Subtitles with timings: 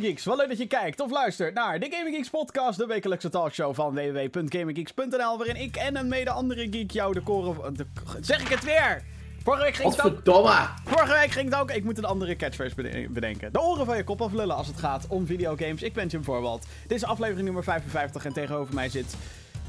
[0.00, 3.28] Geeks, wel leuk dat je kijkt of luistert naar de Gaming Geeks podcast, de wekelijkse
[3.28, 7.74] talkshow van www.gaminggeeks.nl, waarin ik en een mede andere geek jou de koren...
[7.76, 7.86] De,
[8.20, 9.02] zeg ik het weer!
[9.42, 10.06] Vorige week ging het ook...
[10.06, 10.68] Godverdomme!
[10.84, 11.70] Vorige week ging het ook...
[11.70, 13.52] Ik moet een andere catchphrase bede- bedenken.
[13.52, 15.82] De oren van je kop aflullen als het gaat om videogames.
[15.82, 16.66] Ik ben Jim Voorwald.
[16.86, 19.16] Dit is aflevering nummer 55 en tegenover mij zit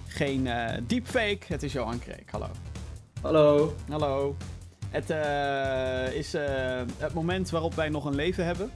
[0.07, 1.39] geen eh, deepfake.
[1.48, 2.31] Het is Johan Kreek.
[2.31, 2.49] Hallo.
[3.21, 3.75] Hallo.
[3.89, 4.35] Hallo.
[4.89, 8.71] Het eh, is eh, het moment waarop wij nog een leven hebben.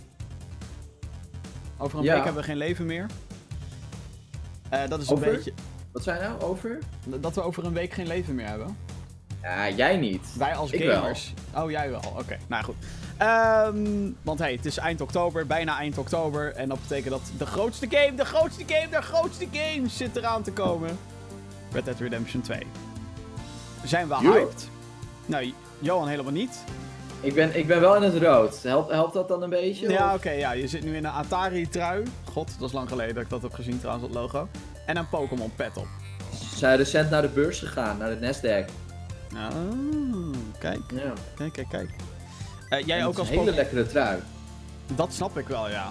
[1.77, 2.13] Over een Ja.
[2.13, 3.05] week hebben we geen leven meer.
[4.69, 5.27] Eh, dat is Over?
[5.27, 5.53] een beetje...
[5.91, 6.79] Wat zijn nou over?
[7.05, 8.77] Dat we over een week geen leven meer hebben.
[9.41, 10.35] Ja, jij niet.
[10.37, 10.95] Wij als Ik wel.
[11.01, 11.33] gamers.
[11.55, 12.01] Oh, jij wel.
[12.17, 12.75] Oké, nou goed.
[13.17, 16.53] Ehm, want hey, het is eind oktober, bijna eind oktober.
[16.53, 20.43] En dat betekent dat de grootste game, de grootste game, de grootste game zit eraan
[20.43, 20.97] te komen.
[21.71, 22.59] Red Dead Redemption 2.
[23.83, 24.69] Zijn we hyped?
[25.25, 26.63] Nou, Johan helemaal niet.
[27.21, 28.63] Ik ben, ik ben wel in het rood.
[28.63, 29.89] Helpt, helpt dat dan een beetje?
[29.89, 30.51] Ja, oké, ja.
[30.51, 32.03] Je zit nu in een Atari-trui.
[32.31, 34.47] God, dat is lang geleden dat ik dat heb gezien trouwens, dat logo.
[34.85, 35.87] En een Pokémon-pet op.
[36.49, 38.69] Ze zijn recent naar de beurs gegaan, naar de Nasdaq.
[39.35, 39.47] Ah,
[40.59, 41.13] kijk, Ja.
[41.35, 41.89] kijk, kijk, kijk.
[42.69, 43.55] Eh, jij En ook als een hele Pokémon...
[43.55, 44.19] lekkere trui.
[44.95, 45.89] Dat snap ik wel, ja.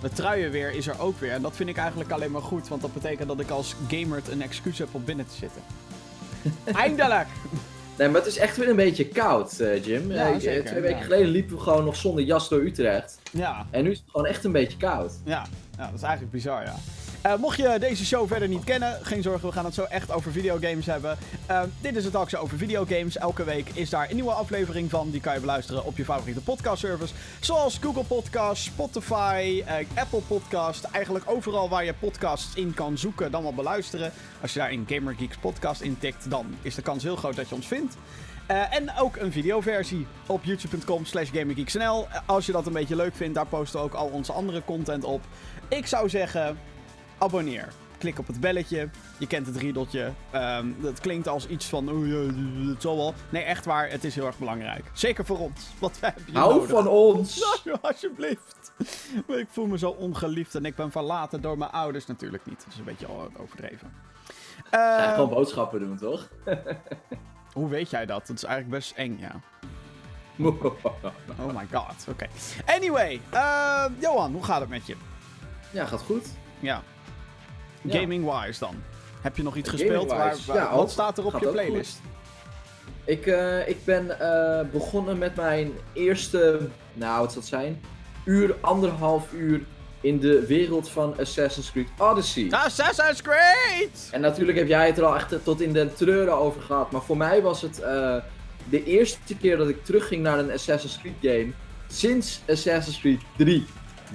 [0.00, 1.32] De truienweer is er ook weer.
[1.32, 2.68] En dat vind ik eigenlijk alleen maar goed.
[2.68, 5.62] Want dat betekent dat ik als gamer een excuus heb om binnen te zitten.
[6.82, 7.26] Eindelijk!
[7.98, 10.12] Nee, maar het is echt weer een beetje koud, eh, Jim.
[10.12, 11.02] Ja, Eh, zeker, twee weken ja.
[11.04, 13.18] geleden liepen we gewoon nog zonder jas door Utrecht.
[13.32, 15.12] Ja, En nu is het gewoon echt een beetje koud.
[15.24, 15.46] ja,
[15.78, 16.74] ja dat is eigenlijk bizar, ja.
[17.22, 20.10] Eh, mocht je deze show verder niet kennen, geen zorgen, we gaan het zo echt
[20.10, 21.18] over videogames hebben.
[21.46, 23.16] Eh, dit is het talkshow over videogames.
[23.16, 25.10] Elke week is daar een nieuwe aflevering van.
[25.10, 27.14] Die kan je beluisteren op je favoriete podcastservice.
[27.40, 30.84] Zoals Google Podcasts, Spotify, eh, Apple Podcast.
[30.84, 34.12] Eigenlijk overal waar je podcasts in kan zoeken, dan wel beluisteren.
[34.40, 37.48] Als je daar in Gamer Geeks podcast intikt, dan is de kans heel groot dat
[37.48, 37.96] je ons vindt.
[38.46, 41.30] En ook een videoversie op youtube.com slash
[42.26, 45.04] Als je dat een beetje leuk vindt, daar posten we ook al onze andere content
[45.04, 45.20] op.
[45.68, 46.58] Ik zou zeggen,
[47.22, 47.68] abonneer.
[47.98, 48.88] Klik op het belletje.
[49.18, 50.12] Je kent het riedeltje.
[50.30, 52.14] Ehm dat klinkt als iets van, oh ja,
[52.70, 53.14] het zal wel.
[53.28, 54.84] Nee, echt waar, het is heel erg belangrijk.
[54.92, 56.70] Zeker voor ons, wij hebben Hou nodig.
[56.70, 57.40] van ons!
[57.64, 58.72] Nou, alsjeblieft.
[59.26, 62.58] Ik voel me zo ongeliefd en ik ben verlaten door mijn ouders natuurlijk niet.
[62.64, 63.06] Dat is een beetje
[63.40, 63.92] overdreven.
[64.70, 66.28] Ja, Eh, gewoon boodschappen doen, toch?
[67.52, 68.26] hoe weet jij dat?
[68.26, 69.40] Dat is eigenlijk best eng, ja.
[71.38, 72.26] Oh my god, oké.
[72.66, 74.96] Anyway, eh, Johan, hoe gaat het met je?
[75.70, 76.26] ja, gaat goed.
[76.60, 76.82] Ja.
[77.82, 78.00] Ja.
[78.00, 78.74] Gaming-wise dan.
[79.20, 80.08] Heb je nog iets gespeeld?
[80.10, 82.00] Waar, Gaming-wise, waar- ja, wat staat er op je playlist?
[83.04, 86.60] Ik, eh, ik ben eh, begonnen met mijn eerste,
[86.92, 87.80] nou wat zal het zijn,
[88.24, 89.60] uur, anderhalf uur
[90.00, 92.46] in de wereld van Assassin's Creed Odyssey.
[92.50, 94.08] Assassin's Creed!
[94.10, 97.02] En natuurlijk heb jij het er al echt tot in de treuren over gehad, maar
[97.02, 98.16] voor mij was het eh,
[98.68, 101.50] de eerste keer dat ik terugging naar een Assassin's Creed game
[101.88, 103.66] sinds Assassin's Creed 3.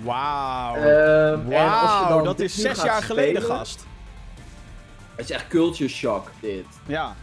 [0.03, 0.75] Wauw.
[0.75, 1.49] Ehm,
[2.09, 3.85] dan dat is zes jaar geleden, spelen, gast.
[5.15, 6.65] Het is echt culture shock, dit.
[6.85, 7.15] Ja.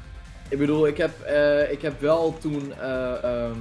[0.49, 3.57] Ik bedoel, ik heb, eh, ik heb wel toen eh, ehm,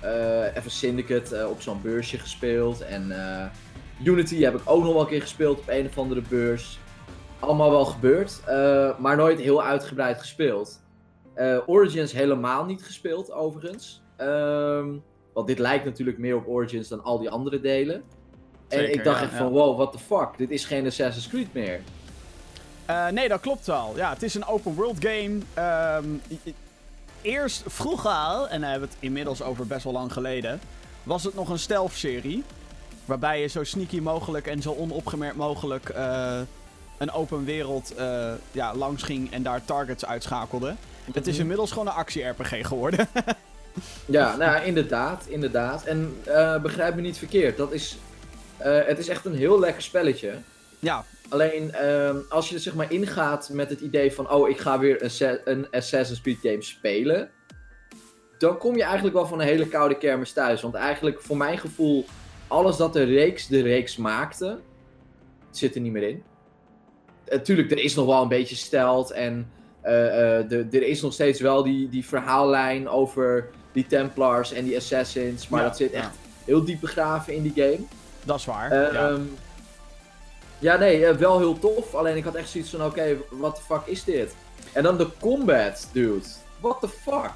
[0.00, 2.80] eh, even Syndicate op zo'n beursje gespeeld.
[2.80, 3.12] En
[4.02, 6.78] Unity heb ik ook nog wel een keer gespeeld op een of andere beurs.
[7.38, 8.40] Allemaal wel gebeurd,
[8.98, 10.80] maar nooit heel uitgebreid gespeeld.
[11.66, 14.02] Origins helemaal niet gespeeld, overigens.
[14.16, 14.88] Ehm,
[15.32, 18.02] want dit lijkt natuurlijk meer op Origins dan al die andere delen.
[18.68, 19.38] En ik dacht ja, echt ja.
[19.38, 21.80] van, wow, what the fuck, dit is geen Assassin's Creed meer.
[22.86, 23.92] Eh, nee, dat klopt wel.
[23.96, 25.38] Ja, het is een open world game.
[25.54, 26.04] Ehm,
[27.22, 30.60] eerst vroeger, al, en dan hebben we het inmiddels over best wel lang geleden,
[31.02, 32.44] was het nog een stealth serie.
[33.04, 36.40] Waarbij je zo sneaky mogelijk en zo onopgemerkt mogelijk eh,
[36.98, 40.74] een open wereld eh, ja, langs ging en daar targets uitschakelde.
[41.12, 43.08] Het is inmiddels gewoon een actie-RPG geworden.
[44.06, 45.84] Ja, nou ja, inderdaad, inderdaad.
[45.84, 47.98] En eh, begrijp me niet verkeerd, dat is,
[48.58, 50.32] het is echt een heel lekker spelletje.
[50.78, 54.58] ja, Alleen ehm, als je er zeg maar ingaat met het idee van, oh, ik
[54.58, 57.30] ga weer een, een Assassin's Creed game spelen,
[58.38, 60.62] dan kom je eigenlijk wel van een hele koude kermis thuis.
[60.62, 62.04] Want eigenlijk, voor mijn gevoel,
[62.46, 64.58] alles dat de reeks de reeks maakte,
[65.50, 66.22] zit er niet meer in.
[67.30, 69.50] Natuurlijk, er is nog wel een beetje stelt en
[69.80, 74.64] eh, eh, de- er is nog steeds wel die, die verhaallijn over die Templars en
[74.64, 75.98] die Assassins, maar Ja, dat zit ja.
[75.98, 76.10] echt
[76.44, 77.78] heel diep begraven in die game.
[78.28, 78.74] Dat is waar.
[78.74, 78.88] Ja.
[79.08, 79.20] ehm,
[80.58, 81.94] ja, nee, eh, wel heel tof.
[81.94, 84.34] Alleen ik had echt zoiets van, oké, what the fuck is dit?
[84.72, 86.26] En dan de combat, dude.
[86.60, 87.30] What the fuck?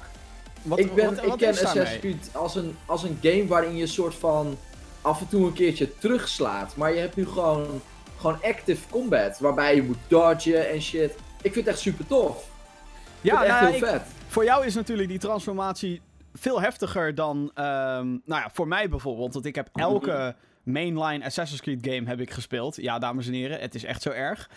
[0.61, 1.49] Wat, ik, ben, wat- ik wat ken?
[1.49, 4.57] Assassin's Creed als een, als een game waarin je soort van
[5.01, 6.75] af en toe een keertje terugslaat.
[6.75, 7.81] Maar je hebt nu gewoon,
[8.17, 11.11] gewoon active combat, waarbij je moet dodgen en shit.
[11.41, 12.37] Ik vind het echt super tof.
[13.21, 14.01] Ik Ja, echt nou, heel ik- vet.
[14.27, 16.01] Voor jou is natuurlijk die transformatie
[16.33, 19.33] veel heftiger dan, ehm, nou ja, voor mij bijvoorbeeld.
[19.33, 22.75] Want ik heb elke mainline Assassin's Creed game heb ik gespeeld.
[22.75, 24.49] Ja, dames en heren, het is echt zo erg.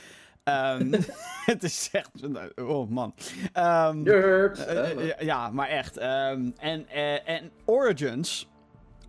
[0.44, 0.92] Ehm,
[1.52, 2.10] het is echt,
[2.56, 3.14] oh man.
[3.52, 5.96] Eh, ja, maar echt.
[5.96, 8.48] Ehm, en, eh, en Origins,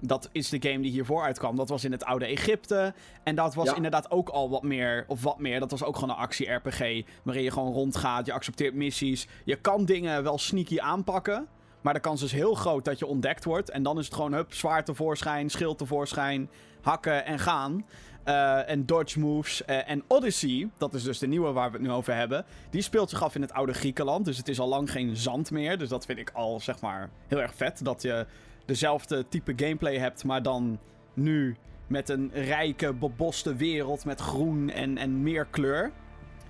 [0.01, 1.55] dat is de game die hiervoor uitkwam.
[1.55, 2.93] Dat was in het oude Egypte.
[3.23, 3.75] En dat was Ja.
[3.75, 5.59] inderdaad ook al wat meer, of wat meer.
[5.59, 7.05] Dat was ook gewoon een actie-RPG.
[7.23, 9.27] Waarin je gewoon rondgaat, je accepteert missies.
[9.45, 11.47] Je kan dingen wel sneaky aanpakken.
[11.81, 13.69] Maar de kans is heel groot dat je ontdekt wordt.
[13.69, 16.49] En dan is het gewoon, hup, zwaard tevoorschijn, schild tevoorschijn,
[16.87, 17.85] hakken en gaan.
[18.23, 19.65] Eh, en dodge moves.
[19.65, 22.45] Eh, en Odyssey, dat is dus de nieuwe waar we het nu over hebben.
[22.69, 24.25] Die speelt zich af in het oude Griekenland.
[24.25, 25.77] Dus het is al lang geen zand meer.
[25.77, 27.83] Dus dat vind ik al, zeg maar, heel erg vet.
[27.83, 28.25] Dat je
[28.65, 30.79] dezelfde type gameplay hebt, maar dan
[31.13, 31.55] nu
[31.87, 35.91] met een rijke, beboste wereld met groen en, en meer kleur.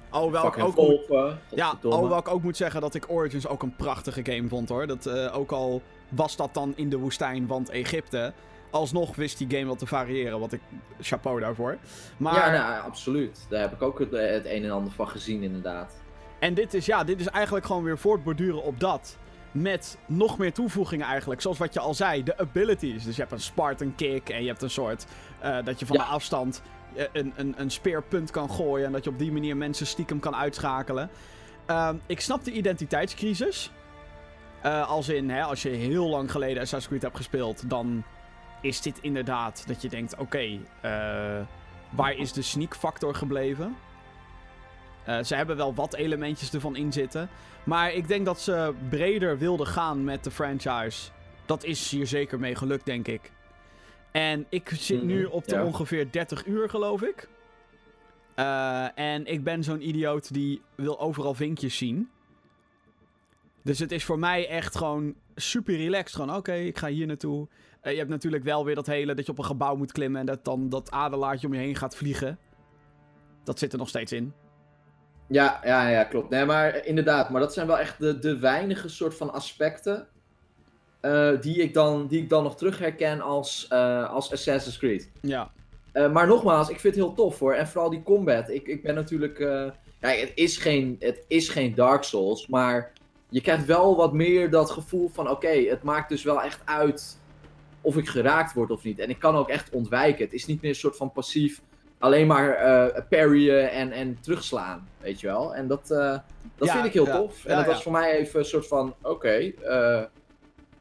[0.09, 3.75] Alhoewel ik, ook moet, ja, alhoewel ik ook moet zeggen dat ik Origins ook een
[3.75, 4.87] prachtige game vond hoor.
[4.87, 8.33] Dat, eh, ook al was dat dan in de woestijn, want Egypte.
[8.69, 10.61] Alsnog wist die game wel te variëren, wat ik
[11.01, 11.77] chapeau daarvoor.
[12.17, 13.45] Maar, Ja, nou, absoluut.
[13.49, 15.93] Daar heb ik ook het, het een en ander van gezien, inderdaad.
[16.39, 19.17] En dit is, ja, dit is eigenlijk gewoon weer voortborduren op dat.
[19.51, 21.41] Met nog meer toevoegingen eigenlijk.
[21.41, 23.03] Zoals wat je al zei, de abilities.
[23.03, 25.05] Dus je hebt een Spartan kick en je hebt een soort...
[25.39, 26.03] eh, dat je van Ja.
[26.03, 26.61] de afstand
[26.95, 28.85] eh, een, een, een speerpunt kan gooien.
[28.85, 31.09] En dat je op die manier mensen stiekem kan uitschakelen.
[31.65, 33.71] Ehm, ik snap de identiteitscrisis.
[34.61, 37.69] Eh, als in, hè, als je heel lang geleden Assassin's Creed hebt gespeeld...
[37.69, 38.03] dan
[38.67, 40.17] is dit inderdaad dat je denkt...
[40.17, 41.39] Oké, eh,
[41.89, 43.75] waar is de sneak factor gebleven?
[45.03, 47.29] Eh, ze hebben wel wat elementjes ervan in zitten.
[47.63, 51.09] Maar ik denk dat ze breder wilden gaan met de franchise.
[51.45, 53.31] Dat is hier zeker mee gelukt, denk ik.
[54.11, 55.63] En ik zit nu Mhm, op de ja.
[55.63, 57.27] ongeveer 30 uur, geloof ik.
[58.35, 62.09] Eh, en ik ben zo'n idioot die wil overal vinkjes zien.
[63.63, 66.15] Dus het is voor mij echt gewoon super relaxed.
[66.15, 67.47] Gewoon, oké, ik ga hier naartoe.
[67.81, 70.19] Eh, je hebt natuurlijk wel weer dat hele dat je op een gebouw moet klimmen...
[70.19, 72.39] en dat dan dat adelaartje om je heen gaat vliegen.
[73.43, 74.33] Dat zit er nog steeds in.
[75.27, 76.29] Ja, ja, ja, klopt.
[76.29, 80.07] Nee, maar inderdaad, maar dat zijn wel echt de, de weinige soort van aspecten
[80.99, 85.11] eh, die, ik dan, die ik dan nog terug herken als, eh, als Assassin's Creed.
[85.21, 85.51] Ja,
[86.11, 87.53] maar nogmaals, ik vind het heel tof hoor.
[87.53, 88.49] En vooral die combat.
[88.49, 89.39] Ik, ik ben natuurlijk.
[89.99, 92.93] ja, het, is geen, het is geen Dark Souls, maar
[93.29, 97.17] je krijgt wel wat meer dat gevoel van: oké, het maakt dus wel echt uit
[97.81, 98.99] of ik geraakt word of niet.
[98.99, 100.23] En ik kan ook echt ontwijken.
[100.25, 101.61] Het is niet meer een soort van passief.
[101.99, 105.55] Alleen maar eh parryen en, en terugslaan, weet je wel.
[105.55, 106.17] En dat, eh,
[106.55, 107.17] dat Ja, vind ik heel ja.
[107.17, 107.45] tof.
[107.45, 110.03] En dat was voor mij even een soort van: oké, eh,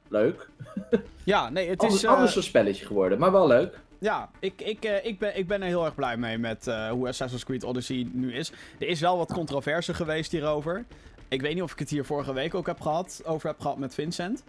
[0.09, 0.49] leuk.
[1.25, 2.07] ja nee, het Anders, is...
[2.09, 3.79] eh, anders een spelletje geworden, maar wel leuk.
[3.99, 7.45] Ja, ik, ik, ik, ben, ik ben er heel erg blij mee met hoe Assassin's
[7.45, 8.53] Creed Odyssey nu is.
[8.79, 10.85] Er is wel wat controverse geweest hierover.
[11.29, 13.79] Ik weet niet of ik het hier vorige week ook heb gehad, over heb gehad
[13.79, 14.45] met Vincent.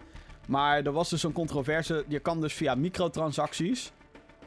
[0.46, 2.04] Maar er was dus een controverse.
[2.08, 3.92] Je kan dus via microtransacties.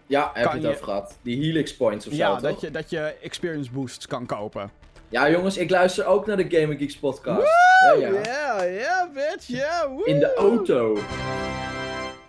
[0.08, 1.18] Ja, heb je het over gehad.
[1.22, 4.72] Die Helix Points of zo, ja, dat je, dat je experience boosts kan kopen.
[5.10, 7.48] Ja, jongens, ik luister ook naar de Gaming Geeks podcast.
[7.86, 8.10] Ja, ja.
[8.24, 9.90] Ja, ja, bitch, ja.
[9.90, 10.06] woe.
[10.06, 10.96] In de auto.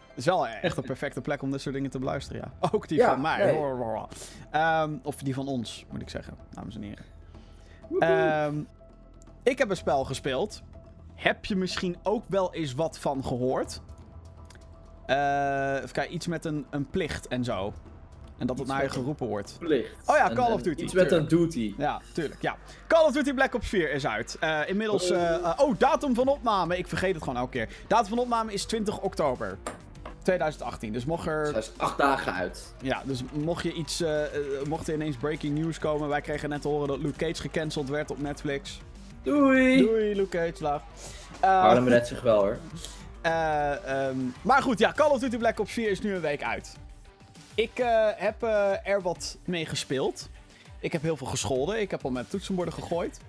[0.08, 2.68] Het is wel echt een perfecte plek om dit soort dingen te beluisteren, ja.
[2.72, 3.44] Ook die Ja, van mij.
[3.52, 4.02] nee.
[4.50, 7.04] Ehm, of die van ons, moet ik zeggen, dames en heren.
[7.98, 8.54] Ehm,
[9.42, 10.62] ik heb een spel gespeeld.
[11.14, 13.80] Heb je misschien ook wel eens wat van gehoord?
[15.06, 17.72] Eh even kijken, iets met een, een plicht en zo.
[18.38, 19.56] En dat het naar je geroepen wordt.
[19.58, 19.90] Plicht.
[20.06, 21.74] Oh ja, Call en of Duty, Iets met een duty.
[21.78, 22.56] Ja, tuurlijk, ja.
[22.86, 24.36] Call of Duty Black Ops 4 is uit.
[24.40, 25.10] Eh, inmiddels...
[25.10, 26.78] eh, eh, oh, datum van opname.
[26.78, 27.68] Ik vergeet het gewoon elke keer.
[27.86, 29.58] Datum van opname is 20 oktober
[30.22, 30.92] 2018.
[30.92, 31.56] Dus mocht er...
[31.56, 32.74] Is acht dagen uit.
[32.80, 34.04] Ja, dus mocht je iets...
[34.68, 36.08] mocht er ineens breaking news komen...
[36.08, 38.80] Wij kregen net te horen dat Luke Cage gecanceld werd op Netflix.
[39.22, 39.76] Doei!
[39.76, 40.82] Doei, Luke laag.
[41.40, 42.58] Eh, Harlem redt zich wel hoor.
[43.22, 46.42] eh, ehm, maar goed, ja, Call of Duty Black Ops 4 is nu een week
[46.42, 46.76] uit.
[47.54, 50.28] Ik eh, heb eh, er wat mee gespeeld.
[50.80, 51.80] Ik heb heel veel gescholden.
[51.80, 53.20] Ik heb al met toetsenborden gegooid.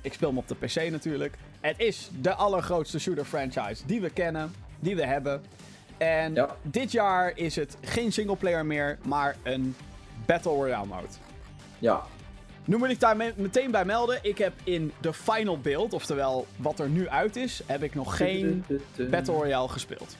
[0.00, 1.36] Ik speel hem op de PC natuurlijk.
[1.60, 5.42] Het is de allergrootste shooter franchise die we kennen, die we hebben.
[5.96, 6.56] En Ja.
[6.62, 9.76] dit jaar is het geen singleplayer meer, maar een
[10.26, 11.06] Battle Royale mode.
[11.78, 12.02] Ja.
[12.66, 14.18] Nu moet ik daar me- meteen bij melden.
[14.22, 18.16] Ik heb in de final build, oftewel wat er nu uit is, heb ik nog
[18.16, 18.64] geen
[19.10, 20.16] Battle Royale gespeeld.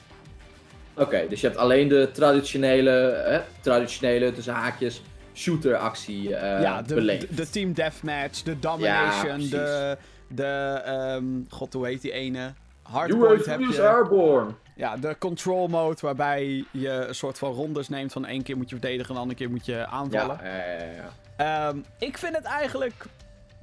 [0.93, 5.01] Oké, dus je hebt alleen de traditionele, hè, traditionele tussen haakjes,
[5.33, 7.27] shooter actie eh ja, de, beleefd.
[7.29, 12.53] de, de Team Deathmatch, de Domination, de, de ehm, god hoe heet die ene?
[12.81, 13.87] Hardpoint heb je.
[13.87, 14.51] airborne.
[14.75, 18.69] Ja, de control mode waarbij je een soort van rondes neemt van één keer moet
[18.69, 20.39] je verdedigen en de andere keer moet je aanvallen.
[20.43, 21.09] Ja, ja, ja, ja.
[21.37, 23.05] Ehm, ik vind het eigenlijk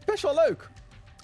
[0.05, 0.71] best wel leuk.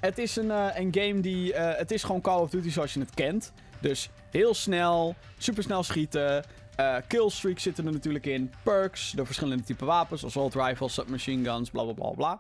[0.00, 1.54] het is een, eh, een game die.
[1.54, 3.52] eh, het is gewoon Call of Duty zoals je het kent.
[3.80, 6.44] Dus heel snel, supersnel schieten.
[6.76, 8.52] eh killstreaks zitten er natuurlijk in.
[8.62, 10.24] Perks, de verschillende type wapens.
[10.24, 12.38] Assault rifles, submachine guns, bla bla bla bla.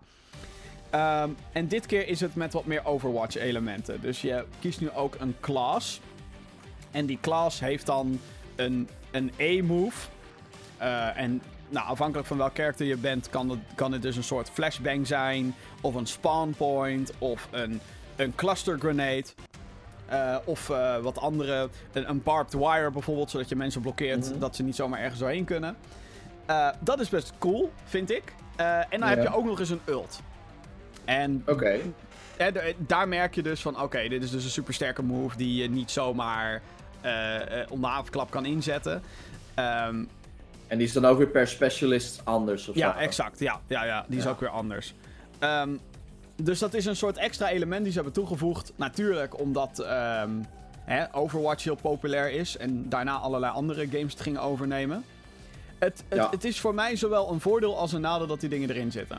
[0.90, 4.00] Ehm, en dit keer is het met wat meer Overwatch-elementen.
[4.00, 6.00] Dus je kiest nu ook een class.
[6.90, 8.20] En die class heeft dan
[8.56, 10.08] een, een A-move.
[11.14, 14.50] En nou, afhankelijk van welk karakter je bent, kan het, kan het dus een soort
[14.50, 15.54] flashbang zijn.
[15.80, 17.12] Of een spawn point.
[17.18, 17.80] Of een,
[18.16, 19.24] een cluster grenade.
[20.06, 21.68] Eh, of eh, wat andere.
[21.92, 24.38] Een, een barbed wire bijvoorbeeld, zodat je mensen blokkeert Mhm.
[24.38, 25.76] dat ze niet zomaar ergens doorheen kunnen.
[26.46, 28.32] Eh, dat is best cool, vind ik.
[28.56, 30.20] En dan heb je ook nog eens een ult.
[31.04, 31.42] En
[32.36, 35.70] eh, daar merk je dus van: oké, dit is dus een supersterke move die je
[35.70, 36.62] niet zomaar
[37.68, 39.02] om de havenklap kan inzetten.
[39.54, 40.04] Ehm,
[40.70, 42.98] En die is dan ook weer per specialist anders of ja, zo?
[42.98, 43.38] exact.
[43.38, 44.94] Ja, ja, ja die is ook weer anders.
[45.38, 45.70] Ehm,
[46.36, 48.72] dus dat is een soort extra element die ze hebben toegevoegd.
[48.76, 50.30] Natuurlijk omdat ehm,
[50.84, 55.04] hè, Overwatch heel populair is en daarna allerlei andere games het gingen overnemen.
[55.78, 56.30] Het, het, Ja.
[56.30, 59.18] het is voor mij zowel een voordeel als een nadeel dat die dingen erin zitten.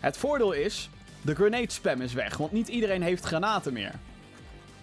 [0.00, 0.90] Het voordeel is,
[1.22, 3.92] de grenade spam is weg, want niet iedereen heeft granaten meer.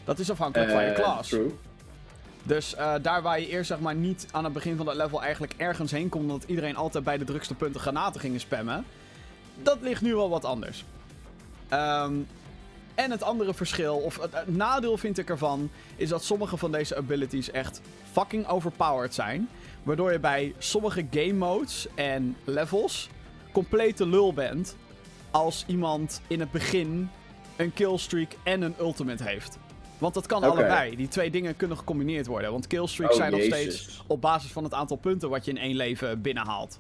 [0.04, 1.30] Dat is afhankelijk van je Eh, class.
[1.30, 1.52] True.
[2.44, 5.22] Dus eh, daar waar je eerst zeg maar niet aan het begin van dat level
[5.22, 8.86] eigenlijk ergens heen komt, omdat iedereen altijd bij de drukste punten granaten gingen spammen,
[9.64, 10.86] dat ligt nu wel wat anders.
[11.70, 12.14] Ehm,
[12.96, 16.72] en het andere verschil, of het, het nadeel vind ik ervan, is dat sommige van
[16.72, 17.82] deze abilities echt
[18.12, 19.50] fucking overpowered zijn.
[19.84, 23.10] Waardoor je bij sommige game modes en levels
[23.52, 24.76] complete lul bent
[25.32, 27.10] als iemand in het begin
[27.56, 29.58] een killstreak en een ultimate heeft.
[30.02, 30.96] Want dat kan allebei.
[30.96, 32.52] Die twee dingen kunnen gecombineerd worden.
[32.52, 35.58] Want killstreaks Oh, zijn nog steeds op basis van het aantal punten wat je in
[35.58, 36.80] één leven binnenhaalt.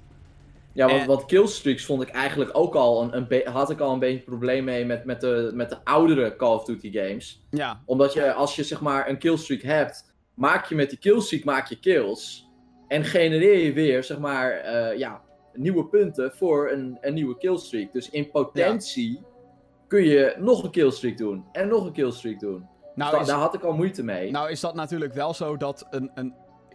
[0.73, 1.07] Ja, want, Eh.
[1.07, 4.63] want killstreaks vond ik eigenlijk ook al een, had ik al een beetje een probleem
[4.63, 7.45] mee met, met, de, met de oudere Call of Duty games.
[7.49, 11.43] Ja, Omdat je, als je zeg maar een killstreak hebt, maak je met die killstreak
[11.43, 12.49] maak je kills.
[12.87, 15.21] En genereer je weer, zeg maar, eh, ja,
[15.53, 17.91] nieuwe punten voor een, een nieuwe killstreak.
[17.93, 19.21] Dus in potentie
[19.87, 21.43] kun je nog een killstreak doen.
[21.51, 22.65] En nog een killstreak doen.
[22.95, 24.31] Nou Dus is, daar had ik al moeite mee.
[24.31, 26.33] nou is dat natuurlijk wel zo dat een, een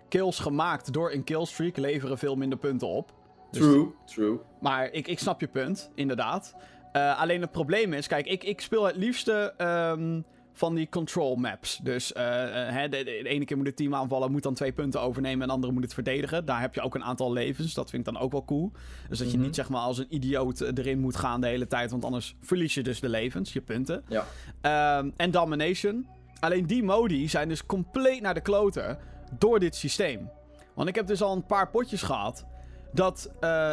[0.09, 3.13] kills gemaakt door een killstreak leveren veel minder punten op.
[3.51, 4.39] Dus- true, true.
[4.61, 6.55] Maar ik, ik snap je punt, inderdaad.
[6.93, 10.21] Eh, alleen het probleem is, kijk, ik, ik speel het liefste ehm,
[10.57, 11.81] van die control maps.
[11.83, 15.01] Dus eh, eh, hè, de, ene keer moet het team aanvallen, moet dan twee punten
[15.01, 16.45] overnemen en de andere moet het verdedigen.
[16.45, 18.73] Daar heb je ook een aantal levens, dat vind ik dan ook wel cool.
[19.09, 19.47] Dus dat je Mhm.
[19.47, 22.37] niet zeg maar als een idioot eh, erin moet gaan de hele tijd, want anders
[22.41, 24.05] verlies je dus de levens, je punten.
[24.09, 24.25] Ja.
[24.61, 26.07] Ehm, en Domination.
[26.41, 28.99] Alleen die modi zijn dus compleet naar de kloten
[29.39, 30.31] door dit systeem.
[30.75, 32.47] Want ik heb dus al een paar potjes gehad
[32.93, 33.31] dat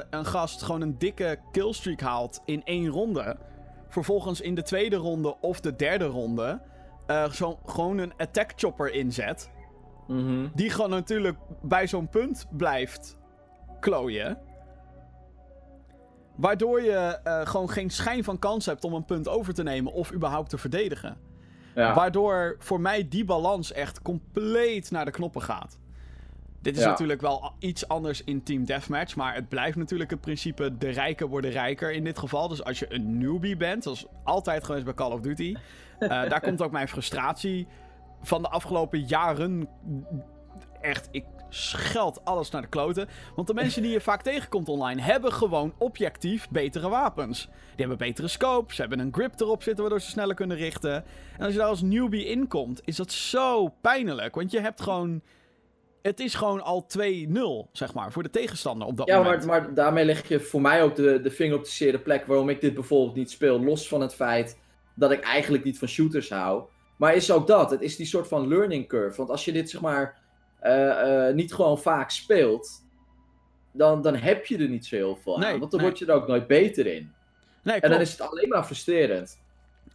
[0.10, 3.38] een gast gewoon een dikke killstreak haalt in één ronde.
[3.90, 6.62] Vervolgens in de tweede ronde of de derde ronde
[7.32, 9.52] zo, gewoon een attack chopper inzet.
[10.08, 10.48] Mhm.
[10.54, 13.18] Die gewoon natuurlijk bij zo'n punt blijft
[13.80, 14.38] klooien.
[16.36, 19.94] Waardoor je eh, gewoon geen schijn van kans hebt om een punt over te nemen
[19.94, 21.18] of überhaupt te verdedigen.
[21.76, 21.94] Ja.
[21.94, 25.78] Waardoor voor mij die balans echt compleet naar de knoppen gaat.
[26.62, 26.90] Dit is Ja.
[26.90, 29.16] natuurlijk wel iets anders in Team Deathmatch.
[29.16, 32.48] Maar het blijft natuurlijk het principe: de rijken worden rijker in dit geval.
[32.48, 35.56] Dus als je een newbie bent, zoals altijd geweest bij Call of Duty.
[36.04, 37.68] Eh, daar komt ook mijn frustratie
[38.22, 39.68] van de afgelopen jaren.
[40.82, 43.08] Echt, ik scheld alles naar de kloten.
[43.36, 47.46] Want de mensen die je vaak tegenkomt online hebben gewoon objectief betere wapens.
[47.46, 50.94] Die hebben betere scopes, ze hebben een grip erop zitten waardoor ze sneller kunnen richten.
[51.38, 54.36] En als je daar als newbie in komt, is dat zo pijnlijk.
[54.36, 55.22] Want je hebt gewoon.
[56.02, 59.46] Het is gewoon al 2-0, zeg maar, voor de tegenstander op dat Ja, moment.
[59.46, 62.26] maar, maar daarmee leg je voor mij ook de, de vinger op de zere plek
[62.26, 63.60] waarom ik dit bijvoorbeeld niet speel.
[63.60, 64.58] Los van het feit
[64.96, 66.64] dat ik eigenlijk niet van shooters hou.
[66.98, 67.72] Maar is ook dat.
[67.72, 69.18] Het is die soort van learning curve.
[69.18, 70.22] Want als je dit zeg maar
[70.60, 72.84] eh, eh, niet gewoon vaak speelt,
[73.72, 75.42] dan, dan heb je er niet zo heel veel aan.
[75.42, 75.90] Nee, want dan nee.
[75.90, 77.12] word je er ook nooit beter in.
[77.64, 79.40] nee, En dan is het alleen maar frustrerend.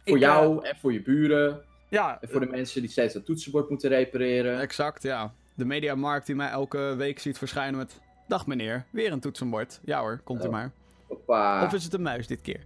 [0.05, 1.61] Voor Ik, eh, jou en voor je buren.
[1.89, 4.59] Ja, En voor de mensen die steeds het toetsenbord moeten repareren.
[4.59, 5.33] exact, ja.
[5.55, 7.99] De mediamarkt die mij elke week ziet verschijnen met...
[8.27, 9.79] Dag meneer, weer een toetsenbord.
[9.83, 10.51] Ja hoor, komt u Oh.
[10.51, 10.71] maar.
[11.07, 11.63] Hoppa.
[11.65, 12.63] Of is het een muis dit keer?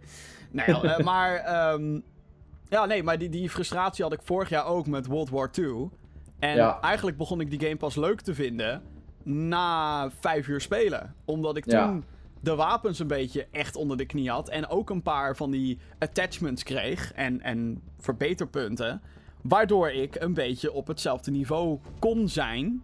[0.52, 1.36] Nee, maar...
[1.36, 2.00] ehm,
[2.74, 5.90] ja, nee, maar die, die frustratie had ik vorig jaar ook met World War II.
[6.40, 6.80] En Ja.
[6.80, 8.82] eigenlijk begon ik die game pas leuk te vinden
[9.24, 11.16] na vijf uur spelen.
[11.26, 11.86] Omdat ik Ja.
[11.88, 12.04] toen
[12.40, 14.50] de wapens een beetje echt onder de knie had.
[14.50, 19.02] En ook een paar van die attachments kreeg en, en verbeterpunten.
[19.42, 22.84] Waardoor ik een beetje op hetzelfde niveau kon zijn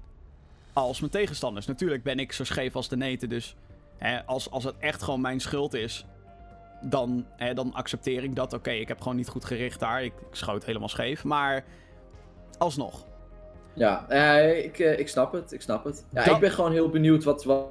[0.74, 1.65] als mijn tegenstanders.
[1.67, 3.55] Natuurlijk ben ik zo scheef als de neten, dus
[3.98, 6.05] hè, als, als het echt gewoon mijn schuld is,
[6.81, 8.53] dan, hè, dan accepteer ik dat.
[8.53, 10.03] Oké, ik heb gewoon niet goed gericht daar.
[10.03, 11.24] Ik, ik schoot helemaal scheef.
[11.24, 11.65] Maar
[12.57, 13.05] alsnog.
[13.74, 15.51] Ja, eh, ik, eh, ik snap het.
[15.51, 16.05] Ik snap het.
[16.12, 17.43] Ja, Dat- ik ben gewoon heel benieuwd wat.
[17.43, 17.67] wat...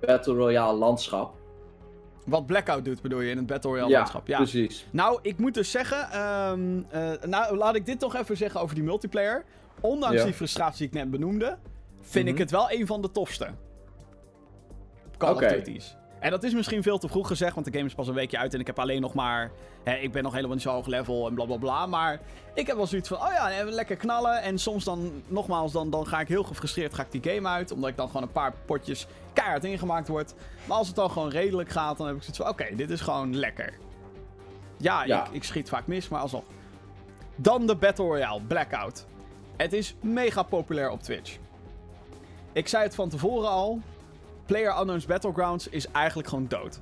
[0.00, 1.34] Battle Royale landschap.
[2.24, 4.26] Wat Blackout doet, bedoel je, in het Battle Royale ja, landschap.
[4.26, 4.86] Ja, precies.
[4.90, 6.10] Nou, ik moet dus zeggen.
[6.10, 9.44] ehm, eh, nou, laat ik dit toch even zeggen over die multiplayer.
[9.80, 10.24] Ondanks Ja.
[10.24, 11.56] die frustratie die ik net benoemde,
[12.00, 12.34] vind Mhm.
[12.34, 13.48] ik het wel een van de tofste.
[15.18, 15.44] Call Oké.
[15.44, 15.96] of Duty's.
[16.20, 18.38] En dat is misschien veel te vroeg gezegd, want de game is pas een weekje
[18.38, 19.50] uit en ik heb alleen nog maar.
[19.84, 21.86] Hè, ik ben nog helemaal niet zo hoog level en bla bla bla.
[21.86, 22.20] Maar
[22.54, 24.42] ik heb wel zoiets van: oh ja, lekker knallen.
[24.42, 27.72] En soms dan, nogmaals, dan, dan ga ik heel gefrustreerd ga ik die game uit.
[27.72, 30.34] Omdat ik dan gewoon een paar potjes keihard ingemaakt word.
[30.64, 33.00] Maar als het dan gewoon redelijk gaat, dan heb ik zoiets van: oké, dit is
[33.00, 33.72] gewoon lekker.
[34.76, 35.26] Ja, Ja.
[35.26, 36.44] Ik, ik schiet vaak mis, maar alsnog.
[37.36, 39.06] Dan de Battle Royale, Blackout.
[39.56, 41.36] Het is mega populair op Twitch.
[42.52, 43.80] Ik zei het van tevoren al.
[44.48, 46.78] Player Unknown's Battlegrounds is eigenlijk gewoon dood.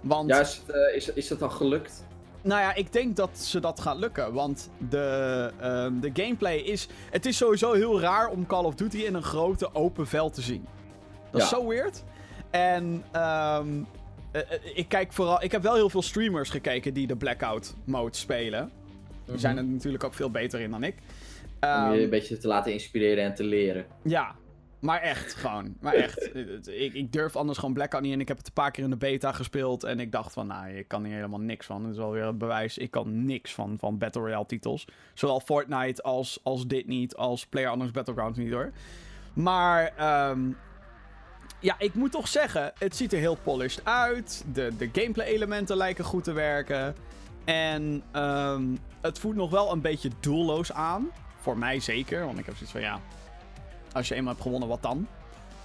[0.00, 2.06] Want, Ja, is, het, eh, is, is dat al gelukt?
[2.42, 4.32] nou ja, ik denk dat ze dat gaat lukken.
[4.32, 6.88] Want de, ehm, de gameplay is...
[7.10, 10.40] Het is sowieso heel raar om Call of Duty in een grote open veld te
[10.40, 10.66] zien.
[11.30, 12.04] Dat is zo weird.
[12.50, 13.66] En ehm,
[14.30, 15.42] eh, eh, ik kijk vooral...
[15.42, 18.70] Ik heb wel heel veel streamers gekeken die de Blackout mode spelen.
[19.24, 20.94] Die zijn er natuurlijk ook veel beter in dan ik.
[20.94, 23.86] Om Ehm, je een beetje te laten inspireren en te leren.
[24.02, 24.34] ja,
[24.80, 25.76] maar echt gewoon.
[25.80, 26.36] Maar echt.
[26.66, 28.20] ik, ik durf anders gewoon Blackout niet in.
[28.20, 29.84] Ik heb het een paar keer in de beta gespeeld.
[29.84, 31.82] En ik dacht van, nou, ik kan hier helemaal niks van.
[31.82, 32.78] Dat is wel weer een bewijs.
[32.78, 34.86] Ik kan niks van, van Battle Royale titels.
[35.14, 37.16] Zowel Fortnite als, als dit niet.
[37.16, 38.72] Als PlayerUnknown's Battlegrounds niet hoor.
[39.32, 40.40] Maar, ehm,
[41.60, 44.44] ja, ik moet toch zeggen, het ziet er heel polished uit.
[44.52, 46.94] De, de gameplay elementen lijken goed te werken.
[47.44, 48.64] En ehm,
[49.00, 51.10] het voelt nog wel een beetje doelloos aan.
[51.40, 53.00] Voor mij zeker, want ik heb zoiets van, ja,
[53.92, 55.06] als je eenmaal hebt gewonnen, wat dan?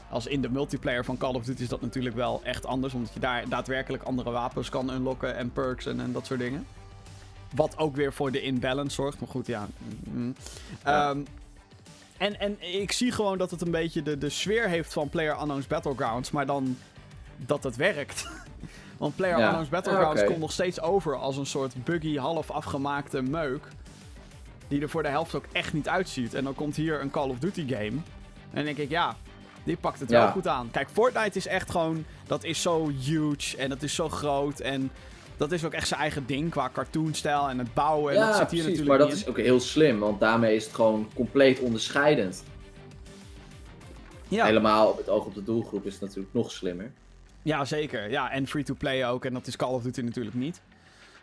[0.10, 2.94] Als in de multiplayer van Call of Duty is dat natuurlijk wel echt anders.
[2.94, 6.68] Omdat je daar daadwerkelijk andere wapens kan unlocken en perks en, en dat soort dingen.
[7.56, 9.20] Wat ook weer voor de imbalance zorgt.
[9.20, 9.68] Maar goed, ja.
[10.04, 10.36] mm.
[10.84, 11.10] Ja.
[11.10, 11.20] Ehm,
[12.18, 15.40] en, en ik zie gewoon dat het een beetje de, de sfeer heeft van Player
[15.40, 16.32] Unknown's Battlegrounds.
[16.32, 16.78] Maar dan
[17.38, 18.28] dat het werkt.
[18.98, 19.44] Want Player Ja.
[19.44, 20.28] Unknown's Battlegrounds Ja, oké.
[20.30, 23.68] komt nog steeds over als een soort buggy, half afgemaakte meuk.
[24.74, 26.34] Die er voor de helft ook echt niet uitziet.
[26.34, 27.86] En dan komt hier een Call of Duty game.
[27.86, 28.02] En
[28.54, 29.16] dan denk ik, ja,
[29.64, 30.20] die pakt het Ja.
[30.24, 30.72] wel goed aan.
[30.72, 32.06] Kijk, Fortnite is echt gewoon...
[32.28, 34.60] Dat is zo huge en dat is zo groot.
[34.60, 34.92] En
[35.38, 38.14] dat is ook echt zijn eigen ding qua cartoonstijl en het bouwen.
[38.14, 38.80] En ja, dat zit hier precies.
[38.80, 42.44] natuurlijk Maar dat is ook heel slim, want daarmee is het gewoon compleet onderscheidend.
[44.28, 44.46] Ja.
[44.46, 46.92] Helemaal op het oog op de doelgroep is het natuurlijk nog slimmer.
[47.42, 48.10] Ja, zeker.
[48.10, 49.26] Ja, en free-to-play ook.
[49.26, 50.62] En dat is Call of Duty natuurlijk niet.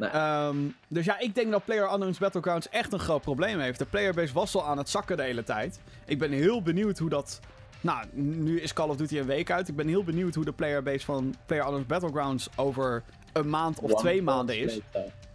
[0.00, 0.10] Nee.
[0.10, 0.56] Ehm,
[0.88, 3.78] dus ja, ik denk dat Player Unknown's Battlegrounds echt een groot probleem heeft.
[3.78, 5.80] De playerbase was al aan het zakken de hele tijd.
[6.06, 7.40] Ik ben heel benieuwd hoe dat...
[7.80, 9.68] Nou, nu is Call of Duty een week uit.
[9.68, 13.90] Ik ben heel benieuwd hoe de playerbase van Player Unknown's Battlegrounds over een maand of
[13.90, 14.78] One twee maanden is.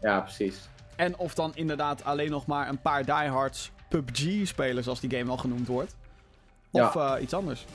[0.02, 0.70] Ja, precies.
[0.96, 5.32] En of dan inderdaad alleen nog maar een paar diehards PUBG spelen, zoals die game
[5.32, 5.96] al genoemd wordt.
[6.72, 7.66] Of eh, iets anders.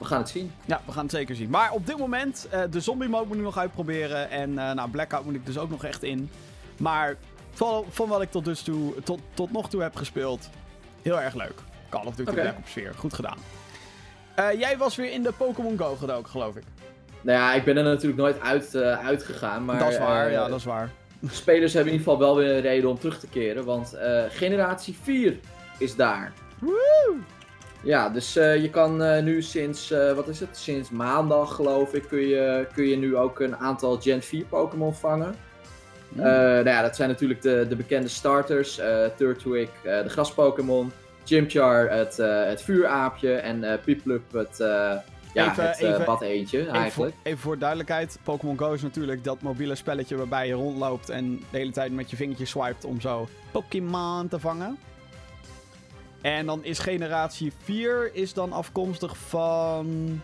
[0.00, 0.52] We gaan het zien.
[0.64, 1.50] Ja, we gaan het zeker zien.
[1.50, 4.30] Maar op dit moment, eh, de zombie mode moet ik nog uitproberen.
[4.30, 6.30] En eh, nou, Blackout moet ik dus ook nog echt in.
[6.78, 7.16] Maar
[7.50, 10.48] van, van wat ik tot, dus toe, tot, tot nog toe heb gespeeld,
[11.02, 11.54] heel erg leuk.
[11.88, 12.40] Call of Duty Oké.
[12.40, 13.36] Black Ops 4, goed gedaan.
[14.34, 16.64] Eh, jij was weer in de Pokémon Go gedoken, geloof ik.
[17.20, 19.64] Nou ja, ik ben er natuurlijk nooit uit, uitgegaan.
[19.64, 20.90] Maar dat is waar, ja, dat is waar.
[21.30, 23.64] spelers hebben in ieder geval wel weer een reden om terug te keren.
[23.64, 23.96] Want
[24.28, 25.38] generatie 4
[25.78, 26.32] is daar.
[26.58, 27.16] Woe!
[27.82, 30.56] Ja, dus eh, je kan eh, nu sinds, eh, wat is het?
[30.56, 34.94] Sinds maandag geloof ik, kun je, kun je nu ook een aantal Gen 4 Pokémon
[34.94, 35.34] vangen.
[36.14, 36.22] Hmm.
[36.22, 38.80] Nou ja, dat zijn natuurlijk de, de bekende starters.
[39.16, 40.92] Turtwig, de gras-Pokémon.
[41.24, 42.16] Chimchar, het,
[42.46, 43.34] het vuuraapje.
[43.34, 45.02] En Piplup, het, ja,
[45.50, 47.14] Even- het even- bad-eentje Even voor, eigenlijk.
[47.22, 51.58] even voor duidelijkheid, Pokémon Go is natuurlijk dat mobiele spelletje waarbij je rondloopt en de
[51.58, 54.78] hele tijd met je vingertje swipet om zo Pokémon te vangen.
[56.20, 60.20] En dan is generatie 4 is dan afkomstig van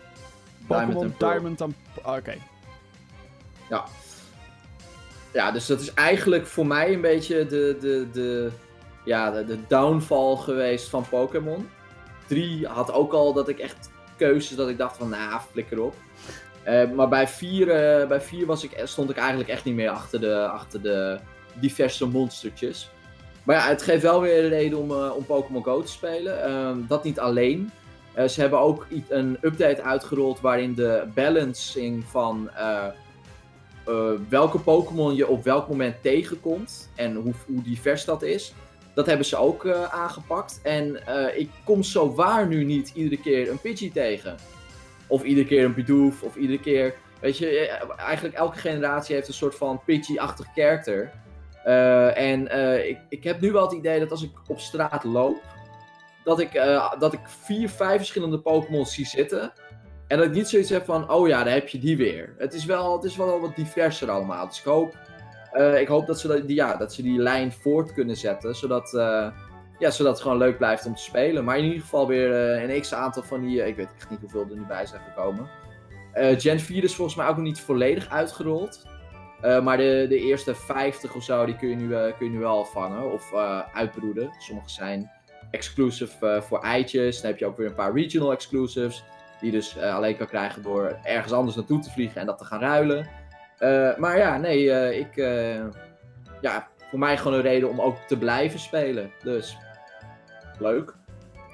[0.67, 1.13] Pokémon.
[1.17, 1.75] Diamond en...
[2.05, 2.35] Oké.
[3.69, 3.85] Ja.
[5.33, 8.51] Ja, dus dat is eigenlijk voor mij een beetje de, de, de,
[9.05, 11.69] ja, de, de downfall geweest van Pokémon.
[12.27, 15.95] 3 had ook al dat ik echt keuzes dat ik dacht van, nou, flikker op.
[16.63, 19.89] Eh, maar bij 4 eh, bij vier was ik, stond ik eigenlijk echt niet meer
[19.89, 21.19] achter de, achter de
[21.53, 22.89] diverse monstertjes.
[23.47, 26.43] Maar ja, het geeft wel weer reden om, eh, om Pokémon Go te spelen.
[26.43, 27.71] Ehm, dat niet alleen.
[28.13, 32.85] Eh, ze hebben ook een update uitgerold waarin de balancing van eh,
[34.29, 38.53] welke Pokémon je op welk moment tegenkomt en hoe, hoe divers dat is.
[38.93, 40.59] Dat hebben ze ook aangepakt.
[40.63, 41.01] En
[41.35, 44.35] ik kom zo waar nu niet iedere keer een Pidgey tegen.
[45.07, 46.95] Of iedere keer een Bidoof, of iedere keer...
[47.19, 51.11] Weet je, eigenlijk elke generatie heeft een soort van Pidgey-achtig karakter.
[51.67, 55.03] Eh, en eh, ik, ik heb nu wel het idee dat als ik op straat
[55.03, 55.41] loop,
[56.23, 59.53] dat ik, eh, dat ik vier, vijf verschillende Pokémon zie zitten.
[60.07, 62.35] En dat ik niet zoiets heb van, oh ja, daar heb je die weer.
[62.37, 64.47] Het is wel, het is wel wat diverser allemaal.
[64.47, 64.97] Dus ik hoop,
[65.79, 68.55] ik hoop dat, ze die, ja, dat ze die lijn voort kunnen zetten.
[68.55, 68.89] Zodat,
[69.79, 71.43] ja, zodat het gewoon leuk blijft om te spelen.
[71.43, 72.31] Maar in ieder geval weer
[72.63, 73.67] een x-aantal van die...
[73.67, 75.49] ik weet echt niet hoeveel er nu bij zijn gekomen.
[76.13, 78.85] Gen 4 is volgens mij ook nog niet volledig uitgerold.
[79.41, 82.31] Eh, maar de, de eerste 50 of zo, die kun je nu, eh, kun je
[82.31, 83.11] nu wel vangen.
[83.11, 84.29] Of eh, uitbroeden.
[84.39, 85.11] Sommige zijn
[85.51, 87.21] exclusive voor eitjes.
[87.21, 89.03] Dan heb je ook weer een paar regional exclusives.
[89.39, 92.45] Die je dus alleen kan krijgen door ergens anders naartoe te vliegen en dat te
[92.45, 93.09] gaan ruilen.
[93.97, 94.65] Maar ja, nee,
[94.99, 95.15] ik...
[96.41, 99.11] ja, voor mij gewoon een reden om ook te blijven spelen.
[99.23, 99.57] Dus,
[100.59, 100.93] leuk.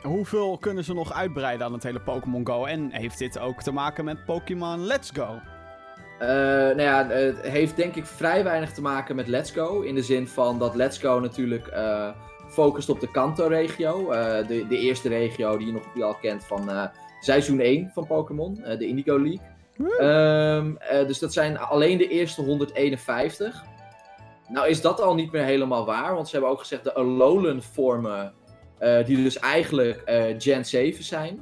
[0.01, 2.65] Hoeveel kunnen ze nog uitbreiden aan het hele Pokémon Go?
[2.65, 5.39] En heeft dit ook te maken met Pokémon Let's Go?
[6.23, 6.29] Eh,
[6.75, 9.81] nou ja, het heeft denk ik vrij weinig te maken met Let's Go.
[9.81, 12.09] In de zin van dat Let's Go natuurlijk eh,
[12.47, 14.11] focust op de Kanto-regio.
[14.11, 18.63] Eh, de, de eerste regio die je nog al kent van seizoen 1 van Pokémon,
[18.77, 19.51] de Indigo League.
[19.77, 23.63] Ehm, eh, dus dat zijn alleen de eerste 151.
[24.47, 27.61] Nou is dat al niet meer helemaal waar, want ze hebben ook gezegd de Alolan
[27.61, 28.33] vormen,
[28.77, 30.01] eh, die dus eigenlijk
[30.37, 31.39] Gen 7 zijn,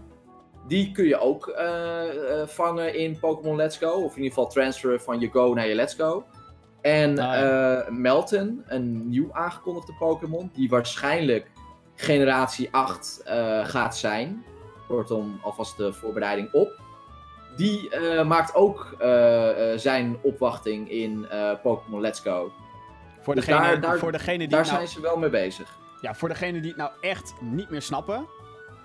[0.68, 3.90] die kun je ook eh, eh, vangen in Pokémon Let's Go.
[3.92, 6.24] Of in ieder geval transferen van je Go naar je Let's Go.
[6.82, 7.82] En Ah, ja.
[7.82, 11.52] eh, Melton, een nieuw aangekondigde Pokémon, die waarschijnlijk
[11.96, 14.44] generatie 8 eh, gaat zijn.
[14.88, 16.80] Kortom, alvast de voorbereiding op.
[17.56, 17.90] Die
[18.26, 18.96] maakt ook
[19.76, 21.28] zijn opwachting in
[21.64, 22.52] Pokémon Let's Go.
[23.22, 25.78] Voor Dus degene, daar- daar- voor degene die Daar nou, zijn ze wel mee bezig.
[26.02, 28.28] ja, voor degene die het nou echt niet meer snappen.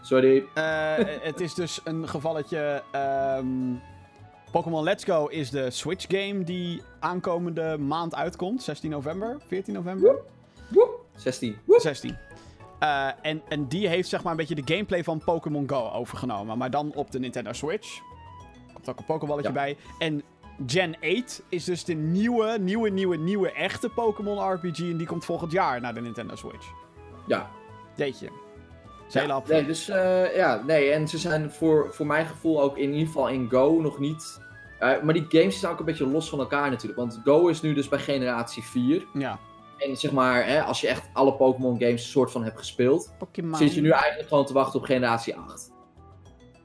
[0.06, 0.44] Sorry.
[0.54, 2.82] eh, het is dus een gevalletje.
[2.92, 3.46] ehm,
[4.50, 8.62] Pokémon Let's Go is de Switch game die aankomende maand uitkomt.
[8.62, 10.16] 16 november, 14 november.
[10.68, 11.04] Woep.
[11.14, 11.56] 16.
[11.64, 11.80] Woep.
[11.80, 12.16] 16.
[12.78, 16.58] Eh, en, en die heeft zeg maar een beetje de gameplay van Pokémon Go overgenomen.
[16.58, 18.00] Maar dan op de Nintendo Switch.
[18.74, 19.54] Komt ook een Pokéballetje Ja.
[19.54, 19.76] bij.
[19.98, 20.22] En
[20.66, 24.78] Gen 8 is dus de nieuwe, nieuwe, nieuwe, nieuwe echte Pokémon RPG.
[24.78, 26.66] En die komt volgend jaar naar de Nintendo Switch.
[27.26, 27.50] Ja,
[27.96, 28.30] Jeetje.
[29.08, 32.90] Ja, nee, dus eh, ja, nee, en ze zijn voor, voor mijn gevoel ook in
[32.92, 34.40] ieder geval in Go nog niet.
[34.78, 36.98] eh, maar die games zijn ook een beetje los van elkaar natuurlijk.
[36.98, 39.06] Want Go is nu dus bij generatie 4.
[39.14, 39.38] Ja.
[39.78, 43.54] En zeg maar, hè, als je echt alle Pokémon games soort van hebt gespeeld, Pokémon.
[43.56, 45.74] zit je nu eigenlijk gewoon te wachten op generatie 8.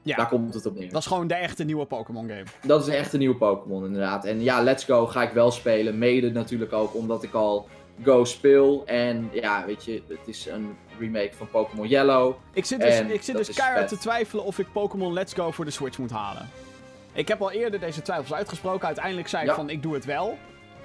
[0.02, 0.16] Ja.
[0.16, 0.90] Daar komt het op neer.
[0.90, 2.44] Dat is gewoon de echte nieuwe Pokémon game.
[2.66, 4.24] Dat is echt een nieuwe Pokémon inderdaad.
[4.24, 5.98] En ja, Let's Go ga ik wel spelen.
[5.98, 7.68] Mede natuurlijk ook omdat ik al
[8.04, 8.82] Go speel.
[8.86, 12.34] En ja, weet je, het is een remake van Pokémon Yellow.
[12.52, 13.88] Ik zit dus, En ik zit dus keihard vet.
[13.88, 16.48] te twijfelen of ik Pokémon Let's Go voor de Switch moet halen.
[17.12, 18.86] Ik heb al eerder deze twijfels uitgesproken.
[18.86, 19.54] Uiteindelijk zei ik Ja.
[19.54, 20.38] van ik doe het wel.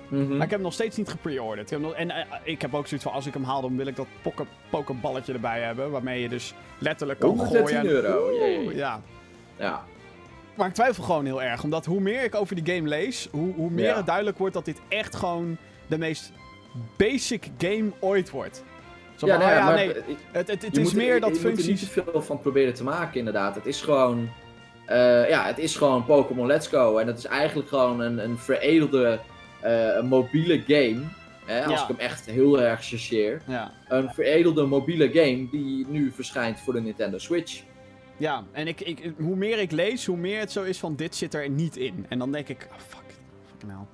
[0.07, 0.21] Mhm.
[0.27, 1.71] Maar ik heb hem nog steeds niet gepreorderd.
[1.71, 4.07] En eh, ik heb ook zoiets van als ik hem haal, dan wil ik dat
[4.69, 5.91] pokeballetje erbij hebben.
[5.91, 7.91] Waarmee je dus letterlijk kan 113 gooien.
[7.91, 8.29] euro,
[8.65, 8.75] Oeh.
[8.75, 9.01] Ja.
[9.57, 9.83] Ja.
[10.55, 11.63] Maar ik twijfel gewoon heel erg.
[11.63, 13.95] Omdat hoe meer ik over die game lees, hoe, hoe meer Ja.
[13.95, 16.31] het duidelijk wordt dat dit echt gewoon de meest
[16.97, 18.63] basic game ooit wordt.
[19.15, 21.19] Zo van, nou oh ja, ja, maar nee, je het, het, is er- meer je
[21.19, 21.79] dat moet er niet functies...
[21.93, 23.55] te veel van proberen te maken, inderdaad.
[23.55, 24.29] Het is gewoon.
[24.85, 26.97] eh, ja, het is gewoon Pokémon Let's Go.
[26.97, 29.19] En het is eigenlijk gewoon een, een veredelde
[29.61, 30.99] eh, mobiele game.
[31.45, 31.81] Hè, als Ja.
[31.81, 33.41] ik hem echt heel erg chargeer.
[33.47, 33.71] Ja.
[33.87, 37.61] Een veredelde mobiele game die nu verschijnt voor de Nintendo Switch.
[38.17, 41.15] Ja, en ik, ik, hoe meer ik lees, hoe meer het zo is van dit
[41.15, 42.05] zit er niet in.
[42.09, 43.15] En dan denk ik, ah, fuck,
[43.49, 43.85] fucking hell.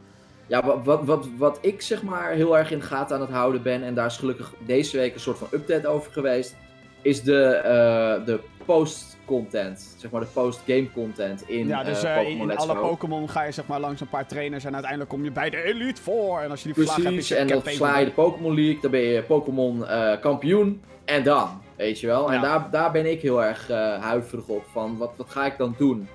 [0.47, 3.31] Ja, wat, wat, wat, wat ik zeg maar heel erg in de gaten aan het
[3.31, 6.55] houden ben, en daar is gelukkig deze week een soort van update over geweest,
[7.03, 9.95] is de, eh, de post-content.
[9.97, 12.75] Zeg maar de post-game content in ja, dus eh, eh, in, alle.
[12.75, 15.63] Pokémon ga je zeg maar langs een paar trainers en uiteindelijk kom je bij de
[15.63, 16.41] Elite Four.
[16.41, 18.11] En als je die hebt, is Precies, je en dan sla je de.
[18.11, 19.85] Pokémon League, dan ben je Pokémon
[20.21, 22.31] kampioen, en dan, weet je wel.
[22.31, 23.67] En daar, daar ben ik heel erg
[23.99, 26.07] huiverig op, van wat, wat ga ik dan doen?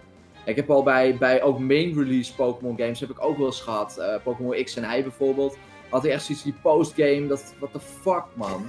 [0.48, 3.60] Ik heb al bij, bij ook main release Pokémon games, heb ik ook wel eens
[3.60, 5.56] gehad, eh, Pokémon X en Y bijvoorbeeld,
[5.88, 8.66] had ik echt zoiets die postgame, dat, what the fuck man.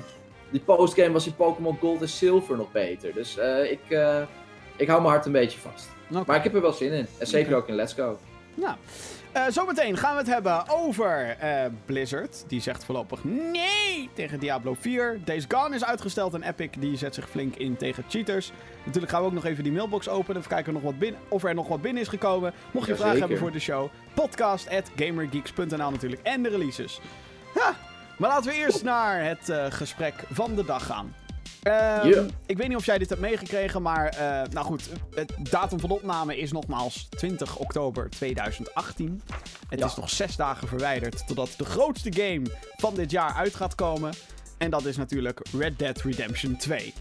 [0.51, 4.21] Die postgame was in Pokémon Gold en Silver nog beter, dus eh, ik, eh,
[4.75, 5.87] ik hou mijn hart een beetje vast.
[6.25, 8.17] Maar ik heb er wel zin in, en zeker ook in Let's Go.
[8.53, 8.75] Nou,
[9.45, 12.43] eh, zometeen gaan we het hebben over eh, Blizzard.
[12.47, 15.19] Die zegt voorlopig nee tegen Diablo 4.
[15.25, 18.51] Days Gone is uitgesteld en Epic die zet zich flink in tegen cheaters.
[18.85, 20.37] Natuurlijk gaan we ook nog even die mailbox openen.
[20.37, 22.53] Even kijken of, nog wat binnen, of er nog wat binnen is gekomen.
[22.71, 26.21] Mocht je vragen hebben voor de show, podcast at gamergeeks.nl natuurlijk.
[26.21, 26.99] En de releases.
[27.53, 27.75] Ha,
[28.17, 31.13] maar laten we eerst naar het eh, gesprek van de dag gaan.
[31.63, 32.25] Ehm, Yeah.
[32.45, 35.89] Ik weet niet of jij dit hebt meegekregen, maar eh, nou goed, het datum van
[35.89, 39.21] opname is nogmaals 20 oktober 2018.
[39.69, 39.85] Het Ja.
[39.85, 42.41] is nog zes dagen verwijderd totdat de grootste game
[42.77, 44.13] van dit jaar uit gaat komen.
[44.57, 46.93] En dat is natuurlijk Red Dead Redemption 2.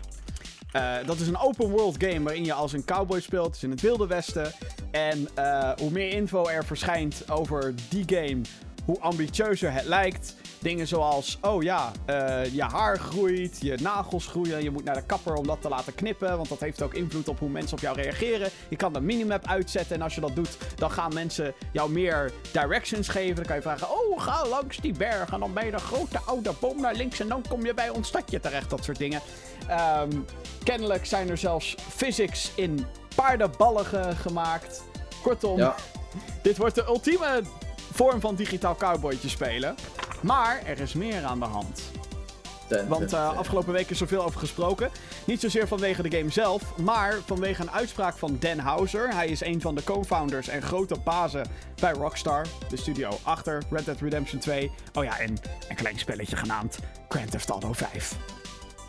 [0.73, 3.47] Eh, dat is een open world game waarin je als een cowboy speelt.
[3.47, 4.53] Het is in het Wilde Westen.
[4.91, 8.41] En eh, hoe meer info er verschijnt over die game,
[8.85, 10.35] hoe ambitieuzer het lijkt.
[10.61, 14.63] Dingen zoals, oh ja, eh, je haar groeit, je nagels groeien.
[14.63, 16.37] Je moet naar de kapper om dat te laten knippen.
[16.37, 18.51] Want dat heeft ook invloed op hoe mensen op jou reageren.
[18.69, 19.97] Je kan de minimap uitzetten.
[19.97, 23.35] En als je dat doet, dan gaan mensen jou meer directions geven.
[23.37, 25.31] Dan kan je vragen, oh, ga langs die berg.
[25.33, 27.21] En dan ben je de grote oude boom naar links.
[27.21, 28.71] En dan kom je bij ons stadje terecht.
[28.71, 29.21] Dat soort dingen.
[29.69, 30.11] Ehm,
[30.65, 34.83] kennelijk zijn er zelfs physics in paardenballen ge- gemaakt.
[35.23, 35.75] Kortom, Ja.
[36.43, 37.43] dit wordt de ultieme
[37.93, 39.75] vorm van digitaal cowboytje spelen.
[40.21, 41.83] Maar er is meer aan de hand.
[42.89, 44.91] Want eh, afgelopen week is er veel over gesproken.
[45.25, 49.15] Niet zozeer vanwege de game zelf, maar vanwege een uitspraak van Dan Houser.
[49.15, 51.47] Hij is een van de co-founders en grote bazen
[51.81, 54.71] bij Rockstar, de studio achter Red Dead Redemption 2.
[54.95, 55.37] Oh ja, en
[55.69, 56.79] een klein spelletje genaamd
[57.09, 58.17] Grand Theft Auto 5.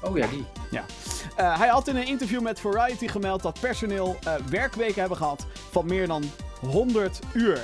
[0.02, 0.46] Oh ja, die.
[0.72, 0.86] Ja.
[1.36, 5.46] Eh, hij had in een interview met Variety gemeld dat personeel eh, werkweken hebben gehad
[5.72, 6.24] van meer dan
[6.62, 7.60] 100 uur.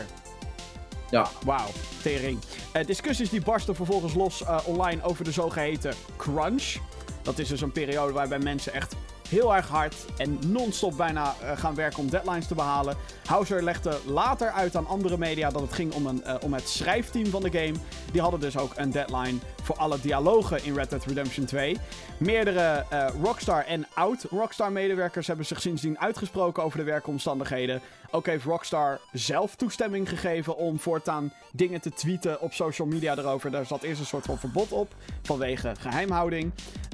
[1.10, 1.28] Ja.
[1.46, 1.68] Wauw,
[2.02, 2.40] tering.
[2.72, 6.76] Eh, discussies die barsten vervolgens los eh, online over de zogeheten crunch.
[7.22, 8.96] Dat is dus een periode waarbij mensen echt
[9.30, 12.96] heel erg hard en non-stop bijna eh, gaan werken om deadlines te behalen.
[13.26, 16.70] Houser legde later uit aan andere media dat het ging om, een, eh, om het
[16.70, 17.74] schrijfteam van de game.
[18.12, 21.78] Die hadden dus ook een deadline voor alle dialogen in Red Dead Redemption 2.
[22.18, 27.82] Meerdere eh, Rockstar en oud-Rockstar medewerkers hebben zich sindsdien uitgesproken over de werkomstandigheden.
[28.12, 33.52] Ook heeft Rockstar zelf toestemming gegeven om voortaan dingen te tweeten op social media erover.
[33.52, 36.52] Daar zat eerst een soort van verbod op, vanwege geheimhouding.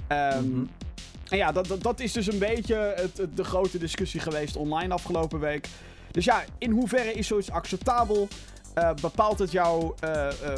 [0.07, 0.65] Mhm.
[1.31, 4.55] En ja, dat, dat, dat is dus een beetje het, het- de grote discussie geweest
[4.55, 5.67] online afgelopen week.
[6.11, 8.27] Dus ja, in hoeverre is zoiets acceptabel?
[8.73, 10.57] Eh, bepaalt het jou eh, eh,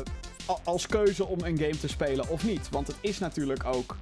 [0.63, 2.69] als keuze om een game te spelen of niet?
[2.69, 3.97] Want het is natuurlijk ook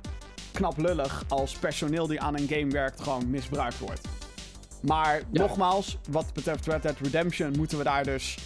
[0.52, 4.08] knap lullig als personeel die aan een game werkt gewoon misbruikt wordt.
[4.82, 5.26] Maar Ja.
[5.32, 8.38] nogmaals, wat betreft Red Dead Redemption moeten we daar dus...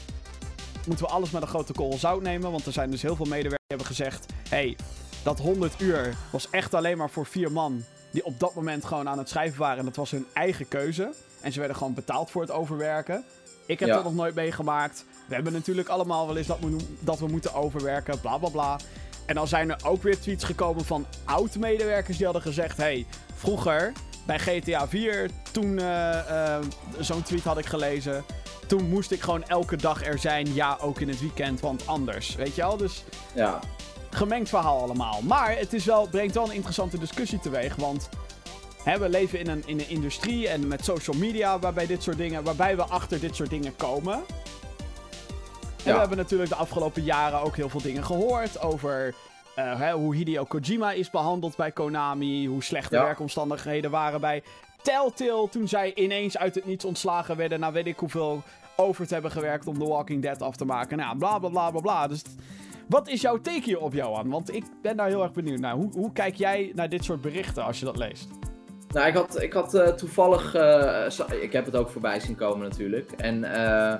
[0.87, 2.51] Moeten we alles met een grote korrel zout nemen.
[2.51, 4.25] Want er zijn dus heel veel medewerkers die hebben gezegd...
[4.49, 4.77] hey,
[5.23, 7.83] dat 100 uur was echt alleen maar voor vier man...
[8.15, 9.77] die op dat moment gewoon aan het schrijven waren.
[9.79, 11.13] En dat was hun eigen keuze.
[11.41, 13.23] En ze werden gewoon betaald voor het overwerken.
[13.65, 13.95] Ik heb Ja.
[13.95, 15.05] dat nog nooit meegemaakt.
[15.27, 18.79] We hebben natuurlijk allemaal wel eens dat we, dat we moeten overwerken, bla bla bla.
[19.25, 22.77] En dan zijn er ook weer tweets gekomen van oud-medewerkers die hadden gezegd...
[22.77, 23.91] hey, vroeger
[24.25, 26.63] bij GTA 4, toen eh, eh,
[26.99, 28.23] zo'n tweet had ik gelezen...
[28.67, 32.35] toen moest ik gewoon elke dag er zijn, ja, ook in het weekend, want anders.
[32.35, 32.77] Weet je wel?
[32.77, 33.59] Dus Ja.
[34.15, 35.21] Gemengd verhaal allemaal.
[35.21, 37.75] Maar het is wel, brengt wel een interessante discussie teweeg.
[37.75, 38.09] Want
[38.83, 42.17] hè, we leven in een, in een industrie en met social media waarbij, dit soort
[42.17, 44.13] dingen, waarbij we achter dit soort dingen komen.
[44.13, 44.23] En
[45.83, 45.93] Ja.
[45.93, 49.15] we hebben natuurlijk de afgelopen jaren ook heel veel dingen gehoord over
[49.55, 52.47] eh, hè, hoe Hideo Kojima is behandeld bij Konami.
[52.47, 53.03] Hoe slechte Ja.
[53.03, 54.43] werkomstandigheden waren bij
[54.81, 58.43] Telltale toen zij ineens uit het niets ontslagen werden na weet ik hoeveel
[58.75, 60.97] over te hebben gewerkt om The Walking Dead af te maken.
[60.97, 62.07] Nou, bla bla bla bla bla.
[62.07, 62.21] Dus
[62.87, 64.29] wat is jouw take hierop, Johan?
[64.29, 65.73] Want ik ben daar heel erg benieuwd naar.
[65.73, 68.27] Hoe, hoe kijk jij naar dit soort berichten als je dat leest?
[68.87, 70.53] Nou, ik had, ik had eh, toevallig.
[70.55, 73.11] eh, ik heb het ook voorbij zien komen natuurlijk.
[73.11, 73.95] En eh,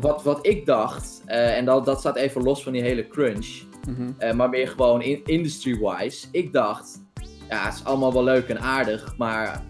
[0.00, 3.62] wat, wat ik dacht, en dat, dat staat even los van die hele crunch.
[4.18, 6.26] eh, maar meer gewoon in, industry-wise.
[6.30, 7.00] Ik dacht,
[7.48, 9.14] ja, het is allemaal wel leuk en aardig.
[9.16, 9.64] Maar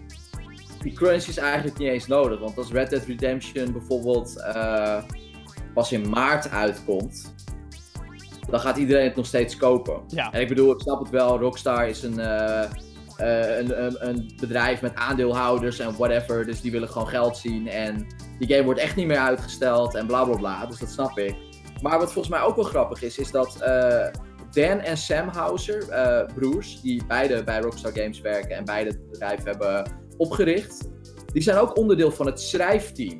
[0.81, 2.39] die crunch is eigenlijk niet eens nodig.
[2.39, 4.43] Want als Red Dead Redemption bijvoorbeeld
[5.73, 7.33] pas in maart uitkomt.
[8.49, 10.01] Dan gaat iedereen het nog steeds kopen.
[10.07, 10.31] Ja.
[10.31, 11.39] En ik bedoel, ik snap het wel.
[11.39, 12.63] Rockstar is een, eh,
[13.17, 16.45] eh, een, een, een bedrijf met aandeelhouders en whatever.
[16.45, 17.67] Dus die willen gewoon geld zien.
[17.67, 18.07] En
[18.39, 20.65] die game wordt echt niet meer uitgesteld en bla bla bla.
[20.65, 21.35] Dus dat snap ik.
[21.81, 24.07] Maar wat volgens mij ook wel grappig is, is dat eh,
[24.51, 25.85] Dan en Sam Houser,
[26.35, 30.89] broers, die beide bij Rockstar Games werken en beide het bedrijf hebben opgericht,
[31.33, 33.17] die zijn ook onderdeel van het schrijfteam.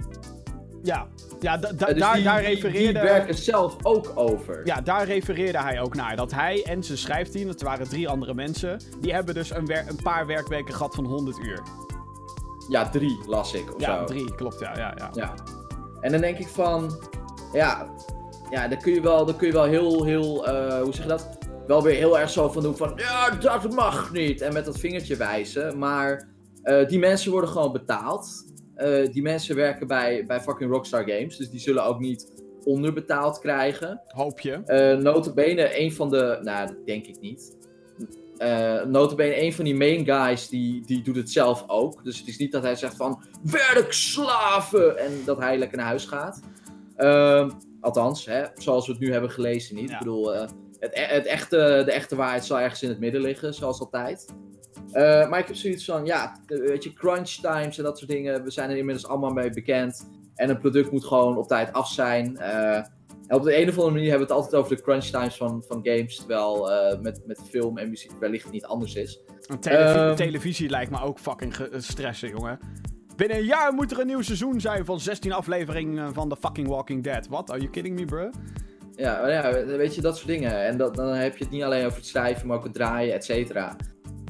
[0.84, 1.08] Ja,
[1.40, 3.00] ja da- da- Eh, dus daar, die, daar refereerde...
[3.00, 4.62] Die werken zelf ook over.
[4.66, 6.16] Ja, daar refereerde hij ook naar.
[6.16, 10.00] Dat hij en zijn schrijfteam, dat waren drie andere mensen, die hebben dus een, een
[10.04, 11.60] paar werkweken gehad van 100 uur.
[12.70, 14.04] Ja, drie las ik of Ja, zo.
[14.06, 14.78] drie, klopt, ja.
[14.78, 15.10] ja, ja.
[15.14, 15.34] Ja.
[16.02, 17.00] En dan denk ik van,
[17.54, 17.88] ja,
[18.50, 21.10] ja dan kun je wel, dan kun je wel heel, heel, eh, hoe zeg je
[21.10, 21.38] dat?
[21.68, 24.42] Wel weer heel erg zo van doen van, ja, dat mag niet.
[24.42, 25.78] En met dat vingertje wijzen.
[25.78, 26.28] Maar
[26.64, 28.46] eh, die mensen worden gewoon betaald.
[28.80, 31.38] Eh, die mensen werken bij, bij fucking Rockstar Games.
[31.38, 32.32] Dus die zullen ook niet
[32.64, 34.02] onderbetaald krijgen.
[34.08, 34.62] Hoop je.
[34.66, 37.58] Eh notabene, een van de, nou, dat denk ik niet.
[38.38, 42.04] uh, notabene een van die main guys, die, die doet het zelf ook.
[42.04, 44.98] Dus het is niet dat hij zegt van, werkslaven!
[44.98, 46.42] En dat hij lekker naar huis gaat.
[46.98, 47.50] Uh,
[47.82, 49.92] althans, hè, zoals we het nu hebben gelezen niet.
[49.92, 50.42] Ik bedoel, uh,
[50.80, 54.26] het, e-, het, echte, de echte waarheid zal ergens in het midden liggen, zoals altijd.
[54.94, 58.44] Uh, maar ik heb zoiets van, ja, weet je, crunch times en dat soort dingen,
[58.44, 60.10] we zijn er inmiddels allemaal mee bekend.
[60.36, 62.38] En een product moet gewoon op tijd af zijn.
[62.40, 62.82] Uh,
[63.28, 65.64] op de een of andere manier hebben we het altijd over de crunch times van,
[65.68, 69.20] van games, terwijl uh, met, met film en muziek wellicht niet anders is.
[69.60, 72.60] Televisie, um, televisie lijkt me ook fucking stressen, jongen.
[73.16, 76.68] Binnen een jaar moet er een nieuw seizoen zijn van 16 afleveringen van The fucking
[76.68, 77.28] Walking Dead.
[77.28, 77.50] What?
[77.50, 78.30] Are you kidding me, bro?
[78.96, 80.66] Ja, ja, weet je, dat soort dingen.
[80.66, 83.14] En dat, dan heb je het niet alleen over het schrijven, maar ook het draaien,
[83.14, 83.76] et cetera.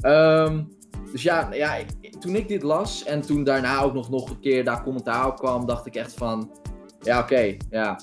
[0.02, 0.68] Um,
[1.12, 1.76] dus ja, ja,
[2.18, 5.36] toen ik dit las en toen daarna ook nog, nog een keer daar commentaar op
[5.36, 6.50] kwam, dacht ik echt van,
[7.00, 8.00] ja oké, ja,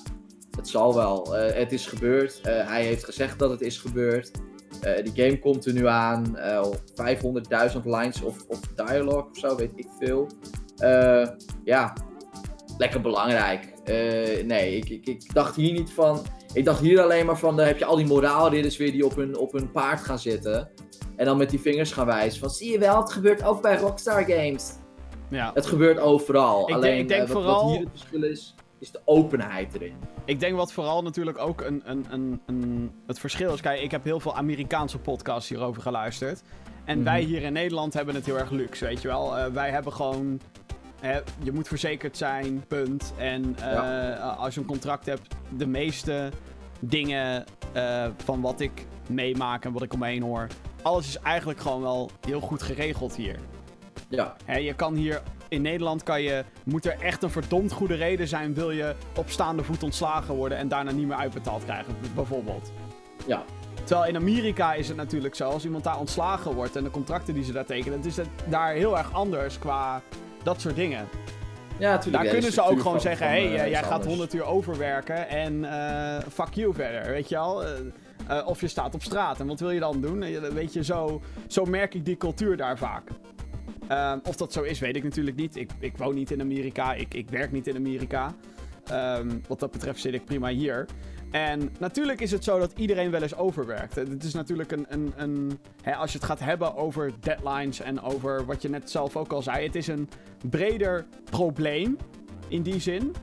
[0.58, 1.36] het zal wel.
[1.36, 2.40] Uh, het is gebeurd.
[2.46, 4.30] Uh, hij heeft gezegd dat het is gebeurd.
[4.84, 6.36] Uh, die game komt er nu aan.
[6.36, 10.28] 500.000 lines of, of dialogue of zo, weet ik veel.
[11.64, 11.92] ja,
[12.78, 13.72] lekker belangrijk.
[14.44, 16.22] nee, ik, ik, ik dacht hier niet van.
[16.52, 19.16] Ik dacht hier alleen maar van, dan heb je al die moraalridders weer die op
[19.16, 20.70] hun, op hun paard gaan zitten.
[21.18, 23.76] En dan met die vingers gaan wijzen van, zie je wel, het gebeurt ook bij
[23.76, 24.72] Rockstar Games.
[25.28, 25.50] Ja.
[25.54, 26.68] Het gebeurt overal.
[26.68, 27.64] Ik alleen denk, ik denk uh, wat, vooral...
[27.64, 29.94] wat hier het verschil is, is de openheid erin.
[30.24, 33.60] Ik denk wat vooral natuurlijk ook een, een, een, een, het verschil is.
[33.60, 36.42] Kijk, ik heb heel veel Amerikaanse podcasts hierover geluisterd.
[36.84, 37.12] En mm -hmm.
[37.12, 39.38] wij hier in Nederland hebben het heel erg luxe, weet je wel.
[39.38, 40.40] Uh, wij hebben gewoon
[41.00, 43.12] Hè, je moet verzekerd zijn, punt.
[43.18, 44.16] En uh, ja.
[44.18, 46.30] als je een contract hebt, de meeste
[46.80, 47.44] dingen
[48.16, 50.46] van wat ik meemaak en wat ik om me heen hoor,
[50.82, 53.38] alles is eigenlijk gewoon wel heel goed geregeld hier.
[54.08, 54.36] Ja.
[54.58, 58.54] Je kan hier in Nederland kan je, moet er echt een verdomd goede reden zijn,
[58.54, 62.72] wil je op staande voet ontslagen worden en daarna niet meer uitbetaald krijgen, bijvoorbeeld.
[63.26, 63.44] Ja.
[63.84, 67.34] Terwijl in Amerika is het natuurlijk zo, als iemand daar ontslagen wordt en de contracten
[67.34, 70.02] die ze daar tekenen, het is het daar heel erg anders qua
[70.42, 71.08] dat soort dingen.
[71.78, 72.22] Ja, natuurlijk.
[72.22, 74.06] Daar kunnen ze ook gewoon zeggen: hé, uh, hey, jij gaat anders.
[74.06, 77.12] 100 uur overwerken en uh, fuck you verder.
[77.12, 77.36] Weet je?
[77.36, 77.92] Uh,
[78.46, 79.40] of je staat op straat.
[79.40, 80.18] En wat wil je dan doen?
[80.54, 83.10] Weet je, zo, zo merk ik die cultuur daar vaak.
[83.92, 85.56] Um, of dat zo is, weet ik natuurlijk niet.
[85.56, 86.94] Ik, ik woon niet in Amerika.
[86.94, 88.34] Ik, ik werk niet in Amerika.
[88.92, 90.86] Um, wat dat betreft zit ik prima hier.
[91.30, 93.94] En natuurlijk is het zo dat iedereen wel eens overwerkt.
[93.94, 94.86] Het is natuurlijk een.
[94.88, 98.90] een, een hè, als je het gaat hebben over deadlines en over wat je net
[98.90, 99.66] zelf ook al zei.
[99.66, 100.08] Het is een
[100.48, 101.96] breder probleem
[102.48, 103.14] in die zin.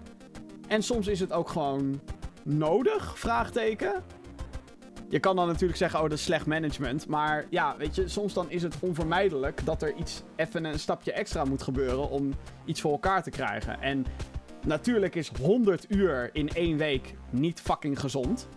[0.68, 2.00] En soms is het ook gewoon
[2.44, 3.20] nodig?
[3.20, 4.04] Vraagteken.
[5.10, 7.08] Je kan dan natuurlijk zeggen, oh, dat is slecht management.
[7.08, 11.12] Maar ja, weet je, soms dan is het onvermijdelijk dat er iets even een stapje
[11.12, 12.34] extra moet gebeuren om
[12.66, 13.82] iets voor elkaar te krijgen.
[13.82, 14.06] En
[14.66, 18.48] natuurlijk is 100 uur in één week niet fucking gezond.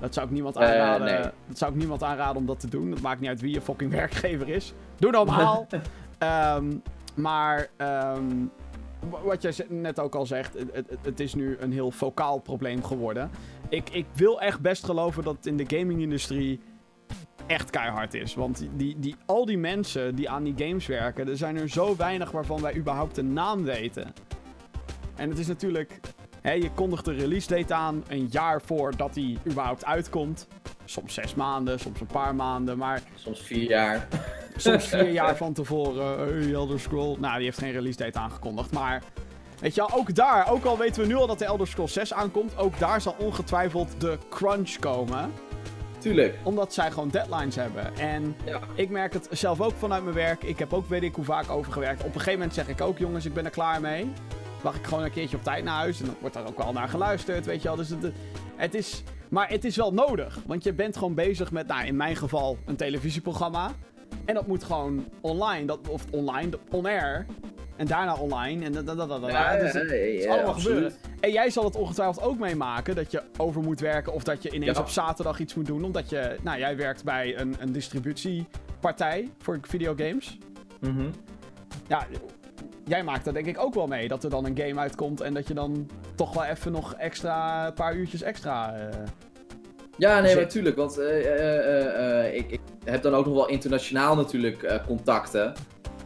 [0.00, 1.08] Dat zou ik niemand aanraden.
[1.08, 1.30] Uh, nee.
[1.48, 2.90] Dat zou ik niemand aanraden om dat te doen.
[2.90, 4.74] Dat maakt niet uit wie je fucking werkgever is.
[4.98, 5.66] Doe normaal.
[6.18, 6.82] um,
[7.14, 7.68] maar
[8.16, 8.50] um,
[9.24, 12.84] wat jij net ook al zegt, het, het, het, is nu een heel focaal probleem
[12.84, 13.30] geworden.
[13.68, 16.60] Ik, ik wil echt best geloven dat het in de gaming-industrie
[17.46, 18.34] echt keihard is.
[18.34, 21.96] Want die, die, al die mensen die aan die games werken, er zijn er zo
[21.96, 24.12] weinig waarvan wij überhaupt een naam weten.
[25.16, 26.00] En het is natuurlijk,
[26.40, 30.48] hè, je kondigt de release date aan een jaar voordat die überhaupt uitkomt.
[30.84, 33.02] Soms zes maanden, soms een paar maanden, maar...
[33.14, 34.08] Soms vier jaar.
[34.56, 36.18] Soms vier jaar van tevoren.
[36.18, 37.16] Hey, Elder Scroll.
[37.18, 38.72] Nou, die heeft geen release date aangekondigd.
[38.72, 39.02] Maar
[39.64, 41.92] weet je wel, ook daar, ook al weten we nu al dat de Elder Scrolls
[41.92, 45.32] 6 aankomt, ook daar zal ongetwijfeld de crunch komen.
[45.98, 46.38] Tuurlijk.
[46.42, 47.96] Omdat zij gewoon deadlines hebben.
[47.96, 48.60] En ja.
[48.74, 50.42] ik merk het zelf ook vanuit mijn werk.
[50.42, 52.00] Ik heb ook weet ik hoe vaak overgewerkt.
[52.00, 54.12] Op een gegeven moment zeg ik ook, jongens, ik ben er klaar mee.
[54.62, 56.00] Wacht ik gewoon een keertje op tijd naar huis.
[56.00, 57.76] En dan wordt daar ook wel naar geluisterd, weet je wel.
[57.76, 58.12] Dus het,
[58.56, 59.02] het is...
[59.28, 60.38] Maar het is wel nodig.
[60.46, 63.70] Want je bent gewoon bezig met, nou, in mijn geval, een televisieprogramma.
[64.24, 67.26] En dat moet gewoon online, dat, of online, on-air.
[67.76, 68.64] En daarna online.
[68.64, 69.30] En dat, dat, dat, dat.
[69.30, 70.92] Ja, dus het is allemaal gebeuren.
[71.20, 74.12] En jij zal het ongetwijfeld ook meemaken dat je over moet werken.
[74.12, 75.84] Of dat je ineens op zaterdag iets moet doen.
[75.84, 80.38] Omdat je, nou, jij werkt bij een, een distributiepartij voor videogames.
[80.80, 81.06] Mhm.
[81.88, 82.06] Ja,
[82.84, 84.08] jij maakt dat denk ik ook wel mee.
[84.08, 87.66] Dat er dan een game uitkomt en dat je dan toch wel even nog extra,
[87.66, 88.74] een paar uurtjes extra...
[88.74, 88.98] eh,
[89.96, 90.76] Ja, nee, natuurlijk.
[90.76, 95.52] Want eh, eh, ik, ik heb dan ook nog wel internationaal natuurlijk contacten.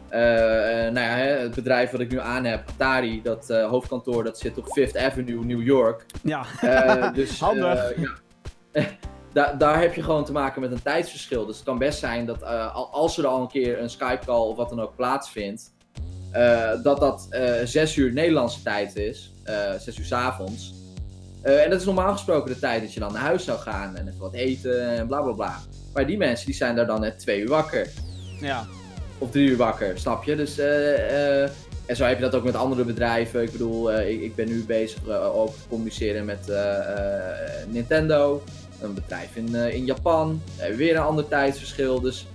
[0.09, 4.23] Eh, eh, nou ja, het bedrijf wat ik nu aan heb, Atari, dat eh, hoofdkantoor,
[4.23, 6.05] dat zit op Fifth Avenue, New York.
[6.23, 6.45] ja,
[7.15, 7.93] dus, Handig.
[7.97, 8.87] ja.
[9.33, 11.45] Da- daar heb je gewoon te maken met een tijdsverschil.
[11.45, 14.57] Dus het kan best zijn dat al- als er al een keer een Skype-call of
[14.57, 15.73] wat dan ook plaatsvindt,
[16.83, 17.27] dat dat
[17.63, 19.33] zes uur Nederlandse tijd is,
[19.79, 20.73] zes uur 's avonds.
[21.43, 24.07] En dat is normaal gesproken de tijd dat je dan naar huis zou gaan en
[24.07, 25.59] even wat eten en bla bla bla.
[25.93, 27.87] Maar die mensen die zijn daar dan net twee uur wakker.
[28.39, 28.65] Ja.
[29.21, 30.35] Of drie uur wakker, snap je?
[30.35, 31.49] Dus, eh, eh,
[31.85, 33.41] en zo heb je dat ook met andere bedrijven.
[33.41, 36.51] Ik bedoel, eh, ik, ik ben nu bezig ook te communiceren met
[37.67, 38.43] Nintendo.
[38.81, 40.41] Een bedrijf in, in Japan.
[40.75, 42.01] Weer een ander tijdsverschil.
[42.01, 42.27] Dus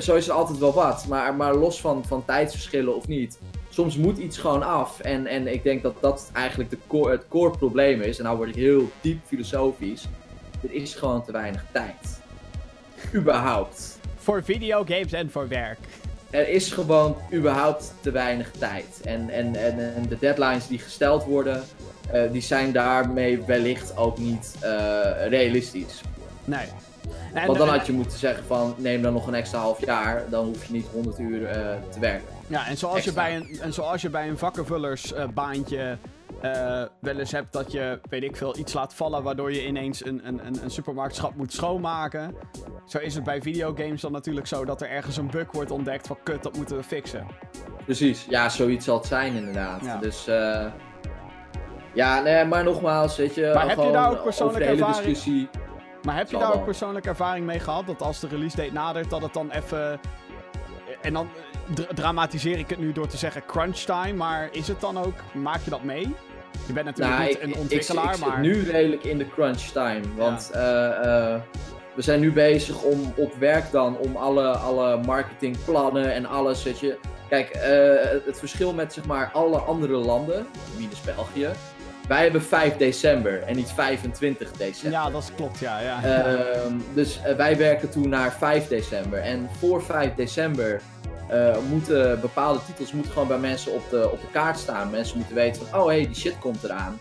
[0.00, 1.06] zo is er altijd wel wat.
[1.08, 3.38] Maar, maar los van, van tijdsverschillen of niet.
[3.68, 5.00] Soms moet iets gewoon af.
[5.00, 8.18] En, en ik denk dat dat eigenlijk de core, het core probleem is.
[8.18, 10.04] En nou word ik heel diep filosofisch.
[10.62, 12.20] Er is gewoon te weinig tijd.
[13.14, 13.98] Überhaupt.
[14.16, 15.78] Voor videogames en voor werk.
[16.30, 19.00] Er is gewoon überhaupt te weinig tijd.
[19.04, 21.62] En, en, en, en de deadlines die gesteld worden,
[22.10, 24.70] eh, die zijn daarmee wellicht ook niet eh,
[25.28, 26.00] realistisch.
[26.44, 26.66] Nee.
[27.34, 30.22] En, Want dan had je moeten zeggen van neem dan nog een extra half jaar,
[30.30, 32.34] dan hoef je niet 100 uur eh, te werken.
[32.46, 35.98] Ja, en zoals, je bij een, en zoals je bij een vakkenvullersbaantje
[36.40, 40.04] eh wel eens hebt dat je, weet ik veel, iets laat vallen waardoor je ineens
[40.04, 42.34] een, een, een, een supermarktschap moet schoonmaken.
[42.86, 46.06] Zo is het bij videogames dan natuurlijk zo dat er ergens een bug wordt ontdekt
[46.06, 47.26] van kut, dat moeten we fixen.
[47.84, 49.84] Precies, ja, zoiets zal het zijn inderdaad.
[49.84, 49.96] Ja.
[49.98, 50.66] Dus eh,
[51.94, 54.84] ja, nee, maar nogmaals, weet je, Maar heb je daar ook over persoonlijke de hele
[54.84, 55.06] ervaring?
[55.06, 55.48] discussie.
[56.02, 57.86] Maar heb je daar ook persoonlijke ervaring mee gehad?
[57.86, 60.00] Dat als de release date nadert, dat het dan even.
[61.02, 61.28] En dan
[61.74, 65.14] dra- dramatiseer ik het nu door te zeggen crunch time, maar is het dan ook.
[65.34, 66.14] Maak je dat mee?
[66.66, 68.40] Je bent natuurlijk Nou, niet ik, een ik- ontwikkelaar, ik, ik zit maar.
[68.40, 70.00] nu redelijk in de crunch time.
[70.16, 70.86] Want eh,
[71.32, 71.40] eh,
[71.94, 76.62] we zijn nu bezig om op werk dan om alle, alle marketingplannen en alles.
[76.62, 76.98] Weet je.
[77.28, 80.46] Kijk, eh, het, verschil met zeg maar alle andere landen,
[80.78, 81.48] minus België.
[82.08, 84.92] Wij hebben 5 december en niet 25 december.
[85.00, 85.80] Ja, dat klopt, ja.
[85.80, 86.02] ja.
[86.04, 89.18] Ehm, dus wij werken toen naar 5 december.
[89.18, 90.80] En voor 5 december
[91.28, 94.90] eh, moeten bepaalde titels moeten gewoon bij mensen op de, op de kaart staan.
[94.90, 97.00] Mensen moeten weten van, oh hé, hey, die shit komt eraan.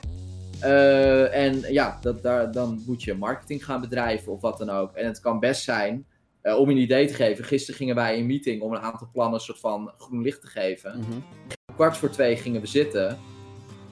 [0.59, 4.95] Eh, en ja, dat, daar, dan moet je marketing gaan bedrijven of wat dan ook.
[4.95, 6.05] En het kan best zijn,
[6.41, 7.45] eh, om je een idee te geven.
[7.45, 10.47] Gisteren gingen wij in een meeting om een aantal plannen soort van groen licht te
[10.47, 10.99] geven.
[10.99, 11.11] Mhm.
[11.67, 13.17] Om kwart voor twee gingen we zitten.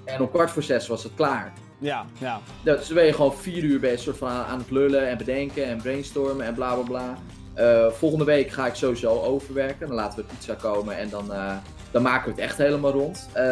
[0.05, 1.53] En om kwart voor zes was het klaar.
[1.79, 2.39] ja, ja.
[2.63, 5.07] Ja, dus dan ben je gewoon vier uur bezig soort van aan, aan het lullen
[5.07, 7.17] en bedenken en brainstormen en bla bla bla.
[7.53, 9.87] Eh, volgende week ga ik sowieso overwerken.
[9.87, 11.55] Dan laten we pizza komen en dan, eh,
[11.91, 13.29] dan maken we het echt helemaal rond.
[13.33, 13.43] Eh,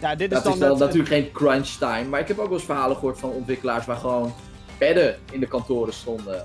[0.00, 2.04] Ja, dit is dat dan is dan natuurlijk geen crunch time.
[2.04, 4.34] Maar ik heb ook wel eens verhalen gehoord van ontwikkelaars waar gewoon
[4.78, 6.42] bedden in de kantoren stonden.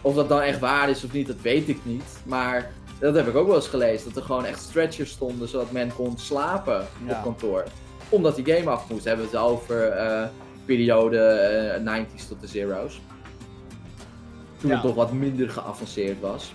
[0.00, 2.04] Of dat dan echt waar is of niet, dat weet ik niet.
[2.24, 4.06] Maar dat heb ik ook wel eens gelezen.
[4.08, 7.16] Dat er gewoon echt stretchers stonden zodat men kon slapen Ja.
[7.16, 7.64] op kantoor.
[8.08, 9.04] Omdat die game af moest.
[9.04, 9.92] Hebben we het over
[10.64, 13.00] periode eh, 90s tot de zero's.
[14.64, 14.78] Toen Ja.
[14.78, 16.52] het nog wat minder geavanceerd was.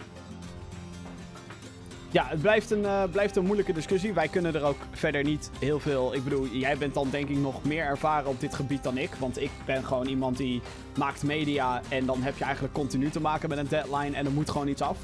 [2.12, 4.14] Ja, het blijft een, eh, blijft een moeilijke discussie.
[4.14, 6.14] Wij kunnen er ook verder niet heel veel.
[6.16, 9.10] Ik bedoel, jij bent dan denk ik nog meer ervaren op dit gebied dan ik.
[9.20, 10.62] Want ik ben gewoon iemand die
[10.98, 11.82] maakt media.
[11.90, 14.16] En dan heb je eigenlijk continu te maken met een deadline.
[14.16, 14.98] En er moet gewoon iets af.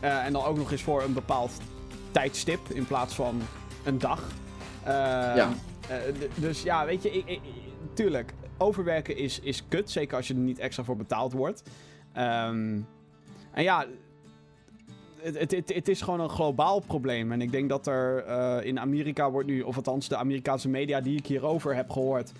[0.00, 1.52] Eh, en dan ook nog eens voor een bepaald
[2.10, 3.40] tijdstip in plaats van
[3.84, 4.22] een dag.
[4.82, 5.48] Eh, Ja.
[6.34, 7.40] dus ja, weet je, ik, ik-
[7.94, 8.32] tuurlijk.
[8.58, 9.90] Overwerken is, is kut.
[9.90, 11.62] Zeker als je er niet extra voor betaald wordt.
[12.14, 12.80] Ehm,
[13.52, 13.86] en ja,
[15.24, 17.32] het, het, het, het is gewoon een globaal probleem.
[17.32, 21.00] En ik denk dat er eh, in Amerika wordt nu, of althans de Amerikaanse media
[21.00, 22.32] die ik hierover heb gehoord,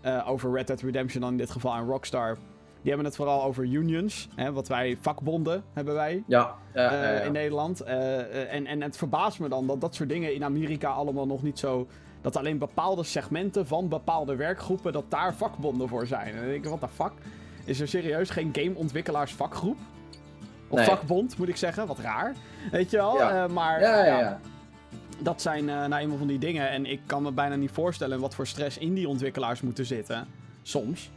[0.00, 2.36] eh, over Red Dead Redemption dan in dit geval en Rockstar,
[2.82, 4.28] die hebben het vooral over unions.
[4.34, 7.80] Hè, wat wij, vakbonden hebben wij Ja, ja, eh, ja, in Nederland.
[7.80, 11.58] En, en het verbaast me dan dat dat soort dingen in Amerika allemaal nog niet
[11.58, 11.86] zo...
[12.20, 16.26] Dat alleen bepaalde segmenten van bepaalde werkgroepen, dat daar vakbonden voor zijn.
[16.26, 17.12] En dan denk ik, wat de fuck?
[17.68, 19.76] Is er serieus geen gameontwikkelaarsvakgroep?
[20.68, 20.86] Of Nee.
[20.86, 21.86] vakbond, moet ik zeggen.
[21.86, 22.34] Wat raar.
[22.70, 23.16] Weet je wel?
[23.16, 23.44] Ja.
[23.44, 24.40] Eh, maar ja, ja, ja, ja.
[25.18, 26.70] dat zijn eh nou eenmaal van die dingen.
[26.70, 30.26] En ik kan me bijna niet voorstellen wat voor stress in die ontwikkelaars moeten zitten.
[30.62, 31.10] Soms.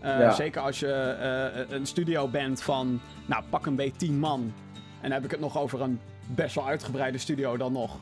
[0.00, 0.34] Eh.
[0.34, 4.52] Zeker als je eh, een studio bent van, nou pak een beetje 10 man.
[4.74, 7.96] En dan heb ik het nog over een best wel uitgebreide studio dan nog.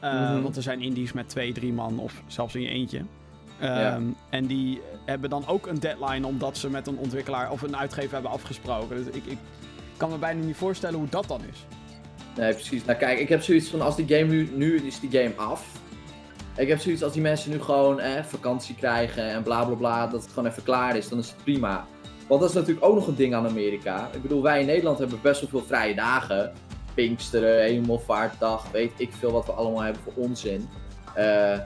[0.00, 0.42] Eh, Mhm.
[0.42, 3.02] Want er zijn indies met 2, 3 man of zelfs in je eentje.
[3.62, 4.02] Ehm.
[4.30, 8.12] En die hebben dan ook een deadline omdat ze met een ontwikkelaar of een uitgever
[8.12, 8.96] hebben afgesproken.
[9.04, 9.38] Dus ik, ik
[9.96, 11.66] kan me bijna niet voorstellen hoe dat dan is.
[12.36, 12.84] Nee, precies.
[12.84, 15.66] Nou kijk, ik heb zoiets van als die game nu, nu is die game af.
[16.56, 20.06] Ik heb zoiets als die mensen nu gewoon eh, vakantie krijgen en bla bla bla,
[20.06, 21.86] dat het gewoon even klaar is, dan is het prima.
[22.28, 24.08] Want dat is natuurlijk ook nog een ding aan Amerika.
[24.12, 26.52] Ik bedoel, wij in Nederland hebben best wel veel vrije dagen.
[26.94, 30.68] Pinksteren, Hemelvaartdag, weet ik veel wat we allemaal hebben voor onzin.
[31.14, 31.58] Eh,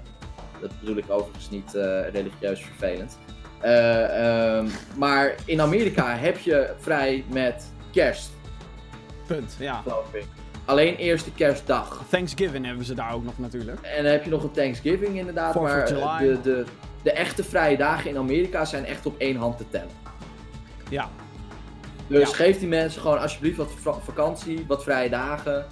[0.60, 3.18] dat bedoel ik overigens niet eh, religieus vervelend.
[3.60, 8.30] Eh, ehm, maar in Amerika heb je vrij met kerst,
[9.26, 9.82] Punt, ja.
[10.64, 12.02] Alleen eerste kerstdag.
[12.08, 13.80] Thanksgiving hebben ze daar ook nog natuurlijk.
[13.80, 15.52] En dan heb je nog een Thanksgiving inderdaad.
[15.52, 16.34] Fourth maar July.
[16.34, 16.64] de, de,
[17.02, 19.90] de echte vrije dagen in Amerika zijn echt op één hand te tellen.
[20.88, 21.08] Ja.
[22.06, 22.34] Dus Ja.
[22.36, 25.66] geef die mensen gewoon alsjeblieft wat va- vakantie, wat vrije dagen.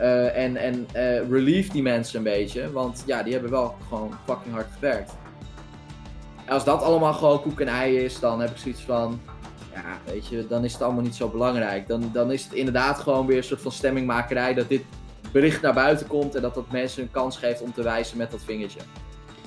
[0.00, 2.72] Eh, en en eh, relieve die mensen een beetje.
[2.72, 5.12] Want ja, die hebben wel gewoon fucking hard gewerkt.
[6.44, 9.20] En als dat allemaal gewoon koek en ei is, dan heb ik zoiets van.
[9.74, 11.88] Ja, weet je, dan is het allemaal niet zo belangrijk.
[11.88, 14.82] Dan, dan is het inderdaad gewoon weer een soort van stemmingmakerij dat dit
[15.32, 18.30] bericht naar buiten komt en dat dat mensen een kans geeft om te wijzen met
[18.30, 18.80] dat vingertje.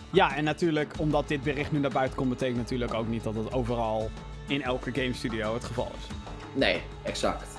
[0.10, 3.36] Ja, en natuurlijk, omdat dit bericht nu naar buiten komt, betekent natuurlijk ook niet dat
[3.36, 4.10] het overal
[4.47, 6.08] in elke game studio het geval is.
[6.54, 7.58] Nee, exact.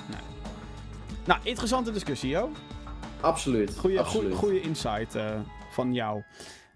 [1.25, 2.51] Nou, interessante discussie, joh.
[3.25, 3.77] Absoluut.
[4.37, 6.23] Goeie insight eh, van jou.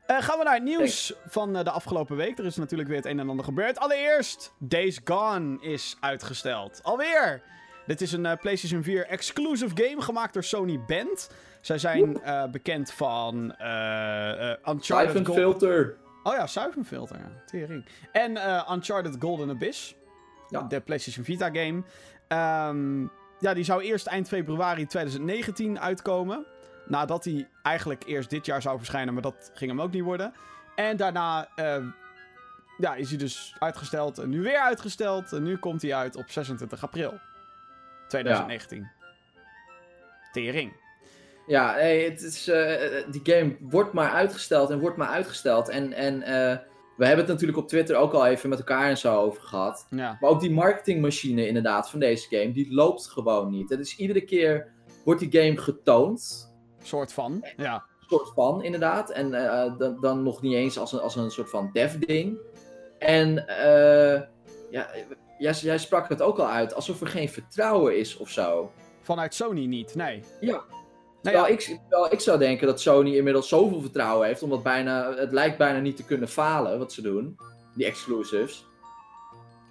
[0.07, 2.38] Eh, gaan we naar het nieuws van eh, de afgelopen week.
[2.38, 3.78] Er is natuurlijk weer het een en ander gebeurd.
[3.78, 6.80] Allereerst, Days Gone is uitgesteld.
[6.82, 7.42] Alweer!
[7.86, 11.30] Dit is een PlayStation 4 exclusive game gemaakt door Sony Band.
[11.61, 12.20] Zij zijn
[12.53, 13.36] bekend van
[14.64, 15.96] Uncharted Siphon Gold- filter.
[16.22, 17.42] Oh ja, zuivenfilter, ja.
[17.46, 17.86] Tering.
[18.12, 18.30] En
[18.72, 19.94] Uncharted Golden Abyss.
[20.49, 20.62] Ja.
[20.62, 21.82] De PlayStation Vita game.
[22.28, 23.07] Ehm,
[23.39, 26.47] ja, die zou eerst eind februari 2019 uitkomen.
[26.86, 30.32] Nadat hij eigenlijk eerst dit jaar zou verschijnen, maar dat ging hem ook niet worden.
[30.74, 31.84] En daarna eh,
[32.78, 35.32] ja, is hij dus uitgesteld en nu weer uitgesteld.
[35.32, 37.18] En nu komt hij uit op 26 april
[38.09, 38.91] 2019.
[40.32, 40.72] Tering.
[41.47, 45.68] Ja, het is, eh, die game wordt maar uitgesteld en wordt maar uitgesteld.
[45.68, 46.59] En, en eh,
[46.99, 49.86] we hebben het natuurlijk op Twitter ook al even met elkaar en zo over gehad.
[49.90, 50.16] Ja.
[50.20, 53.70] Maar ook die marketingmachine inderdaad van deze game, die loopt gewoon niet.
[53.70, 54.72] Het is iedere keer
[55.05, 56.46] wordt die game getoond,
[56.82, 57.46] Soort van.
[57.57, 57.84] Ja.
[58.09, 59.11] soort van inderdaad.
[59.11, 62.38] En eh, dan, dan nog niet eens als een, als een soort van dev ding.
[62.99, 64.22] En eh,
[64.70, 64.90] ja,
[65.38, 68.72] jij, jij sprak het ook al uit, alsof er geen vertrouwen is of zo.
[69.01, 70.22] Vanuit Sony niet, nee.
[70.40, 70.64] Ja.
[71.23, 71.79] Nou ja, ik,
[72.11, 75.97] ik zou denken dat Sony inmiddels zoveel vertrouwen heeft, omdat bijna, het lijkt bijna niet
[75.97, 77.37] te kunnen falen wat ze doen.
[77.75, 78.66] Die exclusives.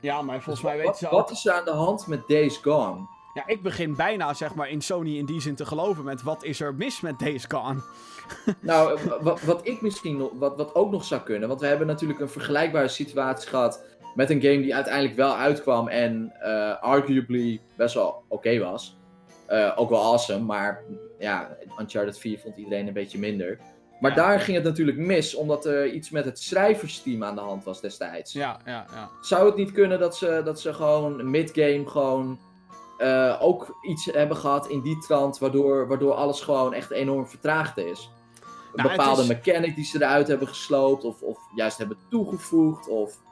[0.01, 2.57] ja, maar volgens mij wat, weten ze wat is er aan de hand met Days
[2.57, 3.07] Gone?
[3.33, 6.43] Ja, ik begin bijna zeg maar in Sony in die zin te geloven met wat
[6.43, 7.81] is er mis met Days Gone.
[8.59, 12.19] Nou, wat ik misschien nog, wat, wat ook nog zou kunnen, want we hebben natuurlijk
[12.19, 13.83] een vergelijkbare situatie gehad
[14.15, 18.97] met een game die uiteindelijk wel uitkwam en eh, arguably best wel oké was.
[19.45, 20.83] Eh, ook wel awesome, maar
[21.19, 23.59] ja, Uncharted 4 vond iedereen een beetje minder.
[23.99, 24.17] Maar Ja.
[24.17, 27.81] daar ging het natuurlijk mis, omdat er iets met het schrijversteam aan de hand was
[27.81, 28.33] destijds.
[28.33, 29.09] Ja, ja, ja.
[29.21, 32.39] Zou het niet kunnen dat ze, dat ze gewoon mid-game gewoon
[32.97, 37.77] eh, ook iets hebben gehad in die trant, waardoor, waardoor alles gewoon echt enorm vertraagd
[37.77, 38.09] is?
[38.39, 41.97] Een Nou, het bepaalde is- mechanic die ze eruit hebben gesloopt, of, of juist hebben
[42.09, 42.87] toegevoegd.
[42.87, 43.25] Of...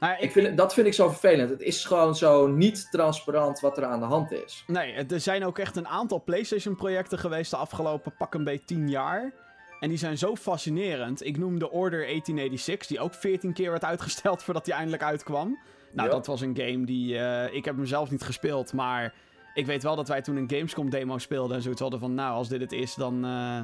[0.00, 1.50] Nou, Ik vind, dat vind ik zo vervelend.
[1.50, 4.64] Het is gewoon zo niet transparant wat er aan de hand is.
[4.66, 8.88] Nee, er zijn ook echt een aantal PlayStation-projecten geweest de afgelopen pak een beetje 10
[8.88, 9.32] jaar.
[9.80, 11.24] En die zijn zo fascinerend.
[11.26, 15.58] Ik noem de Order 1886, die ook 14 keer werd uitgesteld voordat die eindelijk uitkwam.
[15.92, 16.14] Nou, Ja.
[16.14, 17.18] dat was een game die.
[17.18, 19.14] eh, ik heb hem zelf niet gespeeld, maar
[19.54, 22.48] ik weet wel dat wij toen een Gamescom-demo speelden en zoiets hadden van: nou, als
[22.48, 23.24] dit het is, dan.
[23.24, 23.60] eh,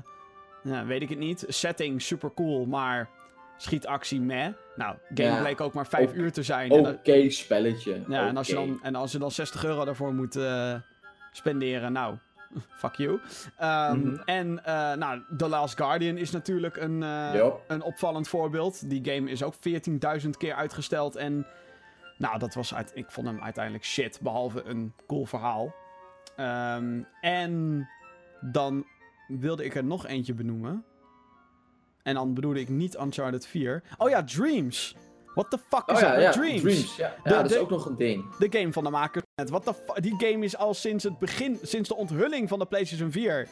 [0.73, 1.45] ja, weet ik het niet.
[1.49, 3.09] Setting super cool, maar
[3.57, 4.49] schietactie meh.
[4.77, 5.41] Nou, game Ja.
[5.41, 6.73] bleek ook maar 5 Ook- uur te zijn.
[6.73, 8.01] Oké spelletje.
[8.09, 10.75] ja, en als, je dan, en als je dan 60 euro daarvoor moet eh,
[11.33, 12.17] spenderen, nou,
[12.81, 13.21] fuck you.
[13.59, 14.17] Ehm, Mhm.
[14.25, 18.91] En eh, nou, The Last Guardian is natuurlijk een, eh, een opvallend voorbeeld.
[18.91, 21.17] Die game is ook 14.000 keer uitgesteld.
[21.17, 21.47] En
[22.19, 25.75] nou, dat was uit, ik vond hem uiteindelijk shit, behalve een cool verhaal.
[26.37, 27.89] Ehm, en
[28.41, 28.87] dan
[29.29, 30.85] wilde ik er nog eentje benoemen.
[32.07, 33.83] En dan bedoelde ik niet Uncharted 4.
[33.99, 34.97] Oh ja, Dreams.
[35.35, 36.97] What the fuck is Oh ja, ja, met Dreams?
[36.97, 38.25] Ja, De- ja dat is ook nog een ding.
[38.39, 39.25] de game van de makers.
[39.35, 42.67] What the fu- die game is al sinds het begin, sinds de onthulling van de
[42.67, 43.49] PlayStation 4,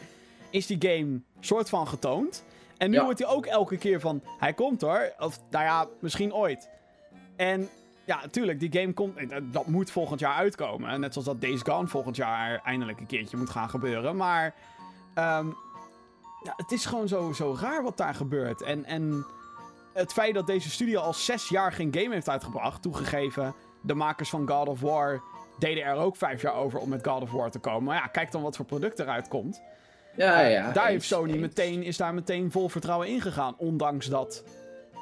[0.50, 2.44] is die game soort van getoond.
[2.78, 5.12] En nu wordt hij ook elke keer van, hij komt hoor.
[5.18, 6.68] Of, nou ja, misschien ooit.
[7.36, 7.68] En
[8.04, 10.90] ja, natuurlijk, die game komt, eh, dat- dat moet volgend jaar uitkomen.
[10.90, 14.16] En Net zoals dat Days Gone volgend jaar eindelijk een keertje moet gaan gebeuren.
[14.16, 14.54] Maar
[15.14, 15.46] ehm,
[16.44, 18.62] ja, het is gewoon zo, zo raar wat daar gebeurt.
[18.62, 19.26] En, en
[19.92, 24.30] het feit dat deze studio al zes jaar geen game heeft uitgebracht, toegegeven, de makers
[24.30, 25.22] van God of War
[25.58, 27.84] deden er ook vijf jaar over om met God of War te komen.
[27.84, 29.62] Maar ja, kijk dan wat voor product eruit komt.
[30.16, 30.72] Ja, ja.
[30.72, 31.40] daar eens, heeft Sony eens.
[31.40, 33.54] meteen, is daar meteen vol vertrouwen in gegaan.
[33.58, 34.44] Ondanks dat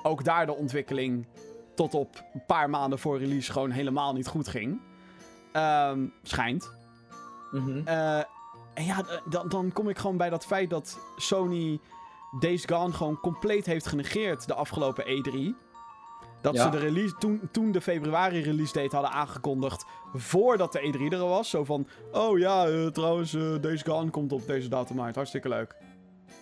[0.03, 1.27] ook daar de ontwikkeling
[1.75, 4.81] tot op een paar maanden voor release gewoon helemaal niet goed ging.
[5.53, 6.71] Ehm, schijnt.
[7.85, 8.21] Eh,
[8.75, 11.81] en ja, d- dan, dan kom ik gewoon bij dat feit dat Sony
[12.41, 15.55] Days Gone gewoon compleet heeft genegeerd de afgelopen E3.
[16.41, 16.63] Dat Ja.
[16.63, 21.29] ze de release, toen, toen de februari release date hadden aangekondigd voordat de E3 er
[21.29, 21.51] was.
[21.51, 25.15] Zo van, oh ja, eh, trouwens, eh Days Gone komt op deze datum uit.
[25.15, 25.75] Hartstikke leuk.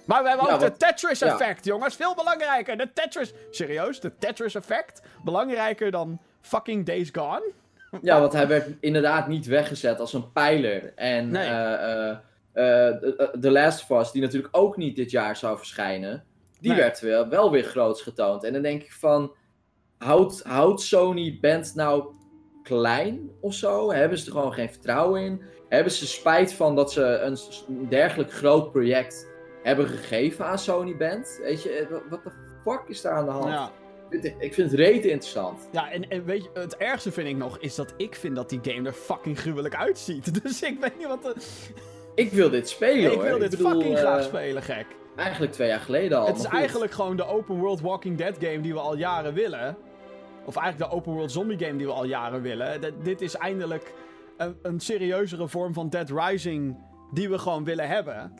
[0.06, 1.26] Maar we hebben Ja, ook de Tetris ja.
[1.26, 1.96] effect, jongens.
[1.96, 2.76] Veel belangrijker.
[2.76, 3.32] De Tetris...
[3.50, 4.00] Serieus?
[4.00, 5.02] De Tetris effect?
[5.24, 7.52] Belangrijker dan fucking Days Gone?
[8.02, 10.92] Ja, want hij werd inderdaad niet weggezet als een pijler.
[10.96, 11.46] En Nee.
[11.48, 12.10] eh, eh,
[12.52, 16.24] eh, The- The Last of Us, die natuurlijk ook niet dit jaar zou verschijnen,
[16.60, 16.80] die Nee.
[16.80, 18.44] werd wel, wel weer groots getoond.
[18.44, 19.32] En dan denk ik van,
[19.98, 22.04] houdt, Sony Band nou
[22.62, 23.92] klein of zo?
[23.92, 25.42] Hebben ze er gewoon geen vertrouwen in?
[25.68, 27.38] Hebben ze spijt van dat ze een,
[27.88, 29.28] dergelijk groot project
[29.62, 31.38] hebben gegeven aan Sony Band?
[31.42, 32.30] Weet je, eh, wat de
[32.64, 33.44] fuck is daar aan de hand?
[33.52, 33.70] Ja,
[34.10, 35.68] Ik- Ik vind het rete interessant.
[35.72, 38.48] ja en, en weet je, het ergste vind ik nog, is dat ik vind dat
[38.48, 40.34] die game er fucking gruwelijk uitziet.
[40.42, 41.34] Dus ik weet niet wat de...
[42.14, 43.24] Ik wil dit spelen ik hoor.
[43.24, 44.86] wil dit bedoel, fucking eh, graag spelen, gek.
[45.16, 46.26] Eigenlijk twee jaar geleden al.
[46.26, 49.76] Het is eigenlijk gewoon de open world Walking Dead game die we al jaren willen.
[50.44, 52.80] Of eigenlijk de open world zombie game die we al jaren willen.
[52.80, 53.94] D- dit is eindelijk
[54.36, 56.76] een, een serieuzere vorm van Dead Rising
[57.12, 58.32] die we gewoon willen hebben.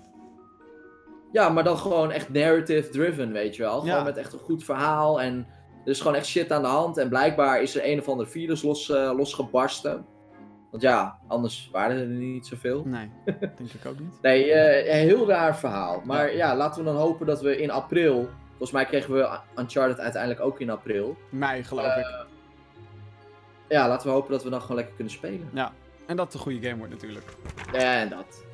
[1.32, 3.80] Ja, maar dan gewoon echt narrative driven, weet je wel.
[3.80, 4.02] Gewoon Ja.
[4.02, 5.20] met echt een goed verhaal.
[5.20, 5.46] En
[5.84, 6.96] er is gewoon echt shit aan de hand.
[6.98, 10.06] En blijkbaar is er een of ander virus los, eh, losgebarsten.
[10.70, 12.82] Want ja, anders waren er niet zoveel.
[12.84, 13.10] Nee,
[13.40, 14.20] denk ik ook niet.
[14.22, 16.02] Nee, eh, heel raar verhaal.
[16.04, 16.56] Maar ja.
[16.56, 18.28] laten we dan hopen dat we in april...
[18.48, 21.16] Volgens mij kregen we Uncharted uiteindelijk ook in april.
[21.30, 22.26] Mei, geloof Eh, ik.
[23.68, 25.48] Ja, laten we hopen dat we dan gewoon lekker kunnen spelen.
[25.52, 25.72] Ja.
[26.06, 27.26] En dat het een goede game wordt natuurlijk.
[27.72, 28.44] En dat.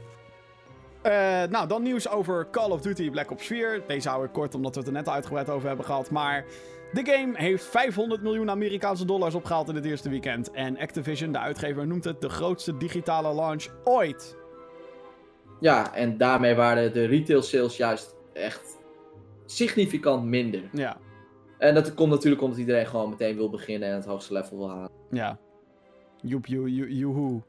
[1.03, 3.83] Eh, nou, dan nieuws over Call of Duty Black Ops 4.
[3.87, 6.11] Deze hou ik kort omdat we het er net uitgebreid over hebben gehad.
[6.11, 6.45] Maar
[7.05, 10.51] de game heeft 500 miljoen Amerikaanse dollars opgehaald in het eerste weekend.
[10.51, 14.37] En Activision, de uitgever, noemt het de grootste digitale launch ooit.
[15.61, 18.79] Ja, en daarmee waren de retail sales juist echt
[19.47, 20.63] significant minder.
[20.73, 20.97] Ja,
[21.59, 24.71] En dat komt natuurlijk omdat iedereen gewoon meteen wil beginnen en het hoogste level wil
[24.71, 24.91] halen.
[25.11, 25.39] ja.
[26.23, 27.43] Joep, joe, joe, joehoe.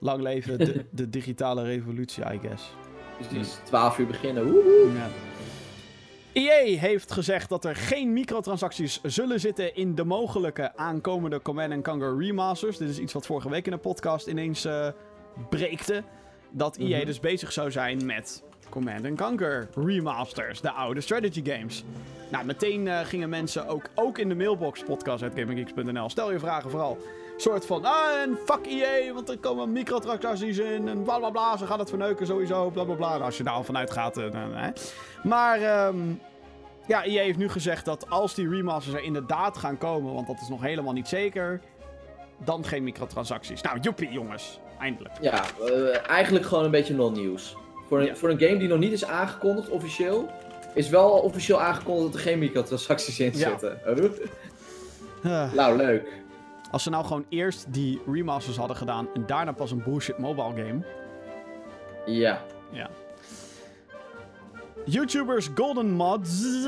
[0.00, 2.74] Lang leven de, de digitale revolutie, I guess.
[3.18, 4.44] Precies, 12 uur beginnen.
[4.44, 4.92] Woehoe.
[4.94, 5.08] Ja.
[6.34, 12.18] EA heeft gezegd dat er geen microtransacties zullen zitten in de mogelijke aankomende Command Conquer
[12.18, 12.76] remasters.
[12.78, 14.88] Dit is iets wat vorige week in de podcast ineens eh
[15.50, 16.02] breekte.
[16.50, 17.06] Dat EA Mhm.
[17.06, 21.84] dus bezig zou zijn met Command Conquer remasters, de oude strategy games.
[22.30, 26.98] Nou, meteen eh, gingen mensen ook, ook in de mailbox podcast.gaminggeeks.nl, stel je vragen vooral,
[27.36, 31.56] soort van, ah, en fuck EA, want er komen microtransacties in en bla bla bla,
[31.56, 33.08] ze gaan het verneuken sowieso, bla bla bla.
[33.08, 34.24] Nou, Als je daar al vanuit gaat, eh.
[35.22, 35.96] Maar, ehm,
[36.86, 40.40] ja, EA heeft nu gezegd dat als die remasters er inderdaad gaan komen, want dat
[40.40, 41.60] is nog helemaal niet zeker,
[42.44, 43.62] dan geen microtransacties.
[43.62, 45.14] Nou, joepie jongens, eindelijk.
[45.20, 47.56] Ja, eh, eigenlijk gewoon een beetje non-nieuws.
[47.88, 48.14] Voor Ja.
[48.14, 50.28] voor een game die nog niet is aangekondigd officieel,
[50.74, 53.48] is wel officieel aangekondigd dat er geen microtransacties in Ja.
[53.48, 53.84] zitten.
[55.22, 56.22] Eh, nou, leuk.
[56.74, 60.64] Als ze nou gewoon eerst die remasters hadden gedaan en daarna pas een bullshit mobile
[60.64, 60.82] game,
[62.06, 62.42] Ja.
[62.70, 62.90] Ja.
[64.84, 66.66] YouTubers Golden Mods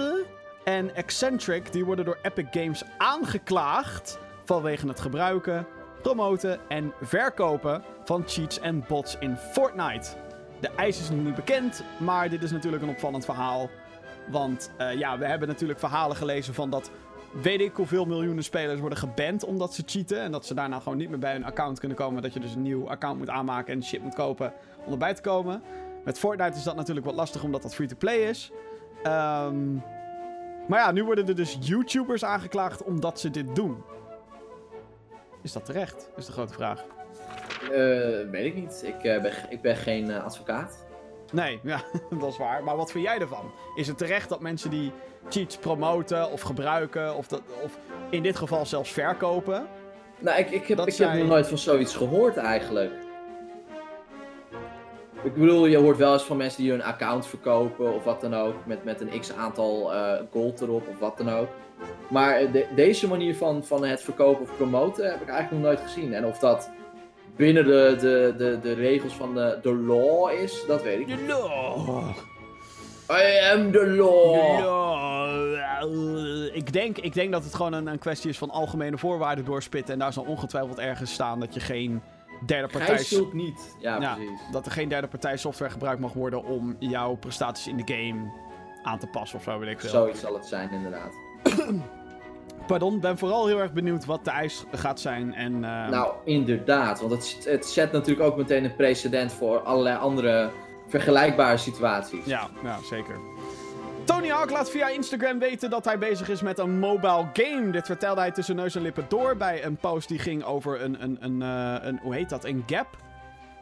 [0.65, 5.67] en Eccentric die worden door Epic Games aangeklaagd vanwege het gebruiken,
[6.03, 10.11] promoten en verkopen van cheats en bots in Fortnite.
[10.61, 13.71] De eis is nog niet bekend, maar dit is natuurlijk een opvallend verhaal.
[14.31, 16.91] Want eh, ja, we hebben natuurlijk verhalen gelezen van dat
[17.43, 20.21] weet ik hoeveel miljoenen spelers worden geband omdat ze cheaten.
[20.21, 22.23] En dat ze daarna gewoon niet meer bij hun account kunnen komen.
[22.23, 24.53] Dat je dus een nieuw account moet aanmaken en shit moet kopen
[24.85, 25.63] om erbij te komen.
[26.05, 28.53] Met Fortnite is dat natuurlijk wat lastig omdat dat free-to-play is.
[29.03, 29.75] Ehm,
[30.69, 33.83] maar ja, nu worden er dus YouTubers aangeklaagd omdat ze dit doen.
[35.43, 36.11] Is dat terecht?
[36.17, 36.85] Is de grote vraag.
[37.63, 38.83] Eh, weet ik niet.
[38.85, 40.86] Ik, eh, ben, ik ben geen eh, advocaat.
[41.33, 41.81] Nee, ja,
[42.19, 42.65] dat is waar.
[42.65, 43.51] Maar wat vind jij ervan?
[43.75, 44.93] Is het terecht dat mensen die
[45.29, 47.79] cheats promoten of gebruiken, of, dat, of
[48.11, 49.67] in dit geval zelfs verkopen?
[50.19, 52.93] Nou, ik, ik, heb, ik zij- heb nog nooit van zoiets gehoord eigenlijk.
[55.23, 58.35] Ik bedoel, je hoort wel eens van mensen die hun account verkopen of wat dan
[58.35, 58.55] ook.
[58.67, 61.49] Met, met een x aantal eh, gold erop of wat dan ook.
[62.11, 65.81] Maar de- deze manier van, van het verkopen of promoten heb ik eigenlijk nog nooit
[65.91, 66.15] gezien.
[66.15, 66.71] En of dat
[67.37, 71.19] binnen de, de, de, de regels van de, de law is, dat weet ik niet.
[71.19, 72.09] De law.
[73.11, 74.85] I am the law!
[76.55, 79.93] Ik denk, ik denk dat het gewoon een, een kwestie is van algemene voorwaarden doorspitten.
[79.93, 82.03] En daar zal ongetwijfeld ergens staan dat je geen
[82.47, 82.95] derde partij...
[82.95, 83.77] Gij zult niet.
[83.81, 84.41] Ja, Ja, precies.
[84.53, 88.33] dat er geen derde partij software gebruikt mag worden om jouw prestaties in de game
[88.83, 89.91] aan te passen of zo, weet ik veel.
[89.91, 91.13] Zoiets zal het zijn, inderdaad.
[92.67, 95.35] Pardon, ben vooral heel erg benieuwd wat de eis gaat zijn.
[95.35, 97.01] En, eh, Nou, inderdaad.
[97.01, 100.51] Want het, het zet natuurlijk ook meteen een precedent voor allerlei andere
[100.89, 102.25] vergelijkbare situaties.
[102.25, 103.17] Ja, ja, zeker.
[104.05, 107.71] Tony Hawk laat via Instagram weten dat hij bezig is met een mobile game.
[107.71, 111.03] Dit vertelde hij tussen neus en lippen door bij een post die ging over een,
[111.03, 112.87] een, een, eh, een hoe heet dat, een gap.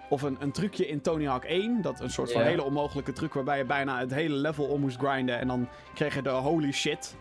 [0.09, 1.83] Of een, een trucje in Tony Hawk 1.
[1.83, 4.99] Dat een soort van hele onmogelijke truc waarbij je bijna het hele level om moest
[4.99, 5.39] grinden.
[5.39, 7.17] En dan kreeg je de holy shit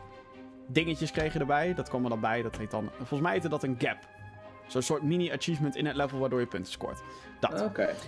[0.68, 1.74] dingetjes kreeg je erbij.
[1.74, 2.41] Dat kwam er dan bij.
[2.41, 3.97] Dat heet dan, volgens mij heette dat een gap.
[4.68, 7.01] Zo'n soort mini-achievement in het level waardoor je punten scoort.
[7.39, 7.61] Dat.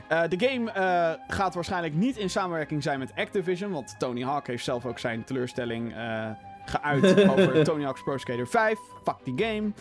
[0.07, 3.71] Eh, de game eh, gaat waarschijnlijk niet in samenwerking zijn met Activision.
[3.71, 6.29] Want Tony Hawk heeft zelf ook zijn teleurstelling eh,
[6.65, 8.79] geuit over Tony Hawk's Pro Skater 5.
[9.03, 9.71] Fuck die game.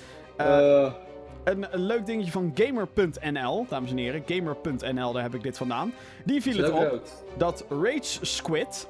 [1.44, 4.22] Een, een leuk dingetje van Gamer.nl, dames en heren.
[4.26, 5.92] Gamer.nl, daar heb ik dit vandaan.
[6.24, 7.02] Die viel het op
[7.36, 8.88] dat Rage Squid,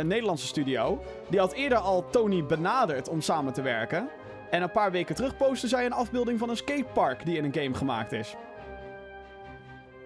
[0.00, 4.08] een Nederlandse studio, die had eerder al Tony benaderd om samen te werken.
[4.50, 7.54] En een paar weken terug postte zij een afbeelding van een skatepark die in een
[7.54, 8.34] game gemaakt is.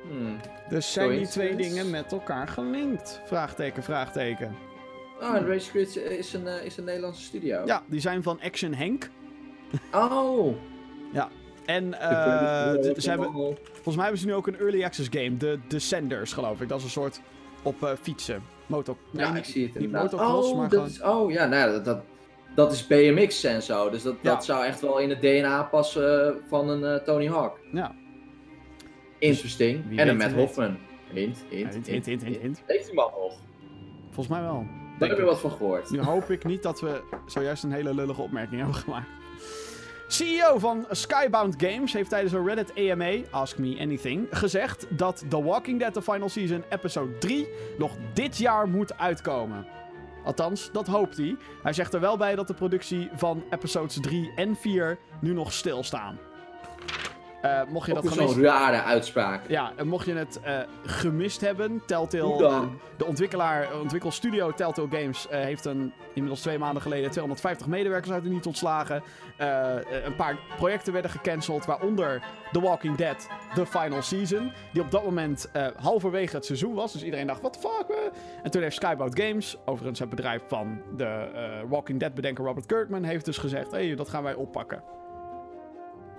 [0.08, 0.36] Hmm.
[0.68, 3.20] Dus zijn die twee dingen met elkaar gelinkt?
[3.24, 4.54] Vraagteken, vraagteken.
[5.20, 7.62] Ah, Rage Squid is een, eh, is een Nederlandse studio.
[7.64, 9.10] Ja, die zijn van Action Henk.
[9.92, 10.54] Oh!
[11.66, 13.32] En eh, d- ze hebben,
[13.72, 16.68] volgens mij hebben ze nu ook een early access game, de Descenders geloof ik.
[16.68, 17.20] Dat is een soort
[17.62, 18.42] op eh, fietsen.
[18.66, 18.96] Moto.
[19.10, 20.14] nee, Ja, niet- ik zie het inderdaad.
[20.14, 22.00] oh, maar dat gewoon- is, oh, ja, nou, dat, dat,
[22.54, 23.90] dat is BMX en zo.
[23.90, 24.30] Dus dat, Ja.
[24.34, 27.58] dat zou echt wel in het DNA passen van een eh, Tony Hawk.
[27.72, 27.94] Ja.
[29.18, 29.88] Interesting.
[29.88, 30.32] wie en een Matt.
[30.32, 30.76] Hoffman.
[31.12, 32.62] Hint, hint, Hint, hint, hint, hint, hint.
[32.66, 33.38] Heeft die man nog?
[34.04, 34.66] Volgens mij wel.
[34.98, 35.90] Daar heb je wat van gehoord.
[35.90, 39.08] Nu hoop ik niet dat we zojuist een hele lullige opmerking hebben gemaakt.
[40.12, 45.42] CEO van Skybound Games heeft tijdens een Reddit AMA, Ask Me Anything, gezegd dat The
[45.42, 47.48] Walking Dead The Final Season episode 3
[47.78, 49.66] nog dit jaar moet uitkomen.
[50.24, 51.36] Althans, dat hoopt hij.
[51.62, 55.52] Hij zegt er wel bij dat de productie van episodes 3 en 4 nu nog
[55.52, 56.18] stilstaan.
[57.42, 58.32] Eh mocht je dat gemist...
[58.32, 59.48] zo'n rare uitspraak.
[59.48, 62.46] Ja, en mocht je het eh, gemist hebben, Telltale...
[62.46, 62.62] Eh,
[62.96, 68.28] de ontwikkelaar, ontwikkelstudio Telltale Games heeft een, inmiddels twee maanden geleden 250 medewerkers uit de
[68.28, 69.02] niet ontslagen.
[70.04, 72.22] Een paar projecten werden gecanceld, waaronder
[72.52, 74.52] The Walking Dead, The Final Season.
[74.72, 76.92] Die op dat moment halverwege het seizoen was.
[76.92, 78.12] Dus iedereen dacht, what the fuck?
[78.42, 81.28] En toen heeft Skybound Games, overigens het bedrijf van de
[81.68, 84.82] Walking Dead bedenker Robert Kirkman, heeft dus gezegd, hé, hey, dat gaan wij oppakken.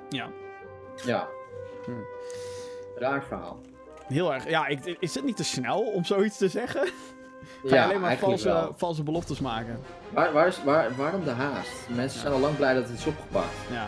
[0.09, 0.29] Ja,
[1.05, 1.27] Ja.
[1.85, 2.03] Hmm.
[2.95, 3.59] Raar verhaal.
[4.07, 4.49] heel erg.
[4.49, 6.81] Ja, ik, is het niet te snel om zoiets te zeggen?
[6.81, 8.73] Ga je Ja, alleen maar valse, wel.
[8.77, 9.79] valse beloftes maken?
[10.09, 11.71] Waar, waar is, waar, waarom de haast?
[11.89, 13.53] Mensen zijn al lang blij dat het is opgepakt.
[13.71, 13.87] Ja.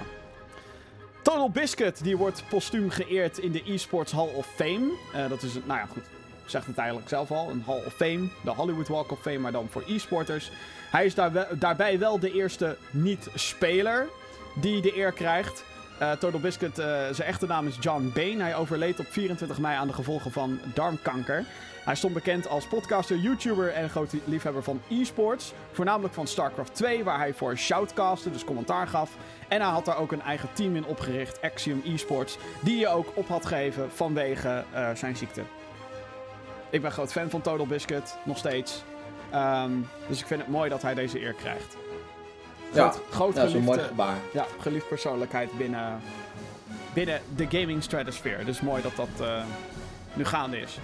[1.22, 4.91] Total Biscuit, die wordt postuum geëerd in de eSports Hall of Fame.
[5.14, 6.03] Eh, dat is een, nou ja, goed.
[6.43, 8.28] Ik zeg het eigenlijk zelf al, een Hall of Fame.
[8.43, 10.51] De Hollywood Walk of Fame, maar dan voor e-sporters.
[10.91, 14.08] Hij is daar daarbij wel de eerste niet-speler
[14.56, 15.64] die de eer krijgt.
[15.98, 18.41] Eh, Total Biscuit, eh, zijn echte naam is John Bain.
[18.41, 21.46] Hij overleed op 24 mei aan de gevolgen van darmkanker.
[21.84, 25.54] Hij stond bekend als podcaster, YouTuber en grote liefhebber van e-sports.
[25.72, 29.12] Voornamelijk van StarCraft 2, waar hij voor shoutcastte, dus commentaar gaf.
[29.48, 33.12] En hij had daar ook een eigen team in opgericht, Axiom Esports, die je ook
[33.14, 35.41] op had gegeven vanwege eh, zijn ziekte.
[36.70, 38.84] Ik ben groot fan van Total Biscuit, nog steeds.
[39.32, 39.72] Ehm,
[40.08, 41.76] dus ik vind het mooi dat hij deze eer krijgt.
[42.74, 44.18] Ja, Groot, groot dat is een mooi geliefde- gebaar.
[44.34, 45.99] ja, geliefd persoonlijkheid binnen,
[46.93, 48.43] binnen de gaming stratosphere.
[48.45, 49.43] Dus mooi dat dat eh,
[50.13, 50.78] nu gaande is.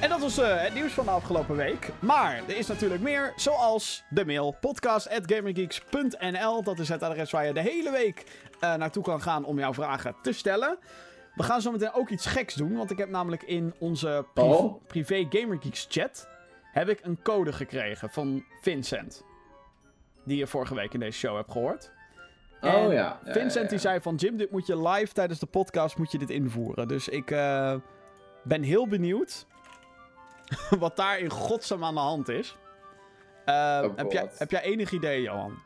[0.00, 1.88] En dat was eh, het nieuws van de afgelopen week.
[1.98, 6.62] Maar er is natuurlijk meer, zoals de mail podcast.gamergeeks.nl.
[6.62, 8.24] Dat is het adres waar je de hele week
[8.60, 10.78] eh, naartoe kan gaan om jouw vragen te stellen.
[11.34, 14.42] We gaan zo meteen ook iets geks doen, want ik heb namelijk in onze pri-
[14.42, 14.82] Oh.
[14.86, 16.28] privé Gamergeeks chat
[16.72, 19.22] heb ik een code gekregen van Vincent.
[20.24, 21.92] Die je vorige week in deze show hebt gehoord.
[22.60, 23.20] En Oh ja.
[23.24, 23.68] ja, Vincent ja, ja.
[23.68, 26.88] die zei van Jim, dit moet je live tijdens de podcast moet je dit invoeren.
[26.88, 27.74] Dus ik eh,
[28.42, 29.46] ben heel benieuwd
[30.78, 32.56] wat daar in godsnaam aan de hand is.
[33.44, 35.58] Eh, Oh heb, jij, heb jij enig idee, Johan?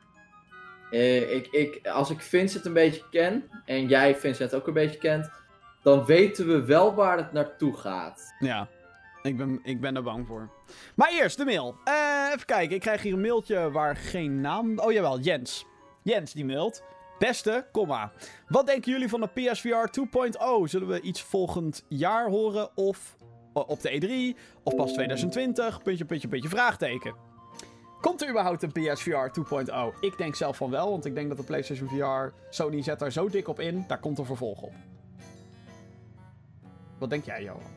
[0.90, 4.98] Eh, ik, ik, als ik Vincent een beetje ken, en jij Vincent ook een beetje
[4.98, 5.30] kent,
[5.82, 8.34] dan weten we wel waar het naartoe gaat.
[8.38, 8.68] Ja,
[9.26, 10.50] ik ben, ik ben er bang voor.
[10.94, 11.76] Maar eerst de mail.
[11.84, 11.94] Eh,
[12.32, 14.78] even kijken, ik krijg hier een mailtje waar geen naam...
[14.78, 15.66] Oh jawel, Jens.
[16.02, 16.82] Jens die mailt.
[17.18, 18.12] Beste, komma.
[18.48, 20.70] Wat denken jullie van de PSVR 2.0?
[20.70, 23.16] Zullen we iets volgend jaar horen of
[23.52, 23.90] o- op de
[24.36, 25.82] E3 of pas 2020?
[25.82, 27.14] Puntje, puntje, puntje, vraagteken.
[28.00, 30.00] Komt er überhaupt een PSVR 2.0?
[30.00, 32.34] Ik denk zelf van wel, want ik denk dat de PlayStation VR...
[32.50, 34.72] Sony zet daar zo dik op in, daar komt een vervolg op.
[36.98, 37.75] Wat denk jij, Johan?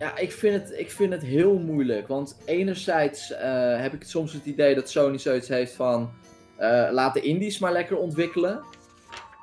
[0.00, 2.08] Ja, ik vind het, ik vind het heel moeilijk.
[2.08, 6.10] Want enerzijds eh, heb ik soms het idee dat Sony zoiets heeft van...
[6.56, 8.60] eh, laat de indies maar lekker ontwikkelen.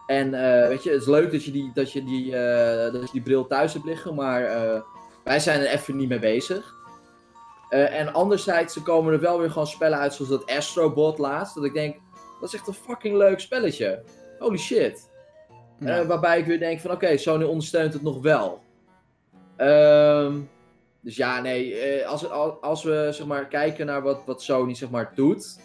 [0.07, 2.31] En eh, weet je, het is leuk dat je die, dat je die,
[2.91, 4.41] dat je die bril thuis hebt liggen, maar
[5.23, 6.75] wij zijn er even niet mee bezig.
[7.69, 11.55] En anderzijds er komen er wel weer gewoon spellen uit zoals dat Astrobot laatst.
[11.55, 11.95] Dat ik denk,
[12.39, 14.03] dat is echt een fucking leuk spelletje.
[14.39, 15.09] Holy shit.
[15.79, 16.05] Ja.
[16.05, 18.65] Waarbij ik weer denk van oké, Sony ondersteunt het nog wel.
[19.57, 20.39] Ehm,
[21.01, 22.29] dus ja, nee, eh, als,
[22.61, 25.59] als, we zeg maar, kijken naar wat, wat Sony zeg maar, doet,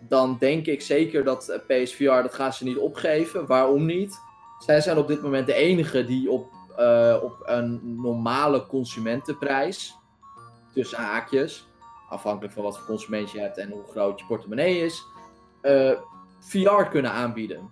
[0.00, 3.46] dan denk ik zeker dat eh, PSVR, dat gaan ze niet opgeven.
[3.46, 4.22] Waarom niet?
[4.58, 9.96] zij zijn op dit moment de enige die op, eh, op een normale consumentenprijs,
[10.74, 11.66] tussen haakjes,
[12.08, 15.04] afhankelijk van wat voor consument je hebt en hoe groot je portemonnee is,
[16.40, 17.70] VR kunnen aanbieden.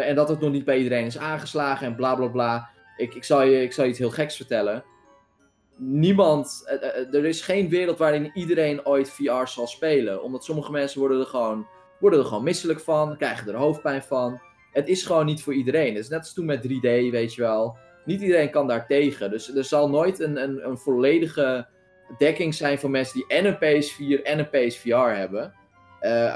[0.00, 2.73] En dat het nog niet bij iedereen is aangeslagen en bla bla bla.
[2.96, 4.84] Ik, ik, zal je, ik je iets heel geks vertellen.
[5.76, 10.22] Niemand, eh, eh, er is geen wereld waarin iedereen ooit VR zal spelen.
[10.22, 11.66] Omdat sommige mensen worden er gewoon,
[12.00, 14.40] worden er gewoon misselijk van, krijgen er hoofdpijn van.
[14.72, 15.94] Het is gewoon niet voor iedereen.
[15.94, 17.76] Het is net als toen met 3D, weet je wel.
[18.04, 19.30] Niet iedereen kan daar tegen.
[19.30, 21.66] Dus er zal nooit een, een, een volledige
[22.18, 25.52] dekking zijn voor mensen die en een PS4 en een PSVR hebben.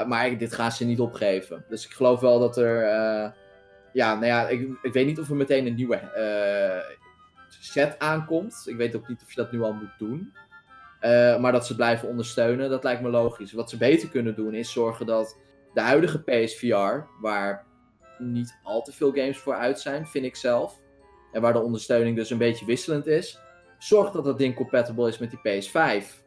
[0.07, 1.65] Maar dit gaan ze niet opgeven.
[1.69, 3.35] Dus ik geloof wel dat er.
[3.93, 6.97] Ja, nou ja, ik, ik, weet niet of er meteen een nieuwe uh,
[7.49, 8.63] set aankomt.
[8.67, 10.33] Ik weet ook niet of je dat nu al moet doen.
[11.41, 13.53] maar dat ze blijven ondersteunen, dat lijkt me logisch.
[13.53, 15.39] Wat ze beter kunnen doen is zorgen dat
[15.75, 17.67] de huidige PSVR, waar
[18.19, 20.81] niet al te veel games voor uit zijn, vind ik zelf.
[21.33, 23.41] En waar de ondersteuning dus een beetje wisselend is.
[23.79, 26.27] Zorg dat dat ding compatible is met die PS5.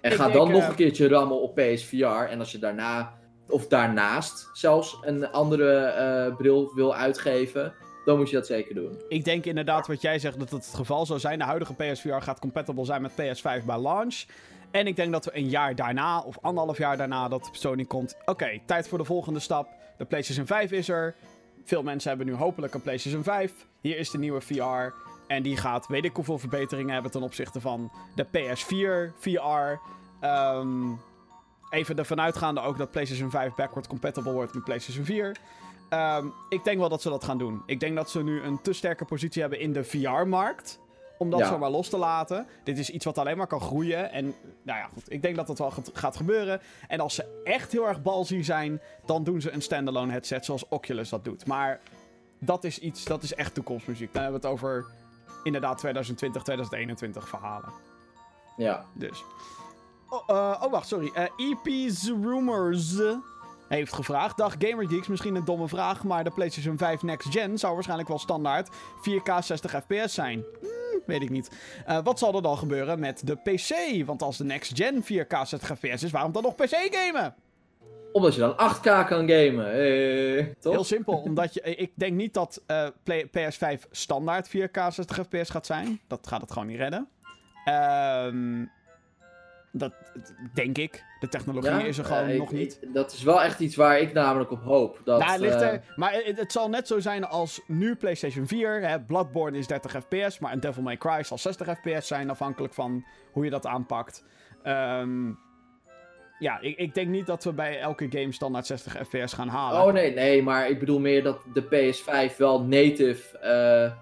[0.00, 2.04] En Ik ga denk, dan nog eh, een keertje rammen op PSVR.
[2.04, 3.18] En als je daarna,
[3.48, 7.74] of daarnaast zelfs, een andere eh, bril wil uitgeven,
[8.04, 9.02] dan moet je dat zeker doen.
[9.08, 11.38] Ik denk inderdaad wat jij zegt dat het het geval zou zijn.
[11.38, 14.24] De huidige PSVR gaat compatible zijn met PS5 bij launch.
[14.70, 18.16] En ik denk dat we een jaar daarna, of anderhalf jaar daarna, dat Sony komt.
[18.24, 19.68] Oké, tijd voor de volgende stap.
[19.98, 21.14] De PlayStation 5 is er.
[21.64, 23.52] Veel mensen hebben nu hopelijk een PlayStation 5.
[23.80, 24.94] Hier is de nieuwe VR.
[25.26, 29.78] En die gaat, weet ik hoeveel verbeteringen hebben ten opzichte van de PS4 VR.
[30.20, 30.92] Ehm,
[31.74, 35.36] even ervan uitgaande ook dat PlayStation 5 backward compatible wordt met PlayStation 4.
[35.88, 37.62] Ehm, ik denk wel dat ze dat gaan doen.
[37.66, 40.78] Ik denk dat ze nu een te sterke positie hebben in de VR-markt.
[41.18, 41.46] Om dat Ja.
[41.48, 42.46] zomaar los te laten.
[42.64, 44.10] Dit is iets wat alleen maar kan groeien.
[44.12, 44.24] En
[44.62, 45.12] nou ja, goed.
[45.12, 46.60] Ik denk dat dat wel gaat- gebeuren.
[46.88, 50.68] En als ze echt heel erg balzie zijn, dan doen ze een standalone headset zoals
[50.68, 51.46] Oculus dat doet.
[51.46, 51.80] Maar
[52.38, 54.12] dat is iets, dat is echt toekomstmuziek.
[54.12, 54.84] Dan hebben we het over
[55.42, 57.72] inderdaad 2020, 2021 verhalen.
[58.56, 58.84] Ja.
[58.94, 59.24] Dus.
[60.08, 61.10] Oh, eh, oh wacht, sorry.
[61.14, 62.94] Eh EP's Rumors
[63.68, 64.36] heeft gevraagd.
[64.36, 68.18] Dag Gamergeeks, misschien een domme vraag, maar de PlayStation 5 Next Gen zou waarschijnlijk wel
[68.18, 68.68] standaard
[69.00, 70.44] 4K 60 fps zijn.
[70.60, 71.50] Hmm, weet ik niet.
[71.86, 74.04] Eh, wat zal er dan gebeuren met de PC?
[74.06, 77.34] Want als de Next Gen 4K 60 fps is, waarom dan nog PC gamen?
[78.12, 80.54] Omdat je dan 8K kan gamen.
[80.60, 80.72] Toch?
[80.72, 85.50] Heel simpel, omdat je, ik denk niet dat eh, Play- PS5 standaard 4K 60 fps
[85.50, 86.00] gaat zijn.
[86.08, 87.08] Dat gaat het gewoon niet redden.
[87.64, 88.64] Ehm,
[89.76, 89.92] dat
[90.54, 91.04] denk ik.
[91.20, 92.78] De technologie Ja, is er gewoon nog ik- niet.
[92.92, 95.00] dat is wel echt iets waar ik namelijk op hoop.
[95.04, 97.94] Dat, nou, het ligt eh, er, maar het, het zal net zo zijn als nu
[97.96, 98.80] PlayStation 4.
[98.88, 102.74] Hè, Bloodborne is 30 fps, maar een Devil May Cry zal 60 fps zijn, afhankelijk
[102.74, 104.24] van hoe je dat aanpakt.
[104.62, 105.26] Ehm,
[106.38, 109.82] ja, ik, ik denk niet dat we bij elke game standaard 60 fps gaan halen.
[109.86, 113.92] Oh nee, nee, maar ik bedoel meer dat de PS5 wel native eh,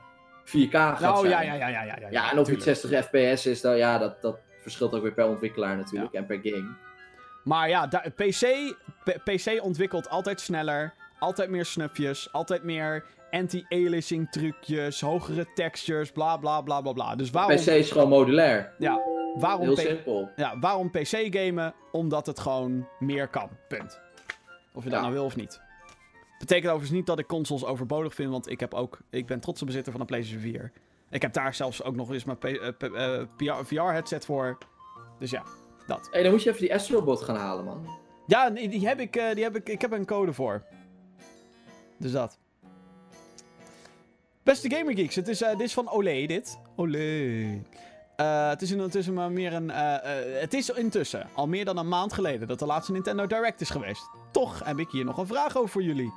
[0.44, 1.46] 4K gaat Nou, zijn.
[1.46, 2.08] ja, ja, ja, ja, ja, ja.
[2.10, 2.78] Ja, en of het tuurlijk.
[2.78, 6.40] 60 fps is, dan, ja, dat, dat verschilt ook weer per ontwikkelaar natuurlijk en per
[6.42, 6.74] game.
[7.44, 8.74] Maar ja, PC,
[9.24, 16.60] PC ontwikkelt altijd sneller, altijd meer snufjes, altijd meer anti-aliasing trucjes, hogere textures, bla bla
[16.60, 17.16] bla bla bla.
[17.16, 18.72] Dus waarom, PC is gewoon modulair.
[18.78, 19.00] ja,
[19.38, 20.30] waarom, Heel simpel.
[20.36, 21.74] ja, waarom PC gamen?
[21.92, 23.48] Omdat het gewoon meer kan.
[23.68, 24.00] Punt.
[24.74, 25.00] Of je dat Ja.
[25.00, 25.60] nou wil of niet.
[26.38, 29.64] Betekent overigens niet dat ik consoles overbodig vind, want ik heb ook, ik ben trotse
[29.64, 30.72] bezitter van een PlayStation 4.
[31.12, 34.58] Ik heb daar zelfs ook nog eens mijn eh, eh, VR-headset voor.
[35.18, 35.42] Dus ja,
[35.86, 36.08] dat.
[36.10, 37.86] Hé, dan moet je even die Astrobot gaan halen, man.
[38.26, 39.68] Ja, die, die heb ik, eh, die heb ik.
[39.68, 40.64] Ik heb een code voor.
[41.98, 42.38] Dus dat.
[44.42, 46.58] Beste Gamer Geeks, het is, dit is van Olé, dit.
[46.76, 47.62] Olé.
[48.16, 49.68] Het is intussen maar meer een.
[50.40, 53.70] het is intussen al meer dan een maand geleden dat de laatste Nintendo Direct is
[53.70, 54.10] geweest.
[54.32, 56.12] Toch heb ik hier nog een vraag over voor jullie.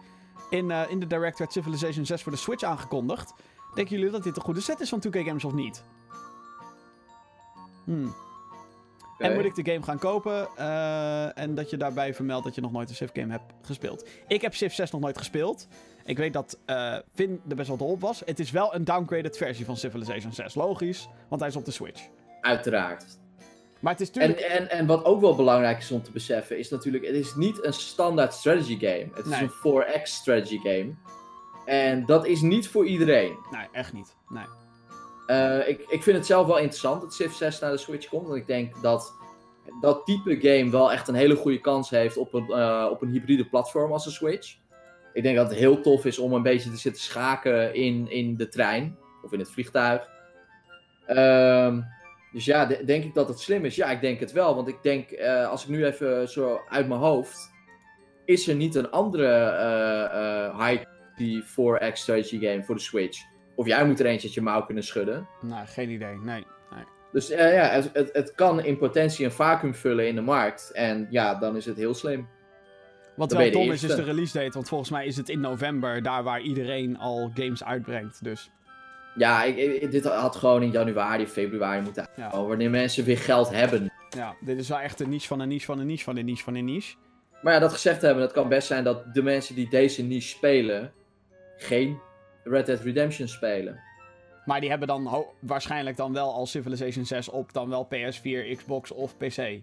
[0.50, 3.34] In, in de Direct werd Civilization 6 voor de Switch aangekondigd.
[3.76, 5.84] Denken jullie dat dit een goede set is van 2K Games of niet?
[7.84, 8.15] Hmm.
[9.17, 10.47] En moet ik de game gaan kopen?
[10.55, 14.07] eh, en dat je daarbij vermeldt dat je nog nooit een Civ game hebt gespeeld.
[14.28, 15.67] Ik heb Civ 6 nog nooit gespeeld.
[16.05, 18.21] Ik weet dat eh Finn er best wel dol op was.
[18.26, 20.55] Het is wel een downgraded versie van Civilization 6.
[20.55, 22.07] Logisch, want hij is op de Switch.
[22.41, 23.05] Uiteraard.
[23.80, 24.59] Maar het is En, natuurlijk...
[24.59, 27.65] en, en wat ook wel belangrijk is om te beseffen, is natuurlijk, het is niet
[27.65, 29.09] een standaard strategy game.
[29.13, 30.93] Het is een 4X strategy game.
[31.66, 33.38] En dat is niet voor iedereen.
[33.51, 34.16] Nee, echt niet.
[34.30, 34.45] Nee.
[35.28, 38.28] Eh, ik, ik vind het zelf wel interessant dat Civ 6 naar de Switch komt.
[38.28, 39.13] Want ik denk dat
[39.82, 43.09] dat type game wel echt een hele goede kans heeft op een, eh, op een
[43.09, 44.55] hybride platform als de Switch.
[45.13, 48.36] Ik denk dat het heel tof is om een beetje te zitten schaken in, in
[48.38, 50.07] de trein of in het vliegtuig.
[51.05, 51.82] Ehm,
[52.32, 53.76] dus ja, de- denk ik dat het slim is?
[53.76, 54.55] Ja, ik denk het wel.
[54.55, 57.51] Want ik denk, eh, als ik nu even zo uit mijn hoofd,
[58.26, 59.28] is er niet een andere
[60.57, 60.84] high
[61.16, 63.20] die 4X strategy game voor de Switch.
[63.55, 65.28] Of jij moet er eentje uit je mouw kunnen schudden.
[65.41, 66.16] Nou, geen idee.
[66.18, 66.45] Nee.
[66.72, 66.84] nee.
[67.11, 70.72] Dus eh, ja, het, het, het kan in potentie een vacuüm vullen in de markt.
[70.72, 72.28] En ja, dan is het heel slim.
[73.16, 74.51] Wat Dan wel dom is, is de release date.
[74.51, 78.24] Want volgens mij is het in november, daar waar iedereen al games uitbrengt.
[78.24, 78.49] Dus
[79.16, 83.49] Ja, ik, ik- dit had gewoon in januari, februari moeten ja, wanneer mensen weer geld
[83.49, 83.91] hebben.
[84.09, 86.26] ja, dit is wel echt een niche van een niche van een niche van een
[86.26, 86.95] niche van een niche.
[87.41, 90.28] Maar ja, dat gezegd hebben, het kan best zijn dat de mensen die deze niche
[90.28, 90.93] spelen,
[91.58, 91.99] geen
[92.43, 93.80] Red Dead Redemption spelen.
[94.45, 98.91] Maar die hebben dan waarschijnlijk dan wel al Civilization 6 op, dan wel PS4, Xbox
[98.91, 99.62] of PC.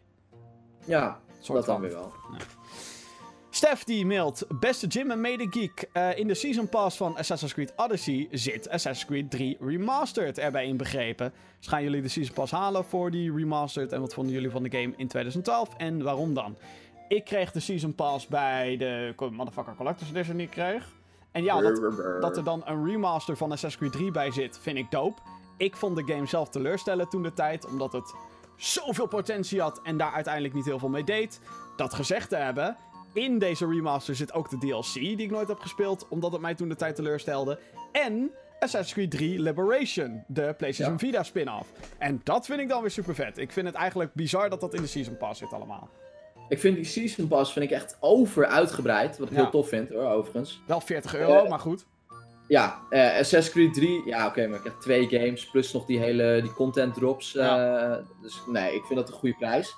[0.84, 2.12] Ja, Soort dat dan weer wel.
[3.51, 7.53] Stef die mailt, beste Jim en mede geek, eh, in de Season Pass van Assassin's
[7.53, 11.32] Creed Odyssey zit Assassin's Creed 3 Remastered erbij inbegrepen.
[11.59, 14.62] Dus gaan jullie de Season Pass halen voor die Remastered en wat vonden jullie van
[14.62, 16.57] de game in 2012 en waarom dan?
[17.09, 20.93] Ik kreeg de Season Pass bij de Motherfucker Collector's Edition die ik kreeg.
[21.33, 21.80] En ja, dat,
[22.20, 25.22] dat er dan een remaster van Assassin's Creed 3 bij zit, vind ik dope.
[25.57, 28.14] Ik vond de game zelf teleurstellend toen de tijd, omdat het
[28.57, 31.41] zoveel potentie had en daar uiteindelijk niet heel veel mee deed.
[31.76, 32.76] Dat gezegd te hebben,
[33.12, 36.55] in deze remaster zit ook de DLC die ik nooit heb gespeeld, omdat het mij
[36.55, 37.59] toen de tijd teleurstelde.
[37.93, 38.30] En
[38.61, 41.07] Assassin's Creed 3 Liberation, de PlayStation Ja.
[41.07, 41.72] Vita spin-off.
[41.99, 43.39] En dat vind ik dan weer super vet.
[43.39, 45.91] Ik vind het eigenlijk bizar dat dat in de Season Pass zit allemaal.
[46.53, 49.18] Ik vind die Season Pass vind ik echt over uitgebreid.
[49.18, 49.42] Wat ik Ja.
[49.42, 50.62] heel tof vind hoor, overigens.
[50.66, 51.84] Wel 40 euro, Eh, maar goed.
[52.48, 55.98] Ja, eh, Assassin's Creed 3, ja oké, maar ik heb twee games plus nog die
[55.98, 57.36] hele die content drops.
[57.36, 57.92] eh,
[58.22, 59.74] Dus nee, ik vind dat een goede prijs.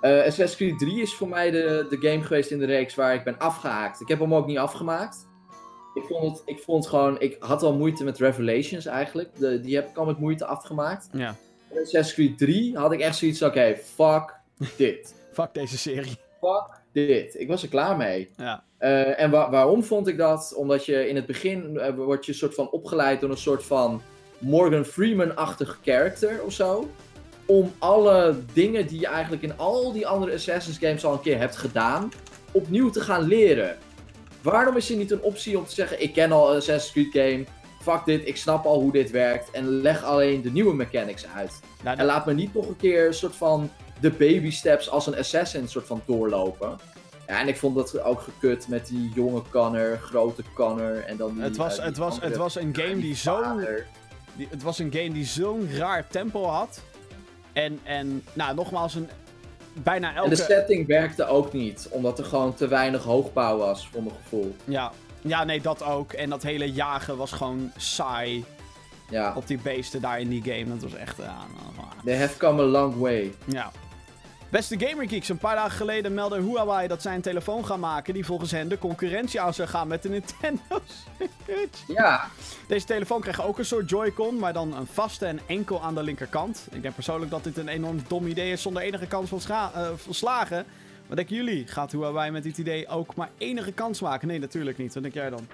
[0.00, 3.24] Assassin's Creed 3 is voor mij de, de game geweest in de reeks waar ik
[3.24, 4.00] ben afgehaakt.
[4.00, 5.28] Ik heb hem ook niet afgemaakt.
[5.94, 9.38] Ik vond het, ik vond het gewoon, ik had al moeite met Revelations eigenlijk.
[9.38, 11.08] De, die heb ik al met moeite afgemaakt.
[11.12, 11.36] Ja.
[11.70, 14.34] Assassin's Creed 3 had ik echt zoiets van, oké, fuck
[14.76, 15.14] dit.
[15.32, 16.16] Fuck deze serie.
[16.40, 17.40] Fuck dit.
[17.40, 18.30] Ik was er klaar mee.
[18.36, 18.62] Ja.
[18.78, 20.52] Eh, en wa- waarom vond ik dat?
[20.56, 24.02] Omdat je in het begin eh, word je soort van opgeleid door een soort van
[24.38, 26.90] Morgan Freeman-achtig character of zo.
[27.46, 31.38] Om alle dingen die je eigenlijk in al die andere Assassin's games al een keer
[31.38, 32.12] hebt gedaan,
[32.52, 33.76] opnieuw te gaan leren.
[34.42, 37.24] Waarom is er niet een optie om te zeggen: Ik ken al een Assassin's Creed
[37.32, 37.44] game,
[37.82, 41.60] fuck dit, ik snap al hoe dit werkt en leg alleen de nieuwe mechanics uit.
[41.82, 43.70] Nou, En laat me niet nog een keer een soort van
[44.00, 46.76] de baby steps als een assassin soort van doorlopen.
[47.26, 51.34] Ja, en ik vond dat ook gekut met die jonge Connor, grote Connor en dan
[51.34, 51.42] die...
[51.42, 53.42] Het was, eh, die het, was, andere- het was een game die zo.
[54.36, 56.82] Die, het was een game die zo'n raar tempo had.
[57.52, 59.08] En, en nou, nogmaals, een,
[59.72, 60.28] bijna En elke.
[60.30, 64.56] de setting werkte ook niet, omdat er gewoon te weinig hoogbouw was, voor mijn gevoel.
[64.64, 66.12] ja, ja, nee, dat ook.
[66.12, 68.44] En dat hele jagen was gewoon saai
[69.10, 70.64] Ja, op die beesten daar in die game.
[70.68, 71.18] Dat was echt.
[71.18, 71.28] nou,
[72.04, 73.34] they have come a long way.
[73.44, 73.70] ja.
[74.50, 78.14] Beste Gamer Geeks, een paar dagen geleden meldde Huawei dat zij een telefoon gaan maken
[78.14, 80.62] die volgens hen de concurrentie aan zou gaan met de Nintendo
[81.44, 81.82] Switch.
[81.86, 82.28] Ja,
[82.68, 86.02] Deze telefoon krijgt ook een soort Joy-Con, maar dan een vaste en enkel aan de
[86.02, 86.66] linkerkant.
[86.70, 89.72] Ik denk persoonlijk dat dit een enorm dom idee is zonder enige kans van, scha-
[89.74, 90.64] eh, van slagen.
[91.06, 91.66] Wat denken jullie?
[91.66, 94.28] Gaat Huawei met dit idee ook maar enige kans maken?
[94.28, 94.94] Nee, natuurlijk niet.
[94.94, 95.46] Wat denk jij dan?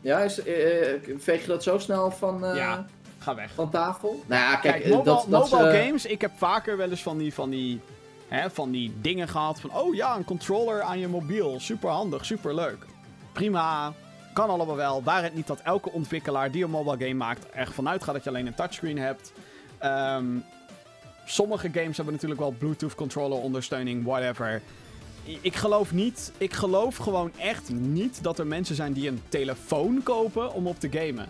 [0.00, 2.86] ja is, eh, eh, veeg je dat zo snel van, eh, Ja.
[3.28, 3.54] Ga weg.
[3.54, 4.22] van tafel?
[4.26, 6.90] Nou ja, kijk, Kijk, eh, mobile, dat, dat mobile ze- games, ik heb vaker wel
[6.90, 7.80] eens van die, van, die,
[8.28, 9.74] hè, van die dingen gehad van...
[9.74, 11.60] Oh ja, een controller aan je mobiel.
[11.60, 12.86] Super handig, super leuk.
[13.32, 13.92] Prima,
[14.32, 15.02] kan allemaal wel.
[15.02, 17.46] Waar het niet dat elke ontwikkelaar die een mobile game maakt...
[17.52, 19.32] er vanuit gaat dat je alleen een touchscreen hebt.
[19.78, 20.26] Ehm,
[21.24, 24.62] sommige games hebben natuurlijk wel Bluetooth controller ondersteuning, whatever.
[25.40, 30.02] Ik geloof niet, ik geloof gewoon echt niet dat er mensen zijn die een telefoon
[30.02, 31.28] kopen om op te gamen.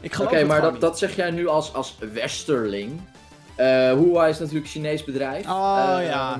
[0.00, 0.80] Ik geloof Oké, het maar dat, niet.
[0.80, 3.00] dat zeg jij nu als, als westerling.
[3.56, 5.46] Eh Huawei is natuurlijk een Chinees bedrijf.
[5.46, 6.38] Oh Eh, ja.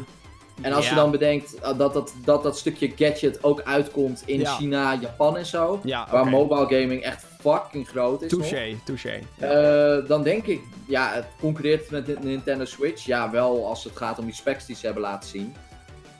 [0.63, 0.91] En als Ja.
[0.91, 4.55] je dan bedenkt uh, dat dat, dat dat stukje gadget ook uitkomt in Ja.
[4.55, 5.81] China, Japan en zo.
[5.85, 8.33] Ja, Waar mobile gaming echt fucking groot is.
[8.33, 9.19] nog, Touché, touché.
[9.39, 13.05] Eh, dan denk ik, ja, het concurreert met de Nintendo Switch.
[13.05, 15.55] Ja, wel als het gaat om die specs die ze hebben laten zien.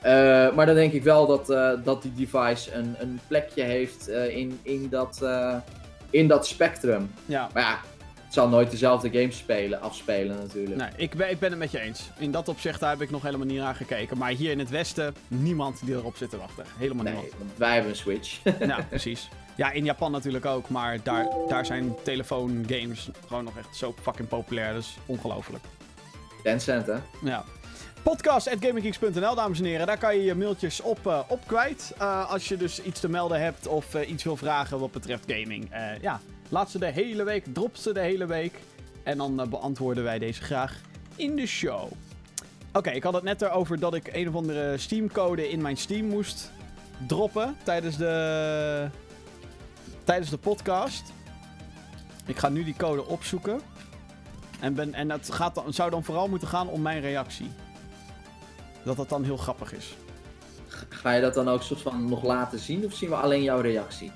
[0.01, 0.13] Eh,
[0.55, 4.37] maar dan denk ik wel dat, eh, dat die device een, een plekje heeft eh,
[4.37, 5.55] in, in, dat, eh,
[6.11, 7.11] in dat spectrum.
[7.27, 7.49] ja.
[7.55, 7.81] Maar ja,
[8.25, 10.77] het zal nooit dezelfde games spelen, afspelen natuurlijk.
[10.81, 12.11] Nee, ik ben, ik ben het met je eens.
[12.19, 14.19] In dat opzicht daar heb ik nog helemaal niet naar gekeken.
[14.19, 16.65] Maar hier in het Westen, niemand die erop zit te wachten.
[16.79, 17.35] Helemaal Nee, niemand.
[17.39, 18.39] want wij hebben een Switch.
[18.67, 19.29] Ja, precies.
[19.57, 20.69] Ja, in Japan natuurlijk ook.
[20.69, 24.73] Maar daar, daar zijn telefoongames gewoon nog echt zo fucking populair.
[24.73, 25.65] Dat is ongelooflijk.
[26.43, 26.97] Tencent, hè?
[27.23, 27.45] Ja.
[28.03, 29.87] Podcast.gaminggeeks.nl, dames en heren.
[29.87, 31.93] Daar kan je je mailtjes op, op kwijt.
[31.99, 35.25] Eh, als je dus iets te melden hebt of eh, iets wil vragen wat betreft
[35.27, 35.71] gaming.
[36.01, 38.59] Ja, laat ze de hele week, drop ze de hele week.
[39.03, 40.81] En dan beantwoorden wij deze graag
[41.17, 41.91] in de show.
[42.73, 46.07] Oké, ik had het net erover dat ik een of andere Steam-code in mijn Steam
[46.07, 46.51] moest
[47.07, 48.89] droppen tijdens de
[50.05, 51.13] tijdens de podcast.
[52.27, 53.61] Ik ga nu die code opzoeken.
[54.61, 57.51] En, ben, en het gaat dan, zou dan vooral moeten gaan om mijn reactie.
[58.85, 59.97] Dat dat dan heel grappig is.
[60.89, 63.61] Ga je dat dan ook soort van nog laten zien of zien we alleen jouw
[63.61, 64.13] reactie?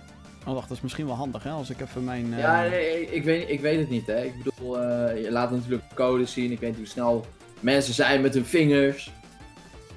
[0.46, 1.50] Oh, wacht, dat is misschien wel handig, hè?
[1.50, 2.32] Als ik even mijn.
[2.32, 4.22] eh, Ja, nee, ik, weet, ik weet het niet, hè.
[4.22, 6.52] Ik bedoel, eh, je laat natuurlijk code zien.
[6.52, 7.24] Ik weet niet hoe snel
[7.60, 9.10] mensen zijn met hun vingers.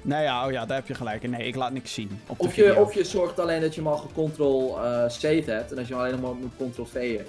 [0.02, 1.22] Nee, ja, oh ja, daar heb je gelijk.
[1.22, 1.30] in.
[1.30, 2.20] Nee, ik laat niks zien.
[2.26, 2.82] Op Of je, video.
[2.82, 5.00] of je zorgt alleen dat je hem al gecontrol eh
[5.46, 7.26] hebt en dat je hem alleen maar moet control V'en.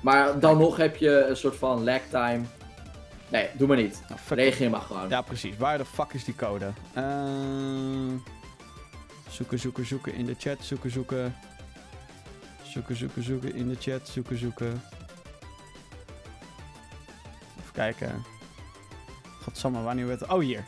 [0.00, 2.42] Maar dan nog heb je een soort van lag time.
[3.30, 4.02] Nee, doe maar niet.
[4.08, 5.08] Nou, Reageer maar gewoon.
[5.08, 5.56] Ja, precies.
[5.56, 6.72] Waar de fuck is die code?
[6.92, 7.04] Eh,
[9.28, 10.64] zoeken, zoeken, zoeken in de chat.
[10.64, 11.36] Zoeken, zoeken.
[12.62, 14.08] Zoeken, zoeken, zoeken in de chat.
[14.08, 14.82] Zoeken, zoeken.
[17.58, 18.22] Even kijken.
[19.42, 20.30] Godsamme, wanneer werd het...
[20.30, 20.64] Oh, hier.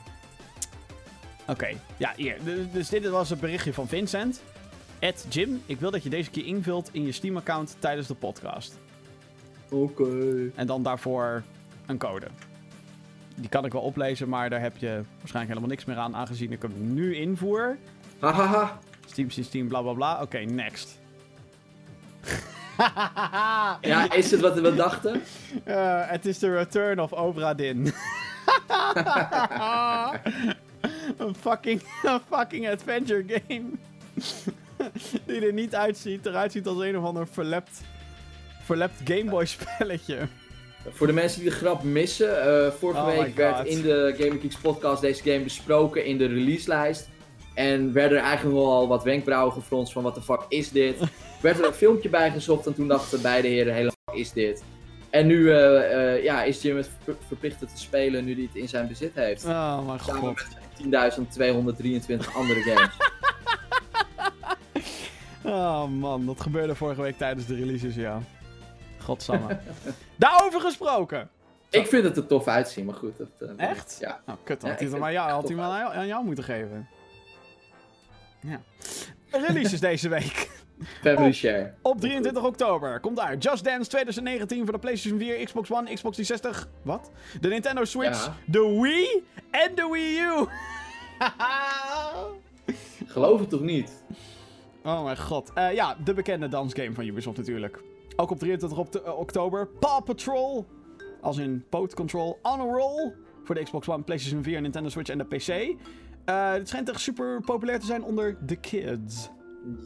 [1.46, 1.68] Oké.
[1.96, 2.36] Ja, hier.
[2.44, 4.42] Dus, dus dit was het berichtje van Vincent.
[4.98, 8.78] Ed Jim, ik wil dat je deze keer invult in je Steam-account tijdens de podcast.
[9.70, 10.50] Oké.
[10.54, 11.42] En dan daarvoor
[11.86, 12.26] een code.
[13.36, 16.52] Die kan ik wel oplezen, maar daar heb je waarschijnlijk helemaal niks meer aan, aangezien
[16.52, 17.76] ik hem nu invoer.
[18.18, 18.78] Hahaha.
[19.06, 20.22] Steam, Steam, Steam, bla bla bla.
[20.22, 20.98] Oké, next.
[23.80, 25.22] Ja, is het wat we dachten?
[25.64, 27.86] Eh, Het is de return of Obra Dinn.
[31.16, 33.64] een, fucking, een fucking adventure game.
[35.26, 36.26] Die er niet uitziet.
[36.26, 37.80] Eruit ziet als een of ander verlept,
[38.62, 40.18] verlept Gameboy spelletje.
[40.90, 44.40] Voor de mensen die de grap missen, eh, vorige Oh week werd in de Gaming
[44.40, 47.08] Geeks podcast deze game besproken in de releaselijst.
[47.54, 50.96] En werden er eigenlijk wel al wat wenkbrauwen gefronst van wat de fuck is dit.
[51.42, 54.62] werd er een filmpje bij gezocht en toen dachten beide heren, hele fuck is dit.
[55.10, 58.54] En nu eh, eh, ja, is Jim het ver- verplicht te spelen nu hij het
[58.54, 59.44] in zijn bezit heeft.
[59.44, 60.46] Oh mijn Samen god.
[60.86, 62.90] met 10.223 andere games.
[65.44, 68.22] Oh man, dat gebeurde vorige week tijdens de releases, ja.
[69.04, 69.58] Godsamme.
[70.16, 71.28] Daarover gesproken.
[71.70, 73.12] Ik vind het er tof uitzien, maar goed.
[73.18, 73.96] Dat, eh, Echt?
[74.00, 74.20] Ja.
[74.26, 76.44] Nou, kut, Ja, had hij maar het had hij maar aan jou, aan jou moeten
[76.44, 76.88] geven.
[78.40, 78.60] Ja.
[79.30, 80.50] Releases deze week.
[81.02, 81.32] Family Oh.
[81.34, 81.74] share.
[81.82, 86.16] Op 23 oktober komt uit Just Dance 2019 voor de PlayStation 4, Xbox One, Xbox
[86.16, 86.68] 360.
[86.82, 87.10] Wat?
[87.40, 88.34] De Nintendo Switch, Ja.
[88.46, 90.46] de Wii en de Wii U.
[93.06, 94.02] Geloof het toch niet?
[94.84, 95.50] oh mijn god.
[95.54, 97.80] Eh, ja, de bekende dansgame van Ubisoft natuurlijk.
[98.16, 100.66] Ook op 23 op eh, oktober Paw Patrol.
[101.20, 103.14] Als in Poot Control On a Roll.
[103.44, 105.48] Voor de Xbox One, PlayStation 4, Nintendo Switch en de PC.
[106.24, 109.30] Eh het schijnt echt super populair te zijn onder de kids.